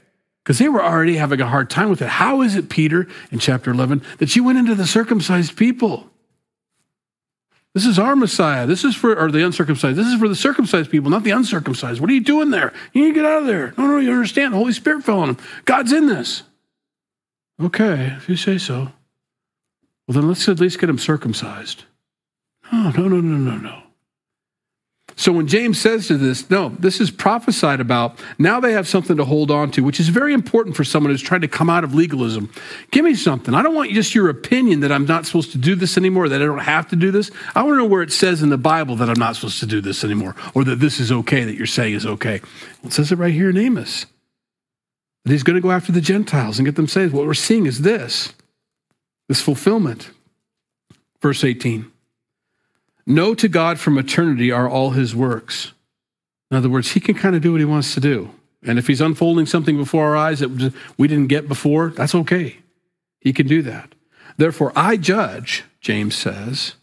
because 0.49 0.61
they 0.61 0.69
were 0.71 0.83
already 0.83 1.17
having 1.17 1.43
a 1.43 1.47
hard 1.47 1.69
time 1.69 1.91
with 1.91 2.01
it. 2.01 2.09
How 2.09 2.41
is 2.41 2.57
it, 2.57 2.71
Peter, 2.71 3.07
in 3.31 3.39
chapter 3.39 3.71
11, 3.71 4.01
that 4.17 4.35
you 4.35 4.43
went 4.43 4.57
into 4.57 4.75
the 4.75 4.87
circumcised 4.87 5.59
people? 5.59 6.09
This 7.75 7.85
is 7.85 7.99
our 7.99 8.17
Messiah. 8.17 8.67
This 8.67 8.83
is 8.83 8.97
for, 8.97 9.15
or 9.15 9.31
the 9.31 9.45
uncircumcised. 9.45 9.99
This 9.99 10.07
is 10.07 10.19
for 10.19 10.27
the 10.27 10.35
circumcised 10.35 10.91
people, 10.91 11.11
not 11.11 11.23
the 11.23 11.33
uncircumcised. 11.33 12.01
What 12.01 12.09
are 12.09 12.15
you 12.15 12.23
doing 12.23 12.49
there? 12.49 12.73
You 12.95 13.03
need 13.03 13.09
to 13.09 13.15
get 13.17 13.27
out 13.27 13.43
of 13.43 13.47
there. 13.47 13.75
No, 13.77 13.89
no, 13.89 13.99
you 13.99 14.11
understand. 14.11 14.55
The 14.55 14.57
Holy 14.57 14.73
Spirit 14.73 15.05
fell 15.05 15.21
on 15.21 15.29
him. 15.29 15.39
God's 15.67 15.93
in 15.93 16.07
this. 16.07 16.45
Okay, 17.63 18.15
if 18.17 18.27
you 18.31 18.37
say 18.37 18.57
so. 18.57 18.91
Well, 20.07 20.15
then 20.15 20.29
let's 20.29 20.49
at 20.49 20.61
least 20.61 20.81
get 20.81 20.89
him 20.89 20.97
circumcised. 20.97 21.85
No, 22.73 22.91
no, 22.93 23.07
no, 23.07 23.21
no, 23.21 23.37
no, 23.37 23.57
no. 23.59 23.83
So 25.19 25.33
when 25.33 25.49
James 25.49 25.81
says 25.81 26.07
to 26.07 26.17
this, 26.17 26.49
no, 26.49 26.69
this 26.79 27.01
is 27.01 27.11
prophesied 27.11 27.81
about. 27.81 28.21
Now 28.39 28.61
they 28.61 28.71
have 28.71 28.87
something 28.87 29.17
to 29.17 29.25
hold 29.25 29.51
on 29.51 29.73
to, 29.73 29.83
which 29.83 29.99
is 29.99 30.11
very 30.11 30.33
important 30.33 30.77
for 30.77 30.85
someone 30.85 31.11
who's 31.11 31.21
trying 31.21 31.41
to 31.41 31.49
come 31.49 31.69
out 31.69 31.83
of 31.83 31.93
legalism. 31.93 32.53
Give 32.93 33.05
me 33.05 33.17
something. 33.17 33.53
I 33.53 33.63
don't 33.63 33.75
want 33.75 33.91
just 33.91 34.15
your 34.15 34.29
opinion 34.29 34.79
that 34.81 34.93
I'm 34.93 35.07
not 35.07 35.27
supposed 35.27 35.51
to 35.53 35.59
do 35.59 35.75
this 35.75 35.97
anymore, 35.97 36.29
that 36.29 36.41
I 36.41 36.45
don't 36.45 36.59
have 36.61 36.89
to 36.91 36.97
do 36.97 37.11
this. 37.11 37.33
I 37.57 37.65
want 37.65 37.75
to 37.75 37.79
know 37.79 37.85
where 37.87 38.03
it 38.03 38.13
says 38.13 38.43
in 38.43 38.51
the 38.51 38.57
Bible 38.57 38.95
that 38.95 39.11
I'm 39.11 39.19
not 39.19 39.35
supposed 39.35 39.59
to 39.59 39.67
do 39.67 39.81
this 39.81 40.05
anymore, 40.05 40.37
or 40.55 40.63
that 40.63 40.77
this 40.77 41.01
is 41.01 41.11
okay, 41.11 41.43
that 41.43 41.57
you're 41.57 41.67
saying 41.67 41.95
is 41.95 42.07
okay. 42.07 42.41
It 42.85 42.93
says 42.93 43.11
it 43.11 43.19
right 43.19 43.35
here 43.35 43.51
in 43.51 43.57
Amos. 43.57 44.07
That 45.25 45.33
he's 45.33 45.43
going 45.43 45.57
to 45.57 45.61
go 45.61 45.73
after 45.73 45.91
the 45.91 46.01
Gentiles 46.01 46.61
and 46.61 46.65
get 46.65 46.77
them 46.77 46.87
saved. 46.87 47.13
What 47.13 47.27
we're 47.27 47.35
seeing 47.35 47.67
is 47.67 47.81
this 47.81 48.35
this 49.27 49.41
fulfillment. 49.41 50.11
Verse 51.21 51.43
18. 51.43 51.91
Know 53.09 53.35
to 53.37 53.49
God 53.49 53.81
from 53.81 53.97
eternity 53.97 54.53
are 54.53 54.69
all 54.69 54.91
his 54.91 55.17
works. 55.17 55.73
In 56.51 56.59
other 56.59 56.69
words, 56.69 56.93
he 56.93 57.01
can 57.01 57.15
kind 57.15 57.35
of 57.35 57.41
do 57.41 57.53
what 57.53 57.61
he 57.61 57.65
wants 57.65 57.95
to 57.95 58.01
do. 58.01 58.31
And 58.63 58.79
if 58.79 58.87
he's 58.87 59.01
unfolding 59.01 59.47
something 59.47 59.79
before 59.79 60.05
our 60.05 60.17
eyes 60.17 60.41
that 60.41 60.75
we 60.99 61.09
didn't 61.09 61.29
get 61.29 61.49
before, 61.49 61.89
that's 61.89 62.15
okay. 62.15 62.59
He 63.19 63.33
can 63.33 63.47
do 63.47 63.63
that. 63.63 63.95
Therefore, 64.37 64.73
I 64.77 64.99
judge, 64.99 65.65
James 65.81 66.15
says, 66.15 66.75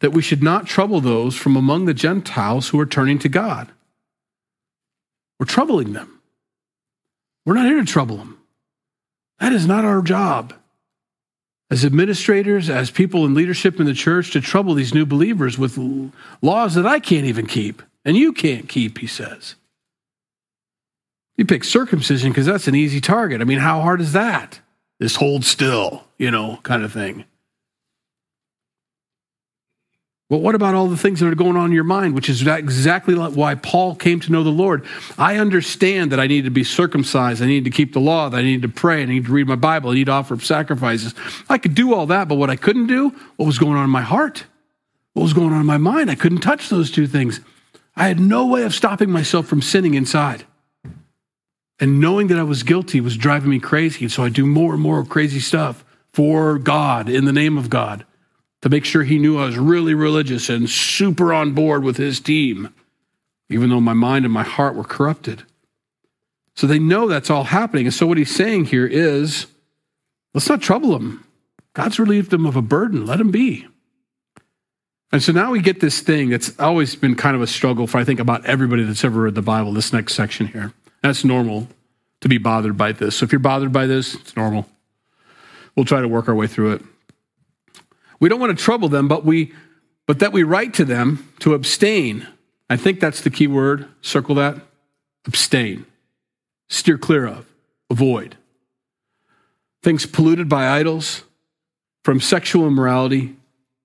that 0.00 0.12
we 0.12 0.20
should 0.20 0.42
not 0.42 0.66
trouble 0.66 1.00
those 1.00 1.34
from 1.34 1.56
among 1.56 1.86
the 1.86 1.94
Gentiles 1.94 2.68
who 2.68 2.78
are 2.78 2.86
turning 2.86 3.18
to 3.20 3.30
God. 3.30 3.72
We're 5.40 5.46
troubling 5.46 5.94
them. 5.94 6.20
We're 7.46 7.54
not 7.54 7.64
here 7.64 7.80
to 7.80 7.86
trouble 7.86 8.18
them. 8.18 8.38
That 9.40 9.54
is 9.54 9.66
not 9.66 9.86
our 9.86 10.02
job 10.02 10.52
as 11.70 11.84
administrators, 11.84 12.70
as 12.70 12.90
people 12.90 13.26
in 13.26 13.34
leadership 13.34 13.78
in 13.78 13.86
the 13.86 13.94
church, 13.94 14.30
to 14.32 14.40
trouble 14.40 14.74
these 14.74 14.94
new 14.94 15.04
believers 15.04 15.58
with 15.58 15.78
laws 16.40 16.74
that 16.74 16.86
I 16.86 16.98
can't 16.98 17.26
even 17.26 17.46
keep 17.46 17.82
and 18.04 18.16
you 18.16 18.32
can't 18.32 18.68
keep, 18.68 18.98
he 18.98 19.06
says. 19.06 19.54
You 21.36 21.44
pick 21.44 21.62
circumcision 21.62 22.30
because 22.30 22.46
that's 22.46 22.66
an 22.68 22.74
easy 22.74 23.00
target. 23.00 23.40
I 23.40 23.44
mean, 23.44 23.58
how 23.58 23.80
hard 23.80 24.00
is 24.00 24.12
that? 24.12 24.60
This 24.98 25.16
hold 25.16 25.44
still, 25.44 26.04
you 26.16 26.30
know, 26.30 26.58
kind 26.62 26.82
of 26.82 26.92
thing. 26.92 27.24
But 30.30 30.38
what 30.38 30.54
about 30.54 30.74
all 30.74 30.88
the 30.88 30.96
things 30.96 31.20
that 31.20 31.26
are 31.26 31.34
going 31.34 31.56
on 31.56 31.66
in 31.66 31.72
your 31.72 31.84
mind, 31.84 32.14
which 32.14 32.28
is 32.28 32.46
exactly 32.46 33.14
why 33.14 33.54
Paul 33.54 33.94
came 33.94 34.20
to 34.20 34.30
know 34.30 34.44
the 34.44 34.50
Lord? 34.50 34.84
I 35.16 35.38
understand 35.38 36.12
that 36.12 36.20
I 36.20 36.26
need 36.26 36.44
to 36.44 36.50
be 36.50 36.64
circumcised. 36.64 37.42
I 37.42 37.46
need 37.46 37.64
to 37.64 37.70
keep 37.70 37.94
the 37.94 38.00
law. 38.00 38.28
That 38.28 38.40
I 38.40 38.42
need 38.42 38.60
to 38.60 38.68
pray. 38.68 39.02
I 39.02 39.06
need 39.06 39.24
to 39.24 39.32
read 39.32 39.48
my 39.48 39.56
Bible. 39.56 39.90
I 39.90 39.94
need 39.94 40.04
to 40.04 40.12
offer 40.12 40.34
up 40.34 40.42
sacrifices. 40.42 41.14
I 41.48 41.56
could 41.56 41.74
do 41.74 41.94
all 41.94 42.04
that, 42.06 42.28
but 42.28 42.34
what 42.34 42.50
I 42.50 42.56
couldn't 42.56 42.88
do, 42.88 43.08
what 43.36 43.46
was 43.46 43.58
going 43.58 43.78
on 43.78 43.84
in 43.84 43.90
my 43.90 44.02
heart, 44.02 44.44
what 45.14 45.22
was 45.22 45.32
going 45.32 45.54
on 45.54 45.60
in 45.60 45.66
my 45.66 45.78
mind, 45.78 46.10
I 46.10 46.14
couldn't 46.14 46.40
touch 46.40 46.68
those 46.68 46.90
two 46.90 47.06
things. 47.06 47.40
I 47.96 48.06
had 48.06 48.20
no 48.20 48.46
way 48.46 48.64
of 48.64 48.74
stopping 48.74 49.10
myself 49.10 49.46
from 49.46 49.62
sinning 49.62 49.94
inside. 49.94 50.44
And 51.80 52.00
knowing 52.00 52.26
that 52.26 52.38
I 52.38 52.42
was 52.42 52.64
guilty 52.64 53.00
was 53.00 53.16
driving 53.16 53.48
me 53.48 53.60
crazy. 53.60 54.04
And 54.04 54.12
so 54.12 54.24
I 54.24 54.28
do 54.28 54.44
more 54.44 54.74
and 54.74 54.82
more 54.82 55.02
crazy 55.06 55.40
stuff 55.40 55.86
for 56.12 56.58
God, 56.58 57.08
in 57.08 57.24
the 57.24 57.32
name 57.32 57.56
of 57.56 57.70
God 57.70 58.04
to 58.62 58.68
make 58.68 58.84
sure 58.84 59.04
he 59.04 59.18
knew 59.18 59.38
I 59.38 59.46
was 59.46 59.58
really 59.58 59.94
religious 59.94 60.48
and 60.48 60.68
super 60.68 61.32
on 61.32 61.52
board 61.52 61.84
with 61.84 61.96
his 61.96 62.20
team, 62.20 62.74
even 63.48 63.70
though 63.70 63.80
my 63.80 63.92
mind 63.92 64.24
and 64.24 64.34
my 64.34 64.42
heart 64.42 64.74
were 64.74 64.84
corrupted. 64.84 65.44
So 66.56 66.66
they 66.66 66.80
know 66.80 67.06
that's 67.06 67.30
all 67.30 67.44
happening. 67.44 67.86
And 67.86 67.94
so 67.94 68.06
what 68.06 68.18
he's 68.18 68.34
saying 68.34 68.66
here 68.66 68.86
is 68.86 69.46
let's 70.34 70.48
not 70.48 70.60
trouble 70.60 70.90
them. 70.90 71.24
God's 71.72 72.00
relieved 72.00 72.30
them 72.30 72.46
of 72.46 72.56
a 72.56 72.62
burden. 72.62 73.06
Let 73.06 73.18
them 73.18 73.30
be. 73.30 73.66
And 75.12 75.22
so 75.22 75.32
now 75.32 75.52
we 75.52 75.60
get 75.60 75.80
this 75.80 76.00
thing 76.00 76.28
that's 76.28 76.58
always 76.58 76.96
been 76.96 77.14
kind 77.14 77.36
of 77.36 77.42
a 77.42 77.46
struggle 77.46 77.86
for, 77.86 77.98
I 77.98 78.04
think, 78.04 78.20
about 78.20 78.44
everybody 78.44 78.82
that's 78.82 79.04
ever 79.04 79.22
read 79.22 79.36
the 79.36 79.42
Bible, 79.42 79.72
this 79.72 79.92
next 79.92 80.14
section 80.14 80.48
here. 80.48 80.72
That's 81.02 81.24
normal 81.24 81.68
to 82.20 82.28
be 82.28 82.38
bothered 82.38 82.76
by 82.76 82.92
this. 82.92 83.16
So 83.16 83.24
if 83.24 83.32
you're 83.32 83.38
bothered 83.38 83.72
by 83.72 83.86
this, 83.86 84.14
it's 84.16 84.36
normal. 84.36 84.68
We'll 85.76 85.86
try 85.86 86.00
to 86.00 86.08
work 86.08 86.28
our 86.28 86.34
way 86.34 86.48
through 86.48 86.72
it. 86.72 86.82
We 88.20 88.28
don't 88.28 88.40
want 88.40 88.56
to 88.56 88.64
trouble 88.64 88.88
them, 88.88 89.08
but 89.08 89.24
we 89.24 89.52
but 90.06 90.20
that 90.20 90.32
we 90.32 90.42
write 90.42 90.72
to 90.74 90.84
them 90.84 91.32
to 91.40 91.52
abstain. 91.52 92.26
I 92.70 92.76
think 92.76 92.98
that's 92.98 93.20
the 93.20 93.30
key 93.30 93.46
word. 93.46 93.88
Circle 94.00 94.36
that. 94.36 94.56
Abstain. 95.26 95.84
Steer 96.68 96.96
clear 96.96 97.26
of. 97.26 97.46
Avoid. 97.90 98.36
Things 99.82 100.06
polluted 100.06 100.48
by 100.48 100.68
idols, 100.68 101.22
from 102.04 102.20
sexual 102.20 102.66
immorality, 102.66 103.36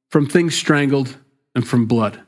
from 0.10 0.28
things 0.28 0.56
strangled, 0.56 1.18
and 1.54 1.68
from 1.68 1.86
blood. 1.86 2.22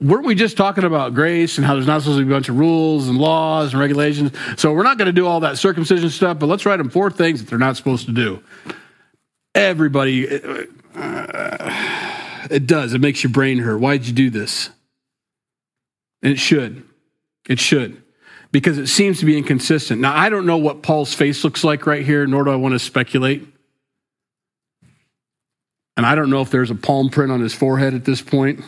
Weren't 0.00 0.26
we 0.26 0.34
just 0.34 0.56
talking 0.56 0.84
about 0.84 1.14
grace 1.14 1.58
and 1.58 1.66
how 1.66 1.74
there's 1.74 1.86
not 1.86 2.02
supposed 2.02 2.18
to 2.18 2.24
be 2.24 2.30
a 2.30 2.34
bunch 2.34 2.48
of 2.48 2.58
rules 2.58 3.08
and 3.08 3.18
laws 3.18 3.72
and 3.72 3.80
regulations? 3.80 4.32
So 4.56 4.72
we're 4.72 4.82
not 4.82 4.98
going 4.98 5.06
to 5.06 5.12
do 5.12 5.26
all 5.26 5.40
that 5.40 5.58
circumcision 5.58 6.10
stuff, 6.10 6.38
but 6.38 6.46
let's 6.46 6.66
write 6.66 6.76
them 6.76 6.90
four 6.90 7.10
things 7.10 7.40
that 7.40 7.48
they're 7.48 7.58
not 7.58 7.76
supposed 7.76 8.06
to 8.06 8.12
do. 8.12 8.42
Everybody, 9.54 10.28
uh, 10.28 10.64
it 12.50 12.66
does. 12.66 12.94
It 12.94 13.00
makes 13.00 13.22
your 13.22 13.32
brain 13.32 13.58
hurt. 13.58 13.78
Why'd 13.78 14.04
you 14.04 14.12
do 14.12 14.30
this? 14.30 14.70
And 16.22 16.32
it 16.32 16.38
should. 16.38 16.82
It 17.48 17.58
should. 17.58 18.02
Because 18.52 18.78
it 18.78 18.86
seems 18.86 19.18
to 19.20 19.26
be 19.26 19.36
inconsistent. 19.36 20.00
Now, 20.00 20.14
I 20.16 20.28
don't 20.28 20.46
know 20.46 20.58
what 20.58 20.82
Paul's 20.82 21.14
face 21.14 21.42
looks 21.42 21.64
like 21.64 21.86
right 21.86 22.04
here, 22.04 22.26
nor 22.26 22.44
do 22.44 22.50
I 22.50 22.56
want 22.56 22.72
to 22.72 22.78
speculate. 22.78 23.46
And 25.96 26.06
I 26.06 26.14
don't 26.14 26.30
know 26.30 26.40
if 26.40 26.50
there's 26.50 26.70
a 26.70 26.74
palm 26.74 27.10
print 27.10 27.32
on 27.32 27.40
his 27.40 27.54
forehead 27.54 27.94
at 27.94 28.04
this 28.04 28.22
point. 28.22 28.62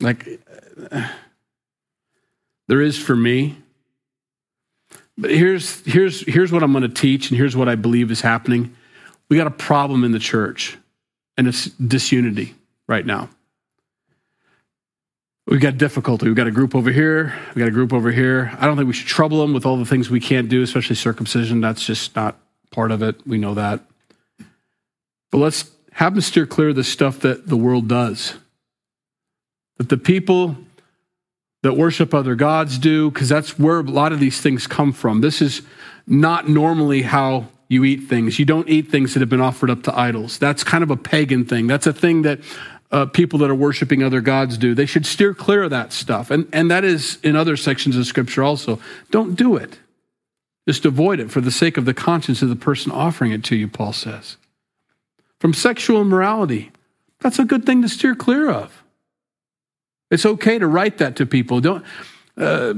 Like, 0.00 0.40
there 2.68 2.80
is 2.80 2.98
for 2.98 3.16
me. 3.16 3.56
But 5.18 5.30
here's, 5.30 5.80
here's, 5.86 6.20
here's 6.26 6.52
what 6.52 6.62
I'm 6.62 6.72
going 6.72 6.82
to 6.82 6.88
teach, 6.88 7.30
and 7.30 7.38
here's 7.38 7.56
what 7.56 7.68
I 7.68 7.74
believe 7.74 8.10
is 8.10 8.20
happening. 8.20 8.76
We 9.28 9.36
got 9.36 9.46
a 9.46 9.50
problem 9.50 10.04
in 10.04 10.12
the 10.12 10.18
church, 10.18 10.76
and 11.36 11.48
it's 11.48 11.66
disunity 11.70 12.54
right 12.86 13.04
now. 13.04 13.30
We've 15.46 15.60
got 15.60 15.78
difficulty. 15.78 16.26
We've 16.26 16.36
got 16.36 16.48
a 16.48 16.52
group 16.52 16.74
over 16.74 16.90
here. 16.90 17.32
We've 17.54 17.62
got 17.62 17.68
a 17.68 17.72
group 17.72 17.92
over 17.92 18.10
here. 18.10 18.52
I 18.58 18.66
don't 18.66 18.76
think 18.76 18.88
we 18.88 18.92
should 18.92 19.06
trouble 19.06 19.40
them 19.40 19.54
with 19.54 19.64
all 19.64 19.76
the 19.76 19.84
things 19.84 20.10
we 20.10 20.20
can't 20.20 20.48
do, 20.48 20.62
especially 20.62 20.96
circumcision. 20.96 21.60
That's 21.60 21.86
just 21.86 22.16
not 22.16 22.36
part 22.72 22.90
of 22.90 23.02
it. 23.02 23.24
We 23.26 23.38
know 23.38 23.54
that. 23.54 23.80
But 25.30 25.38
let's 25.38 25.70
have 25.92 26.14
them 26.14 26.20
steer 26.20 26.46
clear 26.46 26.70
of 26.70 26.76
the 26.76 26.84
stuff 26.84 27.20
that 27.20 27.46
the 27.46 27.56
world 27.56 27.88
does. 27.88 28.34
That 29.78 29.88
the 29.88 29.96
people 29.96 30.56
that 31.62 31.74
worship 31.74 32.14
other 32.14 32.34
gods 32.34 32.78
do, 32.78 33.10
because 33.10 33.28
that's 33.28 33.58
where 33.58 33.80
a 33.80 33.82
lot 33.82 34.12
of 34.12 34.20
these 34.20 34.40
things 34.40 34.66
come 34.66 34.92
from. 34.92 35.20
This 35.20 35.42
is 35.42 35.62
not 36.06 36.48
normally 36.48 37.02
how 37.02 37.48
you 37.68 37.84
eat 37.84 38.04
things. 38.04 38.38
You 38.38 38.44
don't 38.44 38.68
eat 38.68 38.88
things 38.88 39.14
that 39.14 39.20
have 39.20 39.28
been 39.28 39.40
offered 39.40 39.70
up 39.70 39.82
to 39.84 39.98
idols. 39.98 40.38
That's 40.38 40.62
kind 40.62 40.84
of 40.84 40.90
a 40.90 40.96
pagan 40.96 41.44
thing. 41.44 41.66
That's 41.66 41.86
a 41.86 41.92
thing 41.92 42.22
that 42.22 42.40
uh, 42.92 43.06
people 43.06 43.40
that 43.40 43.50
are 43.50 43.54
worshiping 43.54 44.02
other 44.02 44.20
gods 44.20 44.56
do. 44.56 44.74
They 44.74 44.86
should 44.86 45.04
steer 45.04 45.34
clear 45.34 45.64
of 45.64 45.70
that 45.70 45.92
stuff. 45.92 46.30
And, 46.30 46.48
and 46.52 46.70
that 46.70 46.84
is 46.84 47.18
in 47.22 47.34
other 47.34 47.56
sections 47.56 47.96
of 47.96 48.06
Scripture 48.06 48.44
also. 48.44 48.78
Don't 49.10 49.34
do 49.34 49.56
it. 49.56 49.78
Just 50.68 50.84
avoid 50.84 51.20
it 51.20 51.30
for 51.30 51.40
the 51.40 51.50
sake 51.50 51.76
of 51.76 51.84
the 51.84 51.94
conscience 51.94 52.42
of 52.42 52.48
the 52.48 52.56
person 52.56 52.92
offering 52.92 53.32
it 53.32 53.44
to 53.44 53.56
you, 53.56 53.68
Paul 53.68 53.92
says. 53.92 54.36
From 55.40 55.52
sexual 55.52 56.00
immorality, 56.00 56.70
that's 57.20 57.38
a 57.38 57.44
good 57.44 57.66
thing 57.66 57.82
to 57.82 57.88
steer 57.88 58.14
clear 58.14 58.50
of. 58.50 58.82
It's 60.10 60.26
okay 60.26 60.58
to 60.58 60.66
write 60.66 60.98
that 60.98 61.16
to 61.16 61.26
people. 61.26 61.60
Don't 61.60 61.84
uh, 62.38 62.74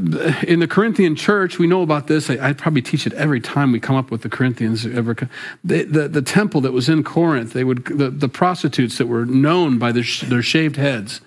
in 0.47 0.61
the 0.61 0.69
Corinthian 0.69 1.17
church, 1.17 1.59
we 1.59 1.67
know 1.67 1.83
about 1.83 2.07
this. 2.07 2.31
I, 2.31 2.51
I, 2.51 2.53
probably 2.53 2.81
teach 2.81 3.09
it 3.09 3.13
every 3.15 3.41
time 3.41 3.73
we 3.73 3.81
come 3.81 3.97
up 3.97 4.09
with 4.09 4.23
the 4.23 4.29
Corinthians. 4.29 4.87
Ever, 4.87 5.17
the, 5.65 5.83
the, 5.83 6.07
the 6.07 6.23
temple 6.23 6.61
that 6.61 6.73
was 6.73 6.89
in 6.89 7.03
Corinth, 7.03 7.55
they 7.55 7.65
would 7.65 7.85
the, 7.87 8.09
the 8.09 8.29
prostitutes 8.29 8.99
that 8.99 9.07
were 9.07 9.27
known 9.27 9.77
by 9.77 9.91
their, 9.91 10.05
their 10.29 10.43
shaved 10.43 10.77
heads, 10.77 11.21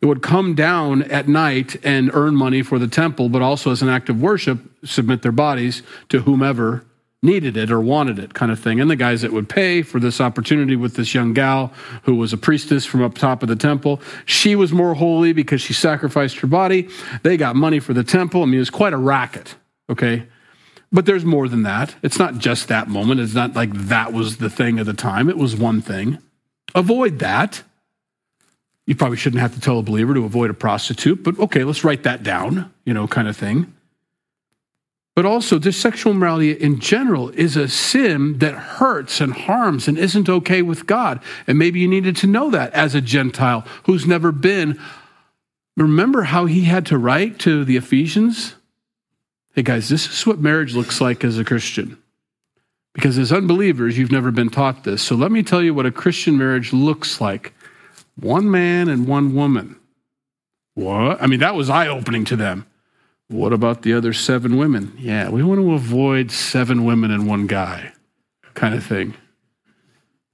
they 0.00 0.08
would 0.08 0.22
come 0.22 0.56
down 0.56 1.02
at 1.02 1.28
night 1.28 1.76
and 1.84 2.10
earn 2.14 2.34
money 2.34 2.62
for 2.62 2.80
the 2.80 2.88
temple, 2.88 3.28
but 3.28 3.42
also 3.42 3.70
as 3.70 3.80
an 3.80 3.88
act 3.88 4.08
of 4.08 4.20
worship, 4.20 4.58
submit 4.84 5.22
their 5.22 5.30
bodies 5.30 5.84
to 6.08 6.22
whomever 6.22 6.84
needed 7.22 7.56
it 7.56 7.70
or 7.70 7.80
wanted 7.80 8.18
it 8.18 8.34
kind 8.34 8.52
of 8.52 8.60
thing. 8.60 8.80
And 8.80 8.90
the 8.90 8.96
guys 8.96 9.22
that 9.22 9.32
would 9.32 9.48
pay 9.48 9.82
for 9.82 9.98
this 9.98 10.20
opportunity 10.20 10.76
with 10.76 10.94
this 10.94 11.14
young 11.14 11.32
gal 11.32 11.72
who 12.02 12.14
was 12.14 12.32
a 12.32 12.36
priestess 12.36 12.84
from 12.86 13.02
up 13.02 13.14
top 13.14 13.42
of 13.42 13.48
the 13.48 13.56
temple, 13.56 14.00
she 14.24 14.54
was 14.54 14.72
more 14.72 14.94
holy 14.94 15.32
because 15.32 15.60
she 15.60 15.72
sacrificed 15.72 16.38
her 16.38 16.46
body. 16.46 16.88
They 17.22 17.36
got 17.36 17.56
money 17.56 17.80
for 17.80 17.92
the 17.92 18.04
temple. 18.04 18.42
I 18.42 18.46
mean, 18.46 18.54
it 18.54 18.58
was 18.58 18.70
quite 18.70 18.92
a 18.92 18.98
racket, 18.98 19.56
okay? 19.90 20.26
But 20.92 21.06
there's 21.06 21.24
more 21.24 21.48
than 21.48 21.64
that. 21.64 21.96
It's 22.02 22.18
not 22.18 22.38
just 22.38 22.68
that 22.68 22.88
moment. 22.88 23.20
It's 23.20 23.34
not 23.34 23.54
like 23.54 23.72
that 23.72 24.12
was 24.12 24.38
the 24.38 24.48
thing 24.48 24.78
at 24.78 24.86
the 24.86 24.94
time. 24.94 25.28
It 25.28 25.36
was 25.36 25.56
one 25.56 25.82
thing. 25.82 26.18
Avoid 26.74 27.18
that. 27.18 27.62
You 28.86 28.94
probably 28.94 29.18
shouldn't 29.18 29.42
have 29.42 29.54
to 29.54 29.60
tell 29.60 29.78
a 29.78 29.82
believer 29.82 30.14
to 30.14 30.24
avoid 30.24 30.48
a 30.48 30.54
prostitute, 30.54 31.22
but 31.22 31.38
okay, 31.38 31.62
let's 31.62 31.84
write 31.84 32.04
that 32.04 32.22
down, 32.22 32.72
you 32.86 32.94
know, 32.94 33.06
kind 33.06 33.28
of 33.28 33.36
thing. 33.36 33.74
But 35.18 35.26
also, 35.26 35.58
this 35.58 35.76
sexual 35.76 36.14
morality 36.14 36.52
in 36.52 36.78
general 36.78 37.30
is 37.30 37.56
a 37.56 37.66
sin 37.66 38.38
that 38.38 38.54
hurts 38.54 39.20
and 39.20 39.32
harms 39.32 39.88
and 39.88 39.98
isn't 39.98 40.28
okay 40.28 40.62
with 40.62 40.86
God. 40.86 41.20
And 41.48 41.58
maybe 41.58 41.80
you 41.80 41.88
needed 41.88 42.14
to 42.18 42.28
know 42.28 42.52
that 42.52 42.72
as 42.72 42.94
a 42.94 43.00
Gentile 43.00 43.66
who's 43.82 44.06
never 44.06 44.30
been. 44.30 44.80
Remember 45.76 46.22
how 46.22 46.46
he 46.46 46.66
had 46.66 46.86
to 46.86 46.98
write 46.98 47.40
to 47.40 47.64
the 47.64 47.76
Ephesians? 47.76 48.54
Hey, 49.56 49.62
guys, 49.62 49.88
this 49.88 50.08
is 50.08 50.24
what 50.24 50.38
marriage 50.38 50.76
looks 50.76 51.00
like 51.00 51.24
as 51.24 51.36
a 51.36 51.44
Christian. 51.44 51.98
Because 52.94 53.18
as 53.18 53.32
unbelievers, 53.32 53.98
you've 53.98 54.12
never 54.12 54.30
been 54.30 54.50
taught 54.50 54.84
this. 54.84 55.02
So 55.02 55.16
let 55.16 55.32
me 55.32 55.42
tell 55.42 55.64
you 55.64 55.74
what 55.74 55.84
a 55.84 55.90
Christian 55.90 56.38
marriage 56.38 56.72
looks 56.72 57.20
like 57.20 57.52
one 58.14 58.48
man 58.48 58.88
and 58.88 59.08
one 59.08 59.34
woman. 59.34 59.80
What? 60.74 61.20
I 61.20 61.26
mean, 61.26 61.40
that 61.40 61.56
was 61.56 61.68
eye 61.68 61.88
opening 61.88 62.24
to 62.26 62.36
them. 62.36 62.66
What 63.28 63.52
about 63.52 63.82
the 63.82 63.92
other 63.92 64.12
seven 64.12 64.56
women? 64.56 64.94
Yeah, 64.98 65.28
we 65.28 65.42
want 65.42 65.60
to 65.60 65.74
avoid 65.74 66.30
seven 66.30 66.84
women 66.84 67.10
and 67.10 67.28
one 67.28 67.46
guy 67.46 67.92
kind 68.54 68.74
of 68.74 68.84
thing. 68.84 69.14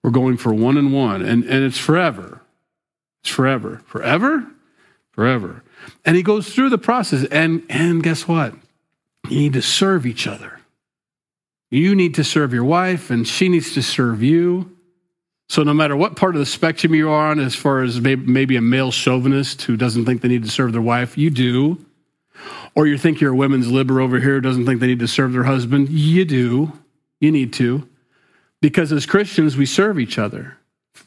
We're 0.02 0.10
going 0.10 0.36
for 0.36 0.52
one 0.52 0.76
and 0.76 0.92
one, 0.92 1.22
and, 1.22 1.44
and 1.44 1.64
it's 1.64 1.78
forever. 1.78 2.40
It's 3.22 3.30
forever. 3.30 3.82
Forever? 3.86 4.46
Forever. 5.12 5.62
And 6.04 6.16
he 6.16 6.22
goes 6.22 6.54
through 6.54 6.70
the 6.70 6.78
process, 6.78 7.26
and, 7.30 7.64
and 7.68 8.02
guess 8.02 8.28
what? 8.28 8.54
You 9.28 9.38
need 9.38 9.52
to 9.54 9.62
serve 9.62 10.06
each 10.06 10.26
other. 10.26 10.60
You 11.70 11.94
need 11.94 12.14
to 12.14 12.24
serve 12.24 12.52
your 12.52 12.64
wife, 12.64 13.10
and 13.10 13.26
she 13.26 13.48
needs 13.48 13.74
to 13.74 13.82
serve 13.82 14.22
you. 14.22 14.70
So, 15.48 15.62
no 15.62 15.74
matter 15.74 15.96
what 15.96 16.16
part 16.16 16.34
of 16.34 16.38
the 16.38 16.46
spectrum 16.46 16.94
you 16.94 17.10
are 17.10 17.30
on, 17.30 17.38
as 17.38 17.54
far 17.54 17.82
as 17.82 18.00
maybe 18.00 18.56
a 18.56 18.60
male 18.60 18.90
chauvinist 18.90 19.62
who 19.62 19.76
doesn't 19.76 20.04
think 20.04 20.22
they 20.22 20.28
need 20.28 20.44
to 20.44 20.50
serve 20.50 20.72
their 20.72 20.82
wife, 20.82 21.18
you 21.18 21.30
do. 21.30 21.84
Or 22.74 22.86
you 22.86 22.98
think 22.98 23.20
you're 23.20 23.32
a 23.32 23.36
women's 23.36 23.70
liber 23.70 24.00
over 24.00 24.18
here 24.20 24.40
doesn't 24.40 24.66
think 24.66 24.80
they 24.80 24.88
need 24.88 24.98
to 25.00 25.08
serve 25.08 25.32
their 25.32 25.44
husband. 25.44 25.88
You 25.88 26.24
do. 26.24 26.72
You 27.20 27.30
need 27.30 27.52
to. 27.54 27.88
Because 28.60 28.92
as 28.92 29.06
Christians, 29.06 29.56
we 29.56 29.66
serve 29.66 29.98
each 29.98 30.18
other 30.18 30.56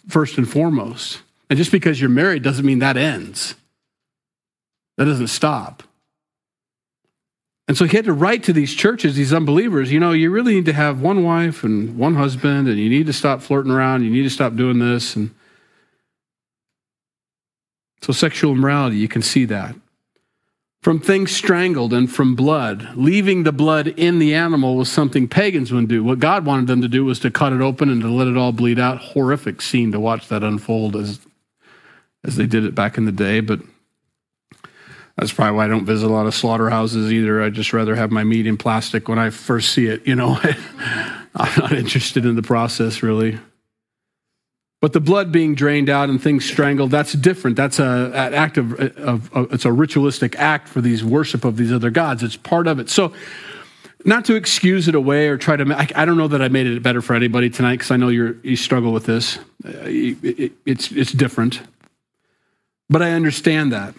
first 0.07 0.37
and 0.37 0.49
foremost. 0.49 1.21
And 1.49 1.57
just 1.57 1.71
because 1.71 1.99
you're 1.99 2.09
married 2.09 2.43
doesn't 2.43 2.65
mean 2.65 2.79
that 2.79 2.97
ends, 2.97 3.55
that 4.97 5.05
doesn't 5.05 5.27
stop. 5.27 5.83
And 7.67 7.77
so 7.77 7.85
he 7.85 7.97
had 7.97 8.05
to 8.05 8.13
write 8.13 8.43
to 8.43 8.53
these 8.53 8.73
churches, 8.73 9.15
these 9.15 9.33
unbelievers, 9.33 9.91
you 9.91 9.99
know, 9.99 10.11
you 10.11 10.31
really 10.31 10.55
need 10.55 10.65
to 10.65 10.73
have 10.73 11.01
one 11.01 11.23
wife 11.23 11.63
and 11.63 11.97
one 11.97 12.15
husband, 12.15 12.69
and 12.69 12.77
you 12.77 12.89
need 12.89 13.07
to 13.07 13.13
stop 13.13 13.41
flirting 13.41 13.71
around, 13.71 14.03
you 14.03 14.09
need 14.09 14.23
to 14.23 14.29
stop 14.29 14.55
doing 14.55 14.79
this. 14.79 15.17
And 15.17 15.31
so 18.01 18.13
sexual 18.13 18.53
immorality, 18.53 18.97
you 18.97 19.09
can 19.09 19.21
see 19.21 19.45
that 19.45 19.75
from 20.87 21.01
things 21.01 21.35
strangled 21.35 21.91
and 21.91 22.09
from 22.09 22.33
blood. 22.33 22.95
Leaving 22.95 23.43
the 23.43 23.51
blood 23.51 23.87
in 23.87 24.19
the 24.19 24.33
animal 24.33 24.77
was 24.77 24.89
something 24.89 25.27
pagans 25.27 25.69
would 25.69 25.89
do. 25.89 26.01
What 26.01 26.19
God 26.19 26.45
wanted 26.45 26.67
them 26.67 26.81
to 26.81 26.87
do 26.87 27.03
was 27.03 27.19
to 27.19 27.29
cut 27.29 27.51
it 27.51 27.59
open 27.59 27.89
and 27.89 27.99
to 27.99 28.07
let 28.07 28.29
it 28.29 28.37
all 28.37 28.53
bleed 28.53 28.79
out. 28.79 28.97
Horrific 28.99 29.61
scene 29.61 29.91
to 29.91 29.99
watch 29.99 30.29
that 30.29 30.43
unfold 30.43 30.95
as, 30.95 31.19
as 32.23 32.37
they 32.37 32.45
did 32.45 32.63
it 32.63 32.73
back 32.73 32.97
in 32.97 33.03
the 33.03 33.11
day, 33.11 33.41
but 33.41 33.59
that's 35.17 35.33
probably 35.33 35.57
why 35.57 35.65
I 35.65 35.67
don't 35.67 35.83
visit 35.83 36.07
a 36.07 36.13
lot 36.13 36.25
of 36.25 36.33
slaughterhouses 36.33 37.11
either. 37.11 37.43
I'd 37.43 37.53
just 37.53 37.73
rather 37.73 37.97
have 37.97 38.09
my 38.09 38.23
meat 38.23 38.47
in 38.47 38.55
plastic 38.55 39.09
when 39.09 39.19
I 39.19 39.29
first 39.29 39.73
see 39.73 39.87
it, 39.87 40.07
you 40.07 40.15
know. 40.15 40.39
I'm 41.35 41.59
not 41.59 41.73
interested 41.73 42.25
in 42.25 42.37
the 42.37 42.41
process 42.41 43.03
really. 43.03 43.37
But 44.79 44.93
the 44.93 44.99
blood 44.99 45.31
being 45.31 45.55
drained 45.55 45.89
out 45.89 46.09
and 46.09 46.21
things 46.21 46.45
strangled, 46.45 46.91
that's 46.91 47.13
different. 47.13 47.55
That's 47.55 47.79
a, 47.79 48.11
an 48.13 48.33
act 48.33 48.57
of, 48.57 48.79
of, 48.79 49.33
of, 49.33 49.51
it's 49.53 49.65
a 49.65 49.71
ritualistic 49.71 50.35
act 50.35 50.67
for 50.67 50.81
these 50.81 51.03
worship 51.03 51.43
of 51.45 51.57
these 51.57 51.71
other 51.71 51.89
gods. 51.89 52.21
It's 52.21 52.35
part 52.35 52.67
of 52.67 52.79
it. 52.79 52.89
So 52.89 53.11
not 54.05 54.25
to 54.25 54.35
excuse 54.35 54.87
it 54.87 54.93
away 54.93 55.29
or 55.29 55.37
try 55.37 55.55
to, 55.55 55.65
I, 55.75 55.87
I 55.95 56.05
don't 56.05 56.17
know 56.17 56.27
that 56.27 56.43
I 56.43 56.47
made 56.47 56.67
it 56.67 56.83
better 56.83 57.01
for 57.01 57.15
anybody 57.15 57.49
tonight 57.49 57.75
because 57.75 57.89
I 57.89 57.97
know 57.97 58.09
you're, 58.09 58.35
you 58.43 58.55
struggle 58.55 58.91
with 58.91 59.05
this. 59.05 59.37
Uh, 59.65 59.71
it, 59.85 60.23
it, 60.23 60.51
it's, 60.65 60.91
it's 60.91 61.11
different. 61.11 61.61
But 62.87 63.01
I 63.01 63.11
understand 63.11 63.73
that. 63.73 63.95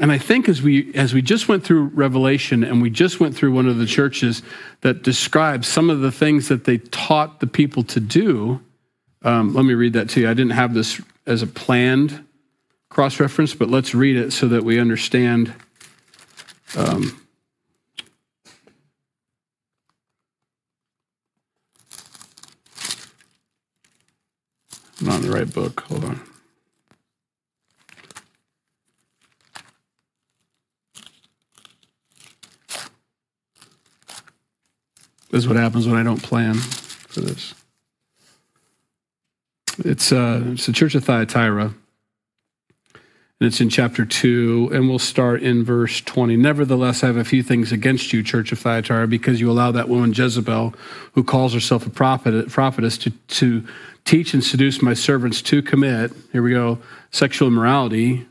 And 0.00 0.12
I 0.12 0.18
think 0.18 0.48
as 0.48 0.62
we 0.62 0.94
as 0.94 1.12
we 1.12 1.22
just 1.22 1.48
went 1.48 1.64
through 1.64 1.86
Revelation 1.86 2.62
and 2.62 2.80
we 2.80 2.88
just 2.88 3.18
went 3.18 3.34
through 3.34 3.52
one 3.52 3.66
of 3.66 3.78
the 3.78 3.86
churches 3.86 4.42
that 4.82 5.02
describes 5.02 5.66
some 5.66 5.90
of 5.90 6.00
the 6.00 6.12
things 6.12 6.46
that 6.48 6.64
they 6.64 6.78
taught 6.78 7.40
the 7.40 7.48
people 7.48 7.82
to 7.84 7.98
do. 7.98 8.60
Um, 9.22 9.54
let 9.54 9.64
me 9.64 9.74
read 9.74 9.94
that 9.94 10.08
to 10.10 10.20
you. 10.20 10.30
I 10.30 10.34
didn't 10.34 10.52
have 10.52 10.74
this 10.74 11.00
as 11.26 11.42
a 11.42 11.46
planned 11.46 12.24
cross 12.88 13.20
reference, 13.20 13.54
but 13.54 13.68
let's 13.68 13.94
read 13.94 14.16
it 14.16 14.32
so 14.32 14.48
that 14.48 14.64
we 14.64 14.78
understand. 14.78 15.52
Um, 16.76 17.20
I'm 25.00 25.06
not 25.06 25.16
in 25.16 25.22
the 25.22 25.30
right 25.30 25.52
book. 25.52 25.80
Hold 25.82 26.04
on. 26.04 26.20
This 35.30 35.44
is 35.44 35.48
what 35.48 35.56
happens 35.56 35.86
when 35.86 35.96
I 35.96 36.02
don't 36.02 36.22
plan 36.22 36.54
for 36.54 37.20
this. 37.20 37.54
It's, 39.84 40.10
uh, 40.10 40.42
it's 40.46 40.66
the 40.66 40.72
church 40.72 40.96
of 40.96 41.04
Thyatira, 41.04 41.72
and 43.40 43.46
it's 43.46 43.60
in 43.60 43.68
chapter 43.68 44.04
2, 44.04 44.70
and 44.72 44.88
we'll 44.88 44.98
start 44.98 45.40
in 45.40 45.64
verse 45.64 46.00
20. 46.00 46.36
Nevertheless, 46.36 47.04
I 47.04 47.06
have 47.06 47.16
a 47.16 47.24
few 47.24 47.44
things 47.44 47.70
against 47.70 48.12
you, 48.12 48.24
church 48.24 48.50
of 48.50 48.58
Thyatira, 48.58 49.06
because 49.06 49.40
you 49.40 49.48
allow 49.48 49.70
that 49.70 49.88
woman 49.88 50.12
Jezebel, 50.12 50.74
who 51.12 51.22
calls 51.22 51.54
herself 51.54 51.86
a 51.86 51.90
prophet, 51.90 52.48
prophetess, 52.48 52.98
to, 52.98 53.10
to 53.10 53.64
teach 54.04 54.34
and 54.34 54.42
seduce 54.42 54.82
my 54.82 54.94
servants 54.94 55.40
to 55.42 55.62
commit, 55.62 56.10
here 56.32 56.42
we 56.42 56.50
go, 56.50 56.80
sexual 57.12 57.46
immorality, 57.46 58.26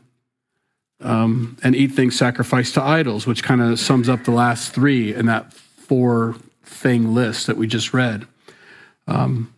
um, 1.00 1.56
and 1.62 1.74
eat 1.74 1.92
things 1.92 2.18
sacrificed 2.18 2.74
to 2.74 2.82
idols, 2.82 3.26
which 3.26 3.42
kind 3.42 3.62
of 3.62 3.80
sums 3.80 4.10
up 4.10 4.24
the 4.24 4.32
last 4.32 4.74
three 4.74 5.14
in 5.14 5.24
that 5.26 5.54
four 5.54 6.36
thing 6.62 7.14
list 7.14 7.46
that 7.46 7.56
we 7.56 7.66
just 7.66 7.94
read. 7.94 8.26
Um, 9.06 9.54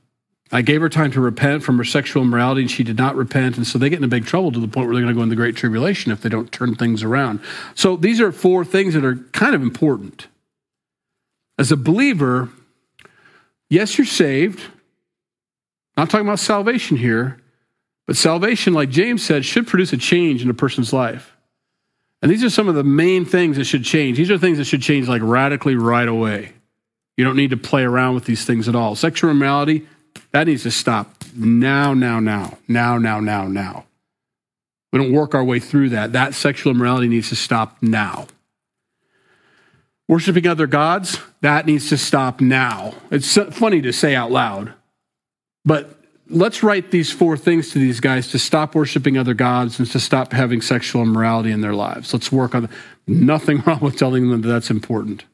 I 0.52 0.62
gave 0.62 0.80
her 0.80 0.88
time 0.88 1.12
to 1.12 1.20
repent 1.20 1.62
from 1.62 1.78
her 1.78 1.84
sexual 1.84 2.22
immorality, 2.22 2.62
and 2.62 2.70
she 2.70 2.82
did 2.82 2.98
not 2.98 3.14
repent. 3.14 3.56
And 3.56 3.66
so 3.66 3.78
they 3.78 3.88
get 3.88 3.96
into 3.96 4.08
big 4.08 4.26
trouble 4.26 4.50
to 4.50 4.58
the 4.58 4.66
point 4.66 4.88
where 4.88 4.96
they're 4.96 5.04
going 5.04 5.14
to 5.14 5.18
go 5.18 5.22
into 5.22 5.30
the 5.30 5.40
Great 5.40 5.54
Tribulation 5.54 6.10
if 6.10 6.22
they 6.22 6.28
don't 6.28 6.50
turn 6.50 6.74
things 6.74 7.02
around. 7.02 7.40
So 7.74 7.96
these 7.96 8.20
are 8.20 8.32
four 8.32 8.64
things 8.64 8.94
that 8.94 9.04
are 9.04 9.16
kind 9.32 9.54
of 9.54 9.62
important. 9.62 10.26
As 11.56 11.70
a 11.70 11.76
believer, 11.76 12.48
yes, 13.68 13.96
you're 13.96 14.06
saved. 14.06 14.60
Not 15.96 16.10
talking 16.10 16.26
about 16.26 16.40
salvation 16.40 16.96
here, 16.96 17.40
but 18.06 18.16
salvation, 18.16 18.74
like 18.74 18.90
James 18.90 19.22
said, 19.22 19.44
should 19.44 19.68
produce 19.68 19.92
a 19.92 19.96
change 19.96 20.42
in 20.42 20.50
a 20.50 20.54
person's 20.54 20.92
life. 20.92 21.36
And 22.22 22.30
these 22.30 22.42
are 22.42 22.50
some 22.50 22.68
of 22.68 22.74
the 22.74 22.84
main 22.84 23.24
things 23.24 23.56
that 23.56 23.64
should 23.64 23.84
change. 23.84 24.16
These 24.16 24.30
are 24.30 24.38
things 24.38 24.58
that 24.58 24.64
should 24.64 24.82
change 24.82 25.08
like 25.08 25.22
radically 25.22 25.76
right 25.76 26.08
away. 26.08 26.52
You 27.16 27.24
don't 27.24 27.36
need 27.36 27.50
to 27.50 27.56
play 27.56 27.82
around 27.82 28.14
with 28.14 28.24
these 28.24 28.44
things 28.44 28.68
at 28.68 28.74
all. 28.74 28.96
Sexual 28.96 29.30
immorality, 29.30 29.86
that 30.32 30.46
needs 30.46 30.62
to 30.64 30.70
stop 30.70 31.24
now, 31.34 31.94
now, 31.94 32.20
now, 32.20 32.58
now, 32.68 32.98
now, 32.98 33.20
now, 33.20 33.46
now. 33.46 33.84
We 34.92 34.98
don't 34.98 35.12
work 35.12 35.34
our 35.34 35.44
way 35.44 35.60
through 35.60 35.90
that. 35.90 36.12
That 36.12 36.34
sexual 36.34 36.72
immorality 36.72 37.08
needs 37.08 37.28
to 37.28 37.36
stop 37.36 37.76
now. 37.80 38.26
Worshipping 40.08 40.46
other 40.46 40.66
gods, 40.66 41.20
that 41.40 41.66
needs 41.66 41.88
to 41.90 41.96
stop 41.96 42.40
now. 42.40 42.94
It's 43.10 43.36
funny 43.36 43.80
to 43.82 43.92
say 43.92 44.16
out 44.16 44.32
loud, 44.32 44.72
but 45.64 45.96
let's 46.28 46.64
write 46.64 46.90
these 46.90 47.12
four 47.12 47.36
things 47.36 47.70
to 47.70 47.78
these 47.78 48.00
guys 48.00 48.28
to 48.32 48.38
stop 48.38 48.74
worshiping 48.74 49.16
other 49.16 49.34
gods 49.34 49.78
and 49.78 49.88
to 49.92 50.00
stop 50.00 50.32
having 50.32 50.62
sexual 50.62 51.02
immorality 51.02 51.52
in 51.52 51.60
their 51.60 51.74
lives. 51.74 52.12
Let's 52.12 52.32
work 52.32 52.54
on 52.56 52.68
Nothing 53.10 53.62
wrong 53.66 53.80
with 53.80 53.96
telling 53.96 54.30
them 54.30 54.42
that 54.42 54.48
that's 54.48 54.70
important. 54.70 55.24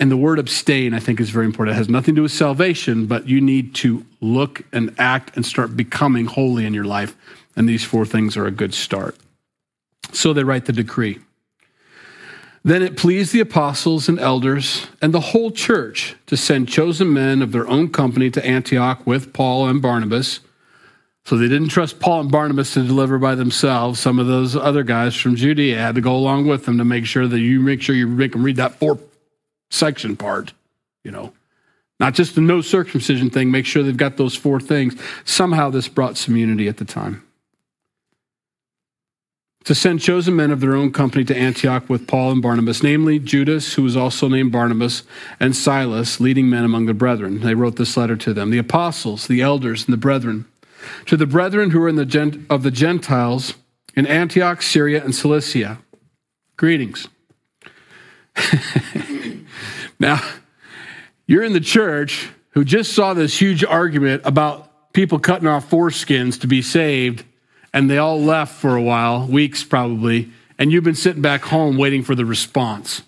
And 0.00 0.10
the 0.10 0.16
word 0.16 0.38
abstain, 0.38 0.94
I 0.94 1.00
think, 1.00 1.20
is 1.20 1.30
very 1.30 1.46
important. 1.46 1.74
It 1.74 1.78
has 1.78 1.88
nothing 1.88 2.14
to 2.14 2.20
do 2.20 2.22
with 2.22 2.32
salvation, 2.32 3.06
but 3.06 3.26
you 3.26 3.40
need 3.40 3.74
to 3.76 4.06
look 4.20 4.62
and 4.72 4.94
act 4.98 5.34
and 5.34 5.44
start 5.44 5.76
becoming 5.76 6.26
holy 6.26 6.64
in 6.64 6.74
your 6.74 6.84
life. 6.84 7.16
And 7.56 7.68
these 7.68 7.84
four 7.84 8.06
things 8.06 8.36
are 8.36 8.46
a 8.46 8.52
good 8.52 8.74
start. 8.74 9.16
So 10.12 10.32
they 10.32 10.44
write 10.44 10.66
the 10.66 10.72
decree. 10.72 11.18
Then 12.64 12.82
it 12.82 12.96
pleased 12.96 13.32
the 13.32 13.40
apostles 13.40 14.08
and 14.08 14.18
elders 14.20 14.86
and 15.00 15.12
the 15.12 15.20
whole 15.20 15.50
church 15.50 16.16
to 16.26 16.36
send 16.36 16.68
chosen 16.68 17.12
men 17.12 17.40
of 17.42 17.52
their 17.52 17.66
own 17.66 17.88
company 17.88 18.30
to 18.30 18.44
Antioch 18.44 19.06
with 19.06 19.32
Paul 19.32 19.68
and 19.68 19.80
Barnabas. 19.80 20.40
So 21.24 21.36
they 21.36 21.48
didn't 21.48 21.68
trust 21.68 22.00
Paul 22.00 22.22
and 22.22 22.30
Barnabas 22.30 22.74
to 22.74 22.82
deliver 22.82 23.18
by 23.18 23.34
themselves. 23.34 24.00
Some 24.00 24.18
of 24.18 24.26
those 24.26 24.56
other 24.56 24.82
guys 24.82 25.14
from 25.14 25.36
Judea 25.36 25.78
had 25.78 25.94
to 25.96 26.00
go 26.00 26.14
along 26.14 26.46
with 26.46 26.64
them 26.64 26.78
to 26.78 26.84
make 26.84 27.06
sure 27.06 27.26
that 27.26 27.38
you 27.38 27.60
make 27.60 27.82
sure 27.82 27.94
you 27.94 28.06
make 28.06 28.32
them 28.32 28.42
read 28.42 28.56
that 28.56 28.74
four 28.78 28.98
section 29.70 30.16
part, 30.16 30.52
you 31.04 31.10
know. 31.10 31.32
Not 32.00 32.14
just 32.14 32.34
the 32.34 32.40
no 32.40 32.60
circumcision 32.60 33.28
thing, 33.28 33.50
make 33.50 33.66
sure 33.66 33.82
they've 33.82 33.96
got 33.96 34.16
those 34.16 34.36
four 34.36 34.60
things. 34.60 34.94
Somehow 35.24 35.70
this 35.70 35.88
brought 35.88 36.16
some 36.16 36.36
unity 36.36 36.68
at 36.68 36.76
the 36.76 36.84
time. 36.84 37.24
To 39.64 39.74
send 39.74 40.00
chosen 40.00 40.36
men 40.36 40.50
of 40.50 40.60
their 40.60 40.74
own 40.74 40.92
company 40.92 41.24
to 41.24 41.36
Antioch 41.36 41.90
with 41.90 42.06
Paul 42.06 42.30
and 42.32 42.40
Barnabas, 42.40 42.82
namely 42.82 43.18
Judas, 43.18 43.74
who 43.74 43.82
was 43.82 43.96
also 43.96 44.28
named 44.28 44.52
Barsabas, 44.52 45.02
and 45.40 45.54
Silas, 45.54 46.20
leading 46.20 46.48
men 46.48 46.64
among 46.64 46.86
the 46.86 46.94
brethren. 46.94 47.40
They 47.40 47.54
wrote 47.54 47.76
this 47.76 47.96
letter 47.96 48.16
to 48.16 48.32
them. 48.32 48.50
The 48.50 48.58
apostles, 48.58 49.26
the 49.26 49.42
elders, 49.42 49.84
and 49.84 49.92
the 49.92 49.98
brethren. 49.98 50.46
To 51.06 51.16
the 51.16 51.26
brethren 51.26 51.70
who 51.70 51.82
are 51.82 51.88
in 51.88 51.96
the 51.96 52.06
gent- 52.06 52.46
of 52.48 52.62
the 52.62 52.70
Gentiles 52.70 53.54
in 53.94 54.06
Antioch, 54.06 54.62
Syria, 54.62 55.04
and 55.04 55.14
Cilicia, 55.14 55.78
greetings. 56.56 57.08
Now, 59.98 60.20
you're 61.26 61.42
in 61.42 61.52
the 61.52 61.60
church 61.60 62.28
who 62.50 62.64
just 62.64 62.92
saw 62.92 63.14
this 63.14 63.40
huge 63.40 63.64
argument 63.64 64.22
about 64.24 64.92
people 64.92 65.18
cutting 65.18 65.48
off 65.48 65.68
foreskins 65.68 66.40
to 66.40 66.46
be 66.46 66.62
saved, 66.62 67.24
and 67.72 67.90
they 67.90 67.98
all 67.98 68.20
left 68.20 68.54
for 68.54 68.76
a 68.76 68.82
while, 68.82 69.26
weeks 69.26 69.64
probably, 69.64 70.30
and 70.58 70.72
you've 70.72 70.84
been 70.84 70.94
sitting 70.94 71.22
back 71.22 71.42
home 71.42 71.76
waiting 71.76 72.02
for 72.02 72.14
the 72.14 72.24
response. 72.24 73.02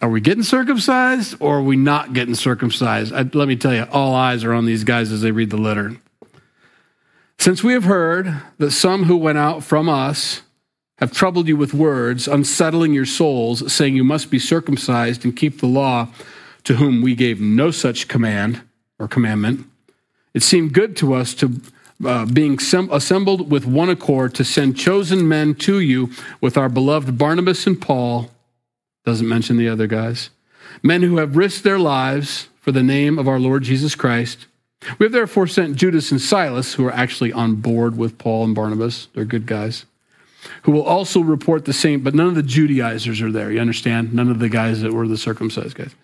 Are 0.00 0.10
we 0.10 0.20
getting 0.20 0.42
circumcised 0.42 1.36
or 1.40 1.58
are 1.58 1.62
we 1.62 1.76
not 1.76 2.12
getting 2.12 2.34
circumcised? 2.34 3.12
I, 3.12 3.22
let 3.22 3.48
me 3.48 3.56
tell 3.56 3.74
you, 3.74 3.86
all 3.90 4.14
eyes 4.14 4.44
are 4.44 4.52
on 4.52 4.64
these 4.64 4.84
guys 4.84 5.10
as 5.10 5.22
they 5.22 5.32
read 5.32 5.50
the 5.50 5.56
letter. 5.56 5.96
Since 7.38 7.64
we 7.64 7.72
have 7.72 7.84
heard 7.84 8.42
that 8.58 8.70
some 8.70 9.04
who 9.04 9.16
went 9.16 9.38
out 9.38 9.64
from 9.64 9.88
us 9.88 10.42
have 10.98 11.12
troubled 11.12 11.46
you 11.46 11.56
with 11.56 11.72
words, 11.72 12.26
unsettling 12.26 12.92
your 12.92 13.06
souls, 13.06 13.72
saying 13.72 13.94
you 13.94 14.04
must 14.04 14.30
be 14.30 14.38
circumcised 14.38 15.24
and 15.24 15.36
keep 15.36 15.60
the 15.60 15.66
law, 15.66 16.08
to 16.64 16.74
whom 16.76 17.02
we 17.02 17.14
gave 17.14 17.40
no 17.40 17.70
such 17.70 18.08
command 18.08 18.62
or 18.98 19.06
commandment. 19.06 19.64
It 20.34 20.42
seemed 20.42 20.72
good 20.72 20.96
to 20.96 21.14
us 21.14 21.34
to 21.34 21.60
uh, 22.04 22.26
being 22.26 22.58
sem- 22.58 22.90
assembled 22.92 23.50
with 23.50 23.64
one 23.64 23.88
accord 23.88 24.34
to 24.34 24.44
send 24.44 24.76
chosen 24.76 25.26
men 25.26 25.54
to 25.54 25.80
you 25.80 26.10
with 26.40 26.56
our 26.56 26.68
beloved 26.68 27.16
Barnabas 27.16 27.66
and 27.66 27.80
Paul. 27.80 28.30
Doesn't 29.04 29.28
mention 29.28 29.56
the 29.56 29.68
other 29.68 29.86
guys. 29.86 30.30
Men 30.82 31.02
who 31.02 31.16
have 31.16 31.36
risked 31.36 31.64
their 31.64 31.78
lives 31.78 32.48
for 32.60 32.72
the 32.72 32.82
name 32.82 33.18
of 33.18 33.26
our 33.26 33.40
Lord 33.40 33.62
Jesus 33.62 33.94
Christ. 33.94 34.46
We 34.98 35.06
have 35.06 35.12
therefore 35.12 35.46
sent 35.46 35.76
Judas 35.76 36.12
and 36.12 36.20
Silas, 36.20 36.74
who 36.74 36.86
are 36.86 36.92
actually 36.92 37.32
on 37.32 37.56
board 37.56 37.96
with 37.96 38.18
Paul 38.18 38.44
and 38.44 38.54
Barnabas. 38.54 39.08
They're 39.14 39.24
good 39.24 39.46
guys 39.46 39.86
who 40.62 40.72
will 40.72 40.82
also 40.82 41.20
report 41.20 41.64
the 41.64 41.72
same, 41.72 42.00
but 42.00 42.14
none 42.14 42.28
of 42.28 42.34
the 42.34 42.42
Judaizers 42.42 43.20
are 43.20 43.32
there. 43.32 43.50
You 43.50 43.60
understand? 43.60 44.12
None 44.12 44.30
of 44.30 44.38
the 44.38 44.48
guys 44.48 44.80
that 44.82 44.92
were 44.92 45.08
the 45.08 45.18
circumcised 45.18 45.76
guys. 45.76 45.94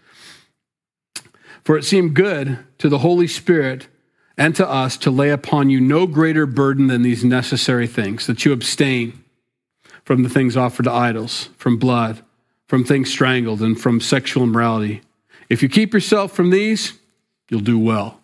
For 1.65 1.79
it 1.79 1.85
seemed 1.85 2.15
good 2.15 2.59
to 2.79 2.89
the 2.89 2.99
Holy 2.99 3.27
Spirit 3.27 3.89
and 4.37 4.55
to 4.57 4.69
us 4.69 4.97
to 4.99 5.11
lay 5.11 5.31
upon 5.31 5.71
you 5.71 5.81
no 5.81 6.07
greater 6.07 6.47
burden 6.47 6.89
than 6.89 7.03
these 7.03 7.25
necessary 7.25 7.87
things, 7.87 8.27
that 8.27 8.45
you 8.45 8.53
abstain 8.53 9.25
from 10.05 10.23
the 10.23 10.29
things 10.29 10.57
offered 10.57 10.85
to 10.85 10.93
idols, 10.93 11.49
from 11.57 11.79
blood, 11.79 12.23
from 12.69 12.85
things 12.85 13.11
strangled, 13.11 13.63
and 13.63 13.81
from 13.81 14.01
sexual 14.01 14.43
immorality. 14.43 15.03
If 15.49 15.63
you 15.63 15.69
keep 15.69 15.95
yourself 15.95 16.33
from 16.33 16.51
these, 16.51 16.95
you'll 17.49 17.61
do 17.61 17.79
well. 17.79 18.21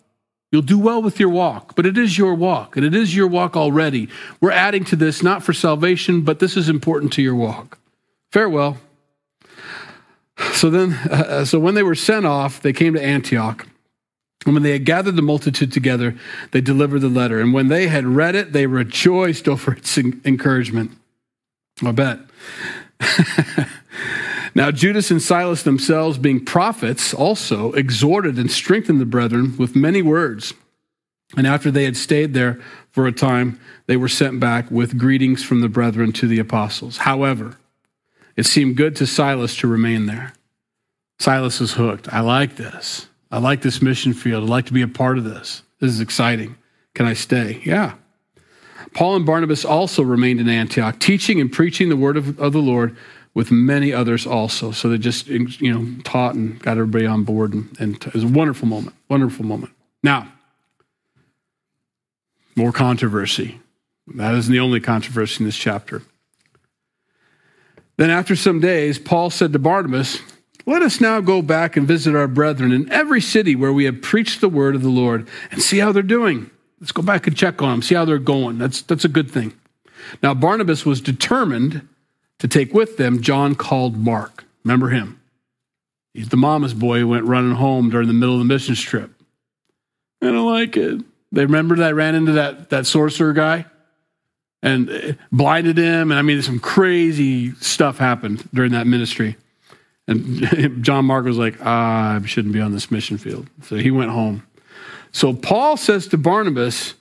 You'll 0.51 0.61
do 0.61 0.77
well 0.77 1.01
with 1.01 1.19
your 1.19 1.29
walk, 1.29 1.75
but 1.75 1.85
it 1.85 1.97
is 1.97 2.17
your 2.17 2.35
walk, 2.35 2.75
and 2.75 2.85
it 2.85 2.93
is 2.93 3.15
your 3.15 3.27
walk 3.27 3.55
already. 3.55 4.09
We're 4.41 4.51
adding 4.51 4.83
to 4.85 4.97
this 4.97 5.23
not 5.23 5.43
for 5.43 5.53
salvation, 5.53 6.21
but 6.21 6.39
this 6.39 6.57
is 6.57 6.67
important 6.67 7.13
to 7.13 7.21
your 7.21 7.35
walk. 7.35 7.79
Farewell. 8.31 8.77
So 10.53 10.69
then, 10.69 10.93
uh, 11.09 11.45
so 11.45 11.59
when 11.59 11.75
they 11.75 11.83
were 11.83 11.95
sent 11.95 12.25
off, 12.25 12.61
they 12.61 12.73
came 12.73 12.93
to 12.95 13.01
Antioch. 13.01 13.65
And 14.45 14.53
when 14.53 14.63
they 14.63 14.71
had 14.71 14.85
gathered 14.85 15.15
the 15.15 15.21
multitude 15.21 15.71
together, 15.71 16.17
they 16.51 16.61
delivered 16.61 16.99
the 16.99 17.09
letter. 17.09 17.39
And 17.39 17.53
when 17.53 17.67
they 17.67 17.87
had 17.87 18.05
read 18.05 18.35
it, 18.35 18.53
they 18.53 18.65
rejoiced 18.65 19.47
over 19.47 19.73
its 19.73 19.97
encouragement. 19.97 20.91
I 21.83 21.91
bet. 21.91 22.19
Now, 24.53 24.71
Judas 24.71 25.11
and 25.11 25.21
Silas 25.21 25.63
themselves, 25.63 26.17
being 26.17 26.43
prophets, 26.43 27.13
also 27.13 27.71
exhorted 27.73 28.37
and 28.37 28.51
strengthened 28.51 28.99
the 28.99 29.05
brethren 29.05 29.55
with 29.57 29.75
many 29.75 30.01
words. 30.01 30.53
And 31.37 31.47
after 31.47 31.71
they 31.71 31.85
had 31.85 31.95
stayed 31.95 32.33
there 32.33 32.59
for 32.91 33.07
a 33.07 33.11
time, 33.11 33.59
they 33.87 33.95
were 33.95 34.09
sent 34.09 34.39
back 34.39 34.69
with 34.69 34.97
greetings 34.97 35.43
from 35.43 35.61
the 35.61 35.69
brethren 35.69 36.11
to 36.13 36.27
the 36.27 36.39
apostles. 36.39 36.97
However, 36.97 37.57
it 38.35 38.45
seemed 38.45 38.75
good 38.75 38.95
to 38.97 39.07
Silas 39.07 39.55
to 39.57 39.67
remain 39.67 40.05
there. 40.05 40.33
Silas 41.19 41.61
is 41.61 41.73
hooked. 41.73 42.11
I 42.11 42.19
like 42.19 42.57
this. 42.57 43.07
I 43.31 43.37
like 43.37 43.61
this 43.61 43.81
mission 43.81 44.13
field. 44.13 44.43
I'd 44.43 44.49
like 44.49 44.65
to 44.65 44.73
be 44.73 44.81
a 44.81 44.87
part 44.87 45.17
of 45.17 45.23
this. 45.23 45.63
This 45.79 45.91
is 45.91 46.01
exciting. 46.01 46.57
Can 46.93 47.05
I 47.05 47.13
stay? 47.13 47.61
Yeah. 47.63 47.93
Paul 48.93 49.15
and 49.15 49.25
Barnabas 49.25 49.63
also 49.63 50.03
remained 50.03 50.41
in 50.41 50.49
Antioch, 50.49 50.99
teaching 50.99 51.39
and 51.39 51.51
preaching 51.51 51.87
the 51.87 51.95
word 51.95 52.17
of, 52.17 52.37
of 52.39 52.51
the 52.51 52.59
Lord 52.59 52.97
with 53.33 53.51
many 53.51 53.93
others 53.93 54.27
also. 54.27 54.71
So 54.71 54.89
they 54.89 54.97
just, 54.97 55.27
you 55.27 55.73
know, 55.73 56.01
taught 56.03 56.35
and 56.35 56.59
got 56.59 56.71
everybody 56.71 57.05
on 57.05 57.23
board. 57.23 57.53
And, 57.53 57.75
and 57.79 57.95
it 57.95 58.13
was 58.13 58.23
a 58.23 58.27
wonderful 58.27 58.67
moment, 58.67 58.95
wonderful 59.09 59.45
moment. 59.45 59.73
Now, 60.03 60.31
more 62.55 62.71
controversy. 62.71 63.59
That 64.15 64.35
isn't 64.35 64.51
the 64.51 64.59
only 64.59 64.79
controversy 64.79 65.43
in 65.43 65.45
this 65.45 65.57
chapter. 65.57 66.01
Then, 67.97 68.09
after 68.09 68.35
some 68.35 68.59
days, 68.59 68.97
Paul 68.97 69.29
said 69.29 69.53
to 69.53 69.59
Barnabas, 69.59 70.19
Let 70.65 70.81
us 70.81 70.99
now 70.99 71.21
go 71.21 71.41
back 71.41 71.77
and 71.77 71.87
visit 71.87 72.15
our 72.15 72.27
brethren 72.27 72.71
in 72.71 72.91
every 72.91 73.21
city 73.21 73.55
where 73.55 73.71
we 73.71 73.85
have 73.85 74.01
preached 74.01 74.41
the 74.41 74.49
word 74.49 74.75
of 74.75 74.81
the 74.81 74.89
Lord 74.89 75.29
and 75.51 75.61
see 75.61 75.77
how 75.79 75.91
they're 75.91 76.03
doing. 76.03 76.49
Let's 76.79 76.91
go 76.91 77.03
back 77.03 77.27
and 77.27 77.37
check 77.37 77.61
on 77.61 77.69
them, 77.69 77.81
see 77.83 77.95
how 77.95 78.05
they're 78.05 78.17
going. 78.17 78.57
That's, 78.57 78.81
that's 78.81 79.05
a 79.05 79.09
good 79.09 79.29
thing. 79.29 79.53
Now, 80.23 80.33
Barnabas 80.33 80.83
was 80.83 80.99
determined 80.99 81.87
to 82.41 82.47
take 82.47 82.73
with 82.73 82.97
them 82.97 83.21
John 83.21 83.53
called 83.53 83.97
Mark. 83.97 84.45
Remember 84.63 84.89
him? 84.89 85.21
He's 86.13 86.29
the 86.29 86.37
mama's 86.37 86.73
boy 86.73 86.99
who 86.99 87.07
went 87.07 87.25
running 87.25 87.53
home 87.53 87.91
during 87.91 88.07
the 88.07 88.13
middle 88.13 88.33
of 88.33 88.39
the 88.39 88.45
mission 88.45 88.73
trip. 88.75 89.11
I 90.21 90.25
don't 90.25 90.51
like 90.51 90.75
it. 90.75 91.01
They 91.31 91.45
remember 91.45 91.75
that 91.77 91.89
I 91.89 91.91
ran 91.91 92.15
into 92.15 92.33
that, 92.33 92.71
that 92.71 92.87
sorcerer 92.87 93.33
guy 93.33 93.65
and 94.63 95.17
blinded 95.31 95.77
him. 95.77 96.11
And 96.11 96.17
I 96.17 96.23
mean, 96.23 96.41
some 96.41 96.59
crazy 96.59 97.53
stuff 97.55 97.99
happened 97.99 98.49
during 98.53 98.71
that 98.71 98.87
ministry. 98.87 99.37
And 100.07 100.83
John 100.83 101.05
Mark 101.05 101.25
was 101.25 101.37
like, 101.37 101.57
ah, 101.61 102.15
I 102.15 102.25
shouldn't 102.25 102.53
be 102.53 102.59
on 102.59 102.71
this 102.71 102.89
mission 102.89 103.19
field. 103.19 103.47
So 103.61 103.77
he 103.77 103.91
went 103.91 104.11
home. 104.11 104.45
So 105.11 105.33
Paul 105.33 105.77
says 105.77 106.07
to 106.07 106.17
Barnabas, 106.17 106.95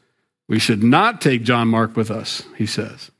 We 0.49 0.59
should 0.59 0.83
not 0.83 1.21
take 1.21 1.43
John 1.43 1.69
Mark 1.69 1.97
with 1.97 2.11
us, 2.11 2.43
he 2.57 2.67
says, 2.67 3.11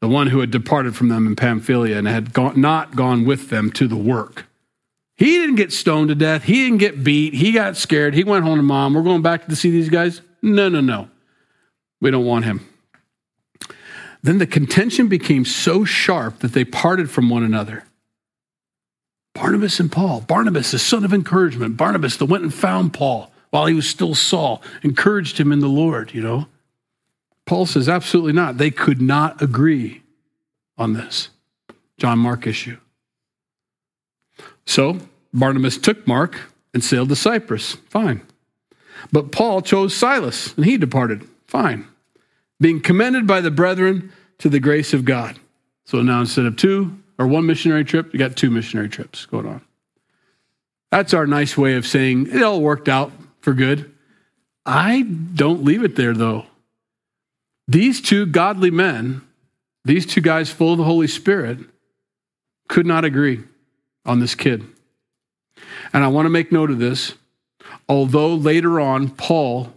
the 0.00 0.08
one 0.08 0.28
who 0.28 0.40
had 0.40 0.50
departed 0.50 0.96
from 0.96 1.08
them 1.08 1.26
in 1.26 1.36
Pamphylia 1.36 1.98
and 1.98 2.06
had 2.06 2.32
gone, 2.32 2.60
not 2.60 2.96
gone 2.96 3.24
with 3.24 3.50
them 3.50 3.70
to 3.72 3.86
the 3.86 3.96
work. 3.96 4.46
He 5.16 5.38
didn't 5.38 5.56
get 5.56 5.72
stoned 5.72 6.08
to 6.08 6.14
death. 6.14 6.44
He 6.44 6.64
didn't 6.64 6.78
get 6.78 7.04
beat. 7.04 7.34
He 7.34 7.52
got 7.52 7.76
scared. 7.76 8.14
He 8.14 8.24
went 8.24 8.44
home 8.44 8.56
to 8.56 8.62
mom. 8.62 8.94
We're 8.94 9.02
going 9.02 9.22
back 9.22 9.46
to 9.46 9.56
see 9.56 9.70
these 9.70 9.90
guys. 9.90 10.22
No, 10.40 10.70
no, 10.70 10.80
no. 10.80 11.10
We 12.00 12.10
don't 12.10 12.24
want 12.24 12.46
him. 12.46 12.66
Then 14.22 14.38
the 14.38 14.46
contention 14.46 15.08
became 15.08 15.44
so 15.44 15.84
sharp 15.84 16.38
that 16.40 16.52
they 16.52 16.64
parted 16.64 17.10
from 17.10 17.28
one 17.28 17.42
another. 17.42 17.84
Barnabas 19.34 19.80
and 19.80 19.92
Paul. 19.92 20.22
Barnabas, 20.22 20.70
the 20.70 20.78
son 20.78 21.04
of 21.04 21.12
encouragement. 21.12 21.76
Barnabas 21.76 22.16
that 22.16 22.24
went 22.26 22.42
and 22.42 22.52
found 22.52 22.94
Paul 22.94 23.30
while 23.50 23.66
he 23.66 23.74
was 23.74 23.88
still 23.88 24.14
Saul, 24.14 24.62
encouraged 24.82 25.38
him 25.38 25.52
in 25.52 25.58
the 25.58 25.68
Lord, 25.68 26.14
you 26.14 26.22
know. 26.22 26.46
Paul 27.50 27.66
says, 27.66 27.88
absolutely 27.88 28.32
not. 28.32 28.58
They 28.58 28.70
could 28.70 29.02
not 29.02 29.42
agree 29.42 30.04
on 30.78 30.92
this 30.92 31.30
John 31.98 32.20
Mark 32.20 32.46
issue. 32.46 32.76
So 34.66 35.00
Barnabas 35.34 35.76
took 35.76 36.06
Mark 36.06 36.42
and 36.72 36.84
sailed 36.84 37.08
to 37.08 37.16
Cyprus. 37.16 37.72
Fine. 37.88 38.22
But 39.10 39.32
Paul 39.32 39.62
chose 39.62 39.96
Silas, 39.96 40.54
and 40.54 40.64
he 40.64 40.76
departed. 40.76 41.26
Fine. 41.48 41.88
Being 42.60 42.80
commended 42.80 43.26
by 43.26 43.40
the 43.40 43.50
brethren 43.50 44.12
to 44.38 44.48
the 44.48 44.60
grace 44.60 44.94
of 44.94 45.04
God. 45.04 45.36
So 45.86 46.02
now 46.02 46.20
instead 46.20 46.46
of 46.46 46.54
two 46.54 47.00
or 47.18 47.26
one 47.26 47.46
missionary 47.46 47.84
trip, 47.84 48.12
you 48.12 48.18
got 48.20 48.36
two 48.36 48.52
missionary 48.52 48.88
trips 48.88 49.26
going 49.26 49.46
on. 49.46 49.60
That's 50.92 51.12
our 51.12 51.26
nice 51.26 51.58
way 51.58 51.74
of 51.74 51.84
saying 51.84 52.28
it 52.28 52.44
all 52.44 52.60
worked 52.60 52.88
out 52.88 53.10
for 53.40 53.54
good. 53.54 53.92
I 54.64 55.02
don't 55.02 55.64
leave 55.64 55.82
it 55.82 55.96
there, 55.96 56.14
though. 56.14 56.46
These 57.70 58.00
two 58.00 58.26
godly 58.26 58.72
men, 58.72 59.22
these 59.84 60.04
two 60.04 60.20
guys 60.20 60.50
full 60.50 60.72
of 60.72 60.78
the 60.78 60.84
Holy 60.84 61.06
Spirit, 61.06 61.60
could 62.68 62.84
not 62.84 63.04
agree 63.04 63.44
on 64.04 64.18
this 64.18 64.34
kid. 64.34 64.66
And 65.92 66.02
I 66.02 66.08
want 66.08 66.26
to 66.26 66.30
make 66.30 66.50
note 66.50 66.72
of 66.72 66.80
this 66.80 67.14
although 67.88 68.34
later 68.34 68.80
on 68.80 69.10
Paul 69.10 69.72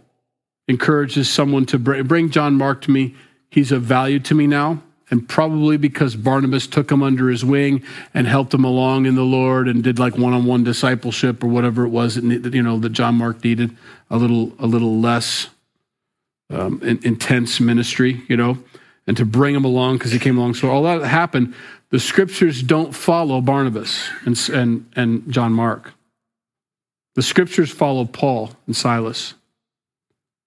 encourages 0.66 1.28
someone 1.30 1.66
to 1.66 1.78
bring 1.78 2.30
John 2.30 2.54
Mark 2.54 2.82
to 2.82 2.90
me, 2.90 3.14
he's 3.50 3.70
of 3.70 3.82
value 3.82 4.18
to 4.20 4.34
me 4.34 4.46
now. 4.48 4.82
And 5.10 5.28
probably 5.28 5.76
because 5.76 6.16
Barnabas 6.16 6.66
took 6.66 6.90
him 6.90 7.02
under 7.02 7.28
his 7.28 7.44
wing 7.44 7.84
and 8.12 8.26
helped 8.26 8.54
him 8.54 8.64
along 8.64 9.06
in 9.06 9.14
the 9.14 9.22
Lord 9.22 9.68
and 9.68 9.84
did 9.84 10.00
like 10.00 10.16
one-on-one 10.16 10.64
discipleship 10.64 11.44
or 11.44 11.46
whatever 11.46 11.84
it 11.84 11.90
was 11.90 12.16
that 12.16 12.54
you 12.54 12.62
know 12.62 12.78
that 12.78 12.90
John 12.90 13.16
Mark 13.16 13.44
needed 13.44 13.76
a 14.10 14.16
little 14.16 14.52
a 14.58 14.66
little 14.66 14.98
less 14.98 15.48
um, 16.54 16.80
intense 16.82 17.60
ministry, 17.60 18.22
you 18.28 18.36
know, 18.36 18.58
and 19.06 19.16
to 19.16 19.24
bring 19.24 19.54
him 19.54 19.64
along 19.64 19.98
because 19.98 20.12
he 20.12 20.18
came 20.18 20.38
along. 20.38 20.54
So 20.54 20.70
all 20.70 20.82
that 20.84 21.02
happened. 21.02 21.54
The 21.90 22.00
scriptures 22.00 22.62
don't 22.62 22.94
follow 22.94 23.40
Barnabas 23.40 24.08
and 24.24 24.38
and, 24.50 24.86
and 24.96 25.32
John 25.32 25.52
Mark. 25.52 25.92
The 27.14 27.22
scriptures 27.22 27.70
follow 27.70 28.04
Paul 28.04 28.50
and 28.66 28.76
Silas. 28.76 29.34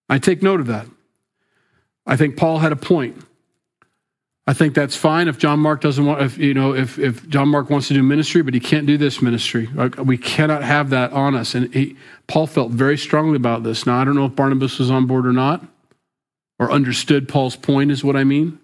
I 0.09 0.19
take 0.19 0.41
note 0.43 0.59
of 0.59 0.67
that. 0.67 0.87
I 2.05 2.15
think 2.15 2.37
Paul 2.37 2.59
had 2.59 2.71
a 2.71 2.77
point. 2.77 3.23
I 4.49 4.53
think 4.53 4.73
that's 4.73 4.95
fine 4.95 5.27
if 5.27 5.37
John 5.37 5.59
Mark 5.59 5.81
doesn't 5.81 6.05
want, 6.05 6.21
if 6.21 6.37
you 6.37 6.53
know, 6.53 6.73
if 6.73 6.97
if 6.97 7.27
John 7.27 7.49
Mark 7.49 7.69
wants 7.69 7.89
to 7.89 7.93
do 7.93 8.01
ministry, 8.01 8.41
but 8.41 8.53
he 8.53 8.61
can't 8.61 8.87
do 8.87 8.97
this 8.97 9.21
ministry. 9.21 9.67
We 10.01 10.17
cannot 10.17 10.63
have 10.63 10.89
that 10.91 11.11
on 11.11 11.35
us. 11.35 11.53
And 11.53 11.73
he, 11.73 11.97
Paul 12.27 12.47
felt 12.47 12.71
very 12.71 12.97
strongly 12.97 13.35
about 13.35 13.63
this. 13.63 13.85
Now 13.85 13.99
I 13.99 14.05
don't 14.05 14.15
know 14.15 14.25
if 14.25 14.35
Barnabas 14.35 14.79
was 14.79 14.89
on 14.89 15.05
board 15.05 15.27
or 15.27 15.33
not, 15.33 15.65
or 16.59 16.71
understood 16.71 17.27
Paul's 17.27 17.55
point. 17.55 17.91
Is 17.91 18.03
what 18.03 18.15
I 18.15 18.23
mean. 18.23 18.59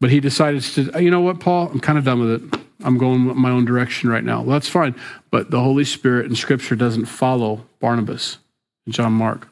But 0.00 0.10
he 0.10 0.20
decided 0.20 0.62
to, 0.62 0.90
oh, 0.94 0.98
you 0.98 1.10
know 1.10 1.20
what, 1.20 1.40
Paul, 1.40 1.68
I'm 1.70 1.80
kind 1.80 1.98
of 1.98 2.04
done 2.04 2.20
with 2.20 2.30
it. 2.30 2.60
I'm 2.84 2.98
going 2.98 3.36
my 3.36 3.50
own 3.50 3.64
direction 3.64 4.08
right 4.08 4.22
now. 4.22 4.42
Well, 4.42 4.52
that's 4.52 4.68
fine. 4.68 4.94
But 5.30 5.50
the 5.50 5.60
Holy 5.60 5.84
Spirit 5.84 6.26
and 6.26 6.38
Scripture 6.38 6.76
doesn't 6.76 7.06
follow 7.06 7.64
Barnabas 7.80 8.38
and 8.86 8.94
John 8.94 9.12
Mark. 9.12 9.48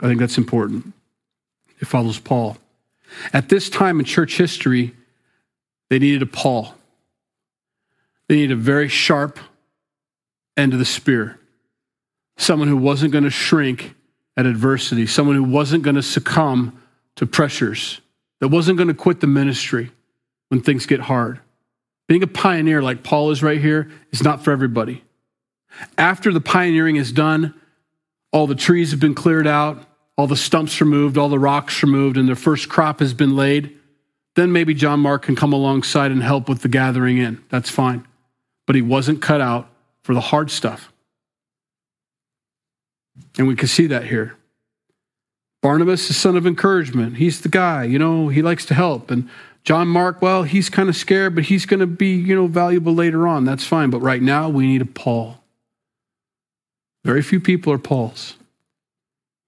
I 0.00 0.06
think 0.06 0.18
that's 0.18 0.38
important. 0.38 0.94
It 1.78 1.86
follows 1.86 2.18
Paul. 2.18 2.56
At 3.32 3.50
this 3.50 3.68
time 3.68 3.98
in 4.00 4.06
church 4.06 4.38
history, 4.38 4.94
they 5.90 5.98
needed 5.98 6.22
a 6.22 6.26
Paul. 6.26 6.74
They 8.28 8.36
needed 8.36 8.52
a 8.52 8.60
very 8.60 8.88
sharp 8.88 9.38
end 10.56 10.72
of 10.72 10.78
the 10.78 10.86
spear. 10.86 11.38
Someone 12.38 12.68
who 12.68 12.78
wasn't 12.78 13.12
going 13.12 13.24
to 13.24 13.30
shrink 13.30 13.94
at 14.36 14.46
adversity, 14.46 15.06
someone 15.06 15.36
who 15.36 15.44
wasn't 15.44 15.82
going 15.82 15.96
to 15.96 16.02
succumb 16.02 16.80
to 17.16 17.26
pressures, 17.26 18.00
that 18.40 18.48
wasn't 18.48 18.76
going 18.76 18.88
to 18.88 18.94
quit 18.94 19.20
the 19.20 19.26
ministry 19.26 19.90
when 20.48 20.60
things 20.60 20.86
get 20.86 21.00
hard. 21.00 21.40
Being 22.08 22.22
a 22.22 22.26
pioneer 22.26 22.82
like 22.82 23.02
Paul 23.02 23.30
is 23.30 23.42
right 23.42 23.60
here 23.60 23.90
is 24.10 24.22
not 24.22 24.42
for 24.42 24.50
everybody. 24.50 25.04
After 25.96 26.32
the 26.32 26.40
pioneering 26.40 26.96
is 26.96 27.12
done, 27.12 27.54
all 28.32 28.46
the 28.46 28.54
trees 28.54 28.90
have 28.90 29.00
been 29.00 29.14
cleared 29.14 29.46
out, 29.46 29.86
all 30.16 30.26
the 30.26 30.36
stumps 30.36 30.80
removed, 30.80 31.16
all 31.16 31.28
the 31.28 31.38
rocks 31.38 31.82
removed, 31.82 32.16
and 32.16 32.28
the 32.28 32.36
first 32.36 32.68
crop 32.68 33.00
has 33.00 33.14
been 33.14 33.36
laid, 33.36 33.78
then 34.34 34.52
maybe 34.52 34.74
John 34.74 35.00
Mark 35.00 35.22
can 35.22 35.36
come 35.36 35.52
alongside 35.52 36.10
and 36.10 36.22
help 36.22 36.48
with 36.48 36.62
the 36.62 36.68
gathering 36.68 37.18
in. 37.18 37.42
That's 37.48 37.70
fine. 37.70 38.06
But 38.66 38.76
he 38.76 38.82
wasn't 38.82 39.22
cut 39.22 39.40
out 39.40 39.70
for 40.02 40.14
the 40.14 40.20
hard 40.20 40.50
stuff. 40.50 40.91
And 43.38 43.46
we 43.46 43.56
can 43.56 43.68
see 43.68 43.86
that 43.88 44.04
here. 44.04 44.36
Barnabas 45.62 46.10
is 46.10 46.16
son 46.16 46.36
of 46.36 46.46
encouragement. 46.46 47.18
He's 47.18 47.40
the 47.40 47.48
guy, 47.48 47.84
you 47.84 47.98
know, 47.98 48.28
he 48.28 48.42
likes 48.42 48.66
to 48.66 48.74
help. 48.74 49.10
And 49.10 49.28
John 49.64 49.86
Mark, 49.86 50.20
well, 50.20 50.42
he's 50.42 50.68
kind 50.68 50.88
of 50.88 50.96
scared, 50.96 51.36
but 51.36 51.44
he's 51.44 51.66
going 51.66 51.80
to 51.80 51.86
be, 51.86 52.14
you 52.14 52.34
know, 52.34 52.48
valuable 52.48 52.92
later 52.92 53.28
on. 53.28 53.44
That's 53.44 53.64
fine. 53.64 53.90
But 53.90 54.00
right 54.00 54.20
now, 54.20 54.48
we 54.48 54.66
need 54.66 54.82
a 54.82 54.86
Paul. 54.86 55.38
Very 57.04 57.22
few 57.22 57.40
people 57.40 57.72
are 57.72 57.78
Pauls. 57.78 58.34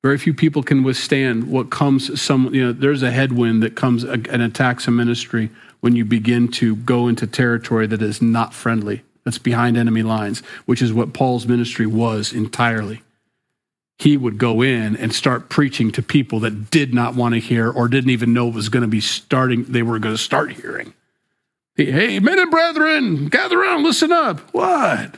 Very 0.05 0.19
few 0.19 0.35
people 0.35 0.63
can 0.63 0.85
withstand 0.85 1.51
what 1.51 1.71
comes. 1.71 2.21
Some, 2.21 2.55
you 2.55 2.65
know, 2.65 2.73
there's 2.73 3.03
a 3.03 3.11
headwind 3.11 3.63
that 3.63 3.75
comes 3.75 4.05
and 4.05 4.43
attacks 4.43 4.87
a 4.87 4.91
ministry 4.91 5.51
when 5.81 5.97
you 5.97 6.05
begin 6.05 6.49
to 6.49 6.77
go 6.77 7.09
into 7.09 7.27
territory 7.27 7.87
that 7.87 8.03
is 8.03 8.23
not 8.23 8.55
friendly, 8.55 9.03
that's 9.25 9.39
behind 9.39 9.77
enemy 9.77 10.03
lines, 10.03 10.41
which 10.67 10.83
is 10.83 10.93
what 10.93 11.13
Paul's 11.13 11.47
ministry 11.47 11.87
was 11.87 12.33
entirely 12.33 13.03
he 13.99 14.17
would 14.17 14.39
go 14.39 14.63
in 14.63 14.97
and 14.97 15.15
start 15.15 15.49
preaching 15.49 15.93
to 15.93 16.03
people 16.03 16.41
that 16.41 16.71
did 16.71 16.93
not 16.93 17.15
want 17.15 17.35
to 17.35 17.41
hear 17.41 17.71
or 17.71 17.89
didn't 17.89 18.11
even 18.11 18.33
know 18.33 18.49
it 18.49 18.55
was 18.55 18.69
going 18.69 18.83
to 18.83 18.89
be 18.89 19.01
starting, 19.01 19.65
they 19.65 19.83
were 19.83 19.99
going 19.99 20.15
to 20.15 20.23
start 20.23 20.53
hearing. 20.53 20.95
Hey, 21.77 22.21
men 22.21 22.39
and 22.39 22.51
brethren, 22.51 23.27
gather 23.27 23.61
around, 23.61 23.83
listen 23.83 24.13
up. 24.13 24.41
What? 24.53 25.17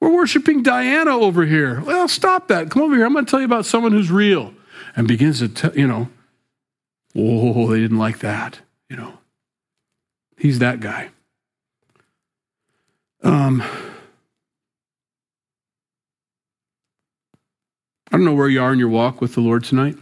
We're 0.00 0.14
worshiping 0.14 0.62
Diana 0.62 1.16
over 1.16 1.46
here. 1.46 1.80
Well, 1.80 2.08
stop 2.08 2.48
that. 2.48 2.70
Come 2.70 2.82
over 2.82 2.94
here. 2.94 3.06
I'm 3.06 3.12
going 3.12 3.24
to 3.24 3.30
tell 3.30 3.40
you 3.40 3.46
about 3.46 3.66
someone 3.66 3.92
who's 3.92 4.10
real. 4.10 4.52
And 4.96 5.08
begins 5.08 5.40
to, 5.40 5.48
tell, 5.48 5.76
you 5.76 5.86
know, 5.86 6.08
oh, 7.16 7.68
they 7.68 7.80
didn't 7.80 7.98
like 7.98 8.20
that. 8.20 8.60
You 8.88 8.96
know, 8.96 9.14
he's 10.36 10.58
that 10.60 10.80
guy. 10.80 11.08
Um, 13.22 13.62
I 18.14 18.16
don't 18.16 18.26
know 18.26 18.34
where 18.34 18.48
you 18.48 18.62
are 18.62 18.72
in 18.72 18.78
your 18.78 18.90
walk 18.90 19.20
with 19.20 19.34
the 19.34 19.40
Lord 19.40 19.64
tonight. 19.64 19.96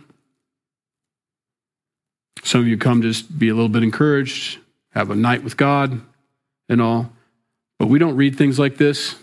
Some 2.45 2.61
of 2.61 2.69
you 2.69 2.77
come 2.77 3.01
just 3.01 3.39
be 3.39 3.49
a 3.49 3.55
little 3.55 3.71
bit 3.71 3.83
encouraged, 3.83 4.59
have 4.91 5.11
a 5.11 5.17
night 5.17 5.43
with 5.43 5.57
God 5.57 5.99
and 6.69 6.83
all. 6.83 7.11
But 7.79 7.87
we 7.87 7.99
don't 7.99 8.15
read 8.15 8.37
things 8.37 8.59
like 8.59 8.77
this 8.77 9.15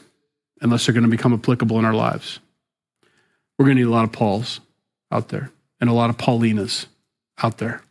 unless 0.60 0.88
they're 0.88 0.94
going 0.94 1.04
to 1.04 1.10
become 1.10 1.36
applicable 1.36 1.78
in 1.78 1.86
our 1.86 1.94
lives. 1.94 2.40
We're 3.60 3.66
going 3.66 3.78
to 3.78 3.84
need 3.84 3.90
a 3.90 3.94
lot 3.94 4.06
of 4.06 4.12
Pauls 4.12 4.60
out 5.12 5.30
there 5.30 5.52
and 5.80 5.88
a 5.88 5.94
lot 5.94 6.10
of 6.10 6.18
Paulinas 6.18 6.88
out 7.44 7.60
there. 7.60 7.84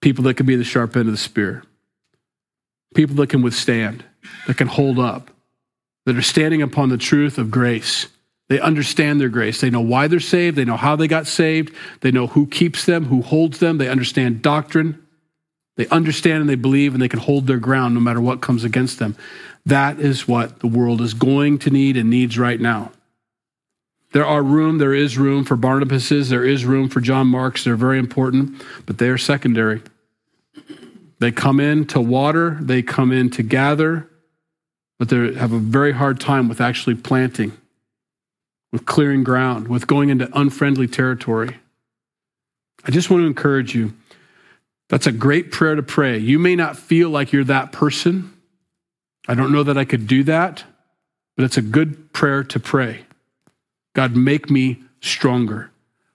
People 0.00 0.22
that 0.24 0.34
can 0.34 0.46
be 0.46 0.54
the 0.54 0.62
sharp 0.62 0.94
end 0.94 1.08
of 1.08 1.12
the 1.12 1.18
spear. 1.18 1.64
People 2.94 3.16
that 3.16 3.30
can 3.30 3.42
withstand, 3.42 4.04
that 4.46 4.58
can 4.58 4.68
hold 4.68 5.00
up, 5.00 5.28
that 6.06 6.16
are 6.16 6.22
standing 6.22 6.62
upon 6.62 6.88
the 6.88 6.96
truth 6.96 7.36
of 7.36 7.50
grace. 7.50 8.06
They 8.50 8.58
understand 8.58 9.20
their 9.20 9.28
grace. 9.28 9.60
They 9.60 9.70
know 9.70 9.80
why 9.80 10.08
they're 10.08 10.18
saved. 10.18 10.56
They 10.56 10.64
know 10.64 10.76
how 10.76 10.96
they 10.96 11.06
got 11.06 11.28
saved. 11.28 11.72
They 12.00 12.10
know 12.10 12.26
who 12.26 12.48
keeps 12.48 12.84
them, 12.84 13.04
who 13.04 13.22
holds 13.22 13.60
them. 13.60 13.78
They 13.78 13.88
understand 13.88 14.42
doctrine. 14.42 15.00
They 15.76 15.86
understand 15.86 16.40
and 16.40 16.50
they 16.50 16.56
believe 16.56 16.92
and 16.92 17.00
they 17.00 17.08
can 17.08 17.20
hold 17.20 17.46
their 17.46 17.58
ground 17.58 17.94
no 17.94 18.00
matter 18.00 18.20
what 18.20 18.40
comes 18.40 18.64
against 18.64 18.98
them. 18.98 19.16
That 19.64 20.00
is 20.00 20.26
what 20.26 20.58
the 20.58 20.66
world 20.66 21.00
is 21.00 21.14
going 21.14 21.60
to 21.60 21.70
need 21.70 21.96
and 21.96 22.10
needs 22.10 22.36
right 22.38 22.60
now. 22.60 22.90
There 24.12 24.26
are 24.26 24.42
room, 24.42 24.78
there 24.78 24.94
is 24.94 25.16
room 25.16 25.44
for 25.44 25.54
Barnabas's, 25.54 26.28
there 26.28 26.44
is 26.44 26.64
room 26.64 26.88
for 26.88 27.00
John 27.00 27.28
Marks. 27.28 27.62
They're 27.62 27.76
very 27.76 28.00
important, 28.00 28.60
but 28.84 28.98
they 28.98 29.08
are 29.10 29.18
secondary. 29.18 29.80
They 31.20 31.30
come 31.30 31.60
in 31.60 31.86
to 31.86 32.00
water, 32.00 32.58
they 32.60 32.82
come 32.82 33.12
in 33.12 33.30
to 33.30 33.44
gather, 33.44 34.10
but 34.98 35.08
they 35.08 35.34
have 35.34 35.52
a 35.52 35.58
very 35.58 35.92
hard 35.92 36.18
time 36.18 36.48
with 36.48 36.60
actually 36.60 36.96
planting, 36.96 37.52
with 38.72 38.86
clearing 38.86 39.24
ground, 39.24 39.68
with 39.68 39.86
going 39.86 40.10
into 40.10 40.28
unfriendly 40.38 40.86
territory. 40.86 41.58
I 42.84 42.90
just 42.90 43.10
want 43.10 43.22
to 43.22 43.26
encourage 43.26 43.74
you 43.74 43.92
that's 44.88 45.06
a 45.06 45.12
great 45.12 45.52
prayer 45.52 45.76
to 45.76 45.82
pray. 45.82 46.18
You 46.18 46.38
may 46.38 46.56
not 46.56 46.76
feel 46.76 47.10
like 47.10 47.32
you're 47.32 47.44
that 47.44 47.70
person. 47.70 48.36
I 49.28 49.34
don't 49.34 49.52
know 49.52 49.62
that 49.62 49.78
I 49.78 49.84
could 49.84 50.08
do 50.08 50.24
that, 50.24 50.64
but 51.36 51.44
it's 51.44 51.56
a 51.56 51.62
good 51.62 52.12
prayer 52.12 52.42
to 52.44 52.58
pray. 52.58 53.04
God, 53.94 54.16
make 54.16 54.50
me 54.50 54.82
stronger. 55.00 55.70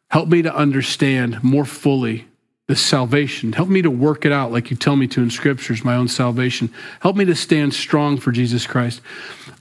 Help 0.10 0.28
me 0.28 0.42
to 0.42 0.54
understand 0.54 1.42
more 1.42 1.66
fully 1.66 2.28
this 2.68 2.82
salvation. 2.82 3.54
Help 3.54 3.70
me 3.70 3.82
to 3.82 3.92
work 3.92 4.26
it 4.26 4.32
out 4.32 4.52
like 4.52 4.72
you 4.72 4.78
tell 4.78 4.96
me 4.96 5.06
to 5.08 5.22
in 5.22 5.30
scriptures, 5.30 5.84
my 5.84 5.96
own 5.96 6.08
salvation. 6.08 6.74
Help 7.00 7.16
me 7.16 7.26
to 7.26 7.36
stand 7.36 7.74
strong 7.74 8.18
for 8.18 8.32
Jesus 8.32 8.66
Christ. 8.66 9.02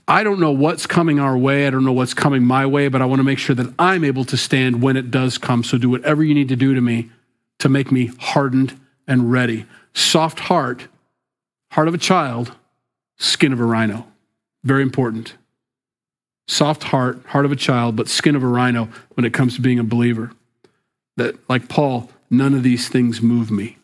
I 0.07 0.23
don't 0.23 0.39
know 0.39 0.51
what's 0.51 0.87
coming 0.87 1.19
our 1.19 1.37
way. 1.37 1.67
I 1.67 1.69
don't 1.69 1.85
know 1.85 1.93
what's 1.93 2.15
coming 2.15 2.43
my 2.43 2.65
way, 2.65 2.87
but 2.87 3.01
I 3.01 3.05
want 3.05 3.19
to 3.19 3.23
make 3.23 3.37
sure 3.37 3.55
that 3.55 3.73
I'm 3.77 4.03
able 4.03 4.25
to 4.25 4.37
stand 4.37 4.81
when 4.81 4.97
it 4.97 5.11
does 5.11 5.37
come. 5.37 5.63
So 5.63 5.77
do 5.77 5.89
whatever 5.89 6.23
you 6.23 6.33
need 6.33 6.49
to 6.49 6.55
do 6.55 6.73
to 6.73 6.81
me 6.81 7.11
to 7.59 7.69
make 7.69 7.91
me 7.91 8.11
hardened 8.19 8.79
and 9.07 9.31
ready. 9.31 9.65
Soft 9.93 10.39
heart, 10.41 10.87
heart 11.71 11.87
of 11.87 11.93
a 11.93 11.99
child, 11.99 12.53
skin 13.17 13.53
of 13.53 13.59
a 13.59 13.65
rhino. 13.65 14.07
Very 14.63 14.81
important. 14.81 15.35
Soft 16.47 16.83
heart, 16.83 17.23
heart 17.27 17.45
of 17.45 17.51
a 17.51 17.55
child, 17.55 17.95
but 17.95 18.07
skin 18.07 18.35
of 18.35 18.43
a 18.43 18.47
rhino 18.47 18.89
when 19.13 19.25
it 19.25 19.33
comes 19.33 19.55
to 19.55 19.61
being 19.61 19.79
a 19.79 19.83
believer. 19.83 20.31
That, 21.17 21.37
like 21.49 21.69
Paul, 21.69 22.09
none 22.29 22.53
of 22.53 22.63
these 22.63 22.89
things 22.89 23.21
move 23.21 23.51
me. 23.51 23.77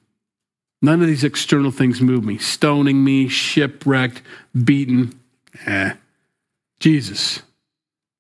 None 0.82 1.02
of 1.02 1.08
these 1.08 1.24
external 1.24 1.72
things 1.72 2.02
move 2.02 2.24
me. 2.26 2.38
Stoning 2.38 3.04
me, 3.04 3.28
shipwrecked, 3.28 4.22
beaten. 4.64 5.20
Eh. 5.66 5.94
Jesus. 6.80 7.42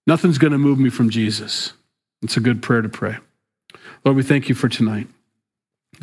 Nothing's 0.05 0.37
going 0.37 0.51
to 0.51 0.57
move 0.57 0.79
me 0.79 0.89
from 0.89 1.09
Jesus. 1.09 1.73
It's 2.21 2.37
a 2.37 2.41
good 2.41 2.61
prayer 2.61 2.81
to 2.81 2.89
pray. 2.89 3.17
Lord, 4.05 4.15
we 4.15 4.23
thank 4.23 4.47
you 4.49 4.55
for 4.55 4.69
tonight. 4.69 5.07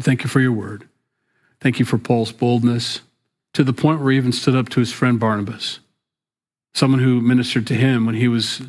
Thank 0.01 0.25
you 0.25 0.31
for 0.31 0.41
your 0.41 0.53
word. 0.53 0.89
Thank 1.61 1.79
you 1.79 1.85
for 1.85 1.99
Paul's 1.99 2.33
boldness 2.33 3.01
to 3.55 3.65
the 3.65 3.73
point 3.73 4.01
where 4.01 4.13
he 4.13 4.17
even 4.17 4.33
stood 4.33 4.55
up 4.55 4.69
to 4.71 4.81
his 4.81 4.93
friend 4.93 5.19
Barnabas, 5.19 5.81
someone 6.75 7.01
who 7.01 7.21
ministered 7.21 7.67
to 7.69 7.75
him 7.75 8.07
when 8.07 8.15
he 8.15 8.29
was 8.29 8.63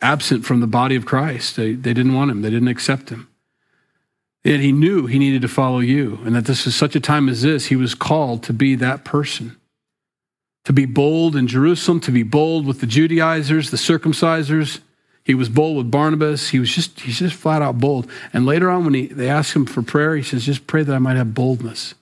absent 0.00 0.44
from 0.44 0.60
the 0.60 0.66
body 0.66 0.96
of 0.96 1.06
Christ. 1.06 1.56
They, 1.56 1.74
they 1.74 1.94
didn't 1.94 2.14
want 2.14 2.30
him, 2.30 2.42
they 2.42 2.50
didn't 2.50 2.68
accept 2.68 3.10
him. 3.10 3.28
Yet 4.48 4.60
he 4.60 4.72
knew 4.72 5.04
he 5.04 5.18
needed 5.18 5.42
to 5.42 5.48
follow 5.48 5.80
you, 5.80 6.20
and 6.24 6.34
that 6.34 6.46
this 6.46 6.66
is 6.66 6.74
such 6.74 6.96
a 6.96 7.00
time 7.00 7.28
as 7.28 7.42
this, 7.42 7.66
he 7.66 7.76
was 7.76 7.94
called 7.94 8.42
to 8.44 8.54
be 8.54 8.74
that 8.76 9.04
person. 9.04 9.58
To 10.64 10.72
be 10.72 10.86
bold 10.86 11.36
in 11.36 11.46
Jerusalem, 11.46 12.00
to 12.00 12.10
be 12.10 12.22
bold 12.22 12.64
with 12.64 12.80
the 12.80 12.86
Judaizers, 12.86 13.70
the 13.70 13.76
circumcisers, 13.76 14.80
he 15.22 15.34
was 15.34 15.50
bold 15.50 15.76
with 15.76 15.90
Barnabas. 15.90 16.48
He 16.48 16.58
was 16.58 16.74
just 16.74 17.00
he's 17.00 17.18
just 17.18 17.36
flat 17.36 17.60
out 17.60 17.78
bold. 17.78 18.10
And 18.32 18.46
later 18.46 18.70
on, 18.70 18.86
when 18.86 18.94
he, 18.94 19.08
they 19.08 19.28
asked 19.28 19.54
him 19.54 19.66
for 19.66 19.82
prayer, 19.82 20.16
he 20.16 20.22
says, 20.22 20.46
"Just 20.46 20.66
pray 20.66 20.82
that 20.82 20.94
I 20.94 20.98
might 20.98 21.18
have 21.18 21.34
boldness." 21.34 21.94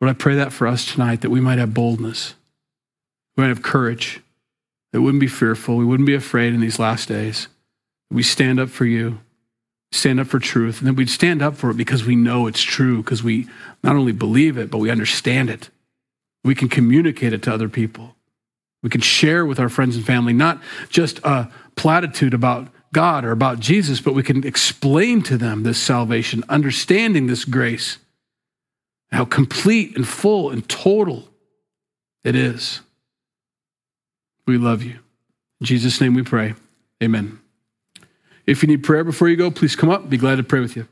Lord, 0.00 0.16
I 0.16 0.18
pray 0.18 0.36
that 0.36 0.54
for 0.54 0.66
us 0.66 0.90
tonight, 0.90 1.20
that 1.20 1.28
we 1.28 1.42
might 1.42 1.58
have 1.58 1.74
boldness, 1.74 2.36
we 3.36 3.42
might 3.42 3.48
have 3.48 3.62
courage, 3.62 4.22
that 4.92 5.00
we 5.00 5.04
wouldn't 5.04 5.20
be 5.20 5.26
fearful, 5.26 5.76
we 5.76 5.84
wouldn't 5.84 6.06
be 6.06 6.14
afraid 6.14 6.54
in 6.54 6.60
these 6.60 6.78
last 6.78 7.06
days. 7.06 7.48
We 8.10 8.22
stand 8.22 8.58
up 8.58 8.70
for 8.70 8.86
you, 8.86 9.18
stand 9.92 10.18
up 10.18 10.26
for 10.26 10.38
truth, 10.38 10.78
and 10.78 10.86
then 10.86 10.96
we'd 10.96 11.10
stand 11.10 11.42
up 11.42 11.56
for 11.56 11.70
it 11.70 11.76
because 11.76 12.04
we 12.04 12.16
know 12.16 12.46
it's 12.46 12.62
true, 12.62 13.02
because 13.02 13.22
we 13.22 13.46
not 13.84 13.94
only 13.94 14.12
believe 14.12 14.58
it, 14.58 14.70
but 14.70 14.78
we 14.78 14.90
understand 14.90 15.50
it. 15.50 15.70
We 16.42 16.54
can 16.54 16.68
communicate 16.68 17.32
it 17.32 17.42
to 17.42 17.54
other 17.54 17.68
people. 17.68 18.16
We 18.82 18.90
can 18.90 19.00
share 19.00 19.46
with 19.46 19.60
our 19.60 19.68
friends 19.68 19.94
and 19.96 20.04
family 20.04 20.32
not 20.32 20.60
just 20.88 21.20
a 21.22 21.48
platitude 21.76 22.34
about 22.34 22.68
God 22.92 23.24
or 23.24 23.30
about 23.30 23.60
Jesus, 23.60 24.00
but 24.00 24.14
we 24.14 24.22
can 24.22 24.44
explain 24.46 25.22
to 25.22 25.36
them 25.36 25.62
this 25.62 25.78
salvation, 25.78 26.42
understanding 26.48 27.26
this 27.26 27.44
grace, 27.44 27.98
how 29.12 29.24
complete 29.24 29.96
and 29.96 30.08
full 30.08 30.50
and 30.50 30.68
total 30.68 31.28
it 32.24 32.34
is. 32.34 32.80
We 34.46 34.58
love 34.58 34.82
you. 34.82 34.98
In 35.60 35.66
Jesus' 35.66 36.00
name 36.00 36.14
we 36.14 36.22
pray. 36.22 36.54
Amen. 37.02 37.41
If 38.46 38.62
you 38.62 38.68
need 38.68 38.82
prayer 38.82 39.04
before 39.04 39.28
you 39.28 39.36
go, 39.36 39.50
please 39.50 39.76
come 39.76 39.90
up. 39.90 40.08
Be 40.08 40.16
glad 40.16 40.36
to 40.36 40.42
pray 40.42 40.60
with 40.60 40.76
you. 40.76 40.88